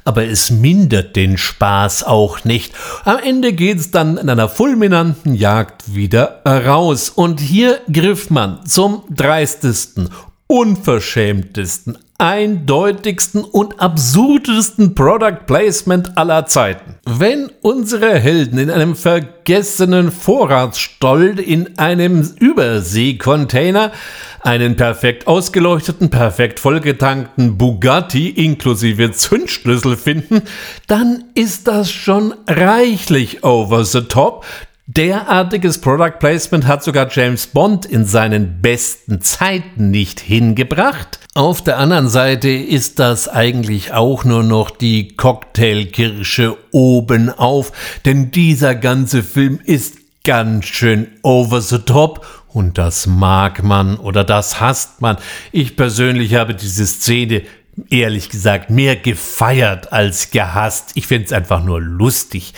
aber 0.05 0.23
es 0.23 0.51
mindert 0.51 1.17
den 1.17 1.37
Spaß 1.37 2.05
auch 2.05 2.45
nicht. 2.45 2.73
Am 3.03 3.19
Ende 3.19 3.51
geht's 3.51 3.91
dann 3.91 4.15
in 4.15 4.29
einer 4.29 4.47
fulminanten 4.47 5.33
Jagd 5.33 5.93
wieder 5.95 6.41
raus 6.45 7.09
und 7.09 7.41
hier 7.41 7.81
griff 7.91 8.29
man 8.29 8.65
zum 8.65 9.03
dreistesten, 9.09 10.09
unverschämtesten, 10.47 11.97
eindeutigsten 12.19 13.45
und 13.45 13.79
absurdesten 13.79 14.93
Product 14.93 15.45
Placement 15.47 16.17
aller 16.17 16.45
Zeiten. 16.45 16.95
Wenn 17.05 17.49
unsere 17.61 18.19
Helden 18.19 18.59
in 18.59 18.69
einem 18.69 18.95
vergessenen 18.95 20.11
Vorratsstoll 20.11 21.39
in 21.39 21.79
einem 21.79 22.29
Überseekontainer 22.39 23.93
einen 24.41 24.75
perfekt 24.75 25.27
ausgeleuchteten, 25.27 26.09
perfekt 26.09 26.59
vollgetankten 26.59 27.57
Bugatti 27.57 28.29
inklusive 28.29 29.11
Zündschlüssel 29.11 29.95
finden, 29.95 30.41
dann 30.87 31.23
ist 31.35 31.67
das 31.67 31.89
schon 31.91 32.33
reichlich 32.47 33.43
over 33.43 33.85
the 33.85 34.01
top, 34.01 34.45
Derartiges 34.91 35.81
Product 35.81 36.17
Placement 36.17 36.65
hat 36.65 36.83
sogar 36.83 37.09
James 37.11 37.45
Bond 37.45 37.85
in 37.85 38.05
seinen 38.05 38.59
besten 38.59 39.21
Zeiten 39.21 39.91
nicht 39.91 40.19
hingebracht. 40.19 41.19
Auf 41.35 41.63
der 41.63 41.77
anderen 41.77 42.09
Seite 42.09 42.49
ist 42.49 42.97
das 42.97 43.27
eigentlich 43.27 43.93
auch 43.93 44.25
nur 44.25 44.41
noch 44.41 44.71
die 44.71 45.09
Cocktailkirsche 45.15 46.57
obenauf, 46.71 47.71
denn 48.03 48.31
dieser 48.31 48.73
ganze 48.73 49.21
Film 49.21 49.59
ist 49.63 49.97
ganz 50.23 50.65
schön 50.65 51.05
over 51.21 51.61
the 51.61 51.77
top 51.77 52.25
und 52.47 52.79
das 52.79 53.05
mag 53.05 53.61
man 53.61 53.95
oder 53.97 54.23
das 54.23 54.59
hasst 54.59 55.01
man. 55.01 55.17
Ich 55.51 55.75
persönlich 55.75 56.33
habe 56.33 56.55
diese 56.55 56.87
Szene 56.87 57.43
ehrlich 57.89 58.29
gesagt 58.29 58.69
mehr 58.69 58.95
gefeiert 58.95 59.91
als 59.91 60.31
gehasst. 60.31 60.91
Ich 60.95 61.07
finde 61.07 61.25
es 61.25 61.33
einfach 61.33 61.63
nur 61.63 61.81
lustig. 61.81 62.53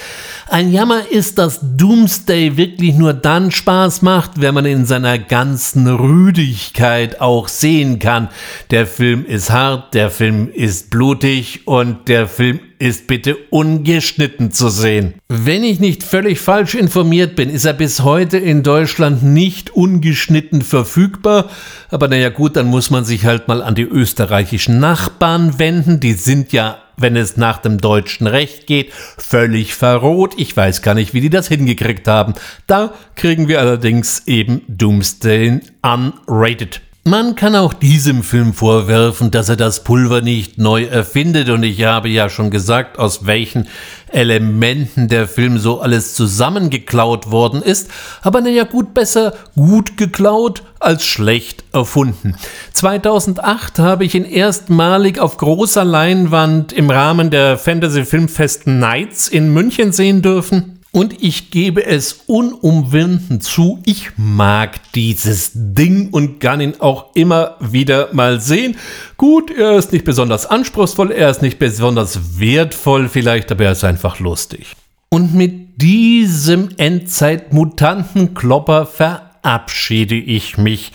Ein 0.47 0.72
Jammer 0.72 1.09
ist, 1.09 1.38
dass 1.38 1.59
Doomsday 1.61 2.57
wirklich 2.57 2.95
nur 2.95 3.13
dann 3.13 3.51
Spaß 3.51 4.01
macht, 4.01 4.41
wenn 4.41 4.53
man 4.53 4.65
in 4.65 4.86
seiner 4.86 5.19
ganzen 5.19 5.88
Rüdigkeit 5.88 7.22
auch 7.22 7.47
sehen 7.47 7.99
kann. 7.99 8.30
Der 8.72 8.86
Film 8.88 9.26
ist 9.26 9.49
hart, 9.49 9.93
der 9.93 10.09
Film 10.09 10.49
ist 10.51 10.89
blutig 10.89 11.67
und 11.67 12.07
der 12.07 12.28
Film 12.28 12.59
ist 12.82 13.06
bitte 13.06 13.38
ungeschnitten 13.52 14.52
zu 14.52 14.70
sehen. 14.70 15.14
Wenn 15.30 15.64
ich 15.64 15.80
nicht 15.80 16.02
völlig 16.02 16.40
falsch 16.40 16.74
informiert 16.74 17.36
bin, 17.36 17.50
ist 17.50 17.66
er 17.66 17.74
bis 17.74 18.02
heute 18.02 18.40
in 18.40 18.64
Deutschland 18.64 19.22
nicht 19.22 19.70
ungeschnitten 19.70 20.64
verfügbar. 20.64 21.50
Aber 21.92 22.08
naja 22.08 22.30
gut, 22.30 22.56
dann 22.56 22.66
muss 22.68 22.90
man 22.90 23.06
sich 23.06 23.26
halt 23.26 23.48
mal 23.48 23.62
an 23.62 23.76
die 23.76 23.84
österreichischen 23.84 24.80
Nachbarn 24.80 25.60
wenden. 25.60 26.00
Die 26.00 26.14
sind 26.14 26.54
ja 26.54 26.80
wenn 26.98 27.16
es 27.16 27.36
nach 27.36 27.58
dem 27.58 27.80
deutschen 27.80 28.28
Recht 28.28 28.68
geht, 28.68 28.94
völlig 28.94 29.74
verroht. 29.74 30.34
Ich 30.38 30.56
weiß 30.56 30.84
gar 30.84 30.94
nicht, 30.94 31.16
wie 31.16 31.22
die 31.22 31.32
das 31.32 31.48
hingekriegt 31.48 32.08
haben. 32.08 32.36
Da 32.68 32.94
kriegen 33.16 33.48
wir 33.48 33.60
allerdings 33.60 34.28
eben 34.28 34.62
Doomsday 34.68 35.62
unrated. 35.82 36.82
Man 37.04 37.34
kann 37.36 37.56
auch 37.56 37.74
diesem 37.74 38.22
Film 38.22 38.54
vorwerfen, 38.54 39.32
dass 39.32 39.49
er 39.49 39.56
das 39.56 39.84
Pulver 39.84 40.22
nicht 40.22 40.60
neu 40.60 40.84
erfindet 40.84 41.49
und 41.49 41.64
ich 41.64 41.84
habe 41.84 42.10
ja 42.10 42.30
schon 42.30 42.52
gesagt, 42.52 42.99
aus 42.99 43.26
welchen 43.26 43.68
Elementen 44.10 45.08
der 45.08 45.28
Film 45.28 45.58
so 45.58 45.82
alles 45.82 46.14
zusammengeklaut 46.14 47.32
worden 47.32 47.64
ist, 47.64 47.89
aber 48.22 48.41
naja 48.41 48.66
gut, 48.66 48.93
besser 48.93 49.34
gut 49.56 49.97
geklaut 49.97 50.62
als 50.80 51.04
schlecht 51.04 51.64
erfunden. 51.74 52.36
2008 52.74 53.80
habe 53.80 54.06
ich 54.06 54.14
ihn 54.14 54.26
erstmalig 54.26 55.18
auf 55.18 55.38
großer 55.38 55.84
Leinwand 55.84 56.72
im 56.72 56.91
Rahmen 56.91 57.32
der 57.32 57.58
Fantasy 57.58 58.06
Filmfest 58.06 58.68
Nights 58.68 59.28
in 59.28 59.52
München 59.52 59.91
sehen 59.91 60.22
dürfen. 60.22 60.81
Und 60.94 61.24
ich 61.24 61.52
gebe 61.52 61.86
es 61.86 62.24
unumwunden 62.28 63.39
zu, 63.39 63.82
ich 63.86 64.10
mag 64.18 64.92
dieses 64.94 65.52
Ding 65.54 66.10
und 66.12 66.42
kann 66.42 66.60
ihn 66.60 66.74
auch 66.80 67.16
immer 67.16 67.56
wieder 67.62 68.10
mal 68.12 68.42
sehen. 68.42 68.76
Gut, 69.16 69.52
er 69.52 69.78
ist 69.78 69.94
nicht 69.94 70.04
besonders 70.04 70.46
anspruchsvoll, 70.46 71.12
er 71.12 71.30
ist 71.30 71.42
nicht 71.42 71.60
besonders 71.60 72.42
wertvoll 72.42 73.08
vielleicht, 73.08 73.54
aber 73.54 73.64
er 73.66 73.72
ist 73.72 73.86
einfach 73.86 74.20
lustig. 74.20 74.76
Und 75.10 75.34
mit 75.34 75.82
diesem 75.82 76.72
Endzeit-Mutanten-Klopper 76.76 78.86
verabschiede 78.86 80.16
ich 80.16 80.58
mich 80.58 80.92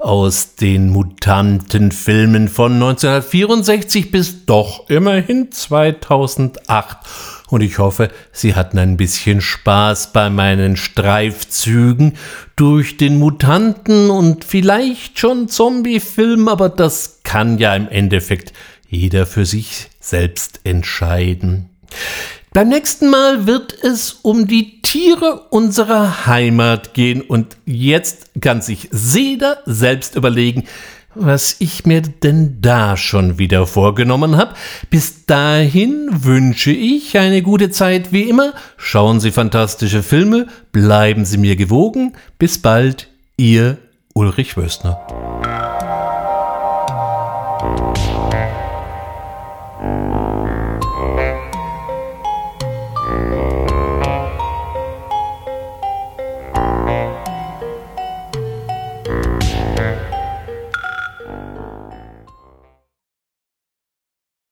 aus 0.00 0.54
den 0.56 0.90
Mutantenfilmen 0.90 2.48
von 2.48 2.74
1964 2.74 4.10
bis 4.10 4.46
doch 4.46 4.88
immerhin 4.88 5.52
2008 5.52 6.98
und 7.50 7.62
ich 7.62 7.78
hoffe, 7.78 8.10
Sie 8.32 8.54
hatten 8.54 8.78
ein 8.78 8.96
bisschen 8.96 9.40
Spaß 9.40 10.12
bei 10.12 10.30
meinen 10.30 10.76
Streifzügen 10.76 12.14
durch 12.54 12.96
den 12.96 13.18
Mutanten 13.18 14.10
und 14.10 14.44
vielleicht 14.44 15.18
schon 15.18 15.48
Zombie-Film, 15.48 16.48
aber 16.48 16.68
das 16.68 17.20
kann 17.24 17.58
ja 17.58 17.74
im 17.74 17.88
Endeffekt 17.88 18.52
jeder 18.88 19.26
für 19.26 19.44
sich 19.44 19.88
selbst 19.98 20.60
entscheiden. 20.64 21.70
Beim 22.52 22.68
nächsten 22.68 23.08
Mal 23.10 23.46
wird 23.46 23.76
es 23.84 24.10
um 24.22 24.48
die 24.48 24.82
Tiere 24.82 25.42
unserer 25.50 26.26
Heimat 26.26 26.94
gehen 26.94 27.20
und 27.20 27.56
jetzt 27.64 28.40
kann 28.40 28.60
sich 28.60 28.88
jeder 28.92 29.58
selbst 29.66 30.16
überlegen, 30.16 30.64
was 31.14 31.54
ich 31.60 31.86
mir 31.86 32.02
denn 32.02 32.60
da 32.60 32.96
schon 32.96 33.38
wieder 33.38 33.68
vorgenommen 33.68 34.36
habe. 34.36 34.54
Bis 34.90 35.26
dahin 35.26 36.08
wünsche 36.24 36.72
ich 36.72 37.16
eine 37.16 37.42
gute 37.42 37.70
Zeit 37.70 38.12
wie 38.12 38.28
immer. 38.28 38.52
Schauen 38.76 39.20
Sie 39.20 39.30
fantastische 39.30 40.02
Filme, 40.02 40.48
bleiben 40.72 41.24
Sie 41.24 41.38
mir 41.38 41.54
gewogen. 41.54 42.14
Bis 42.36 42.60
bald, 42.60 43.08
Ihr 43.36 43.78
Ulrich 44.12 44.56
Wössner. 44.56 44.98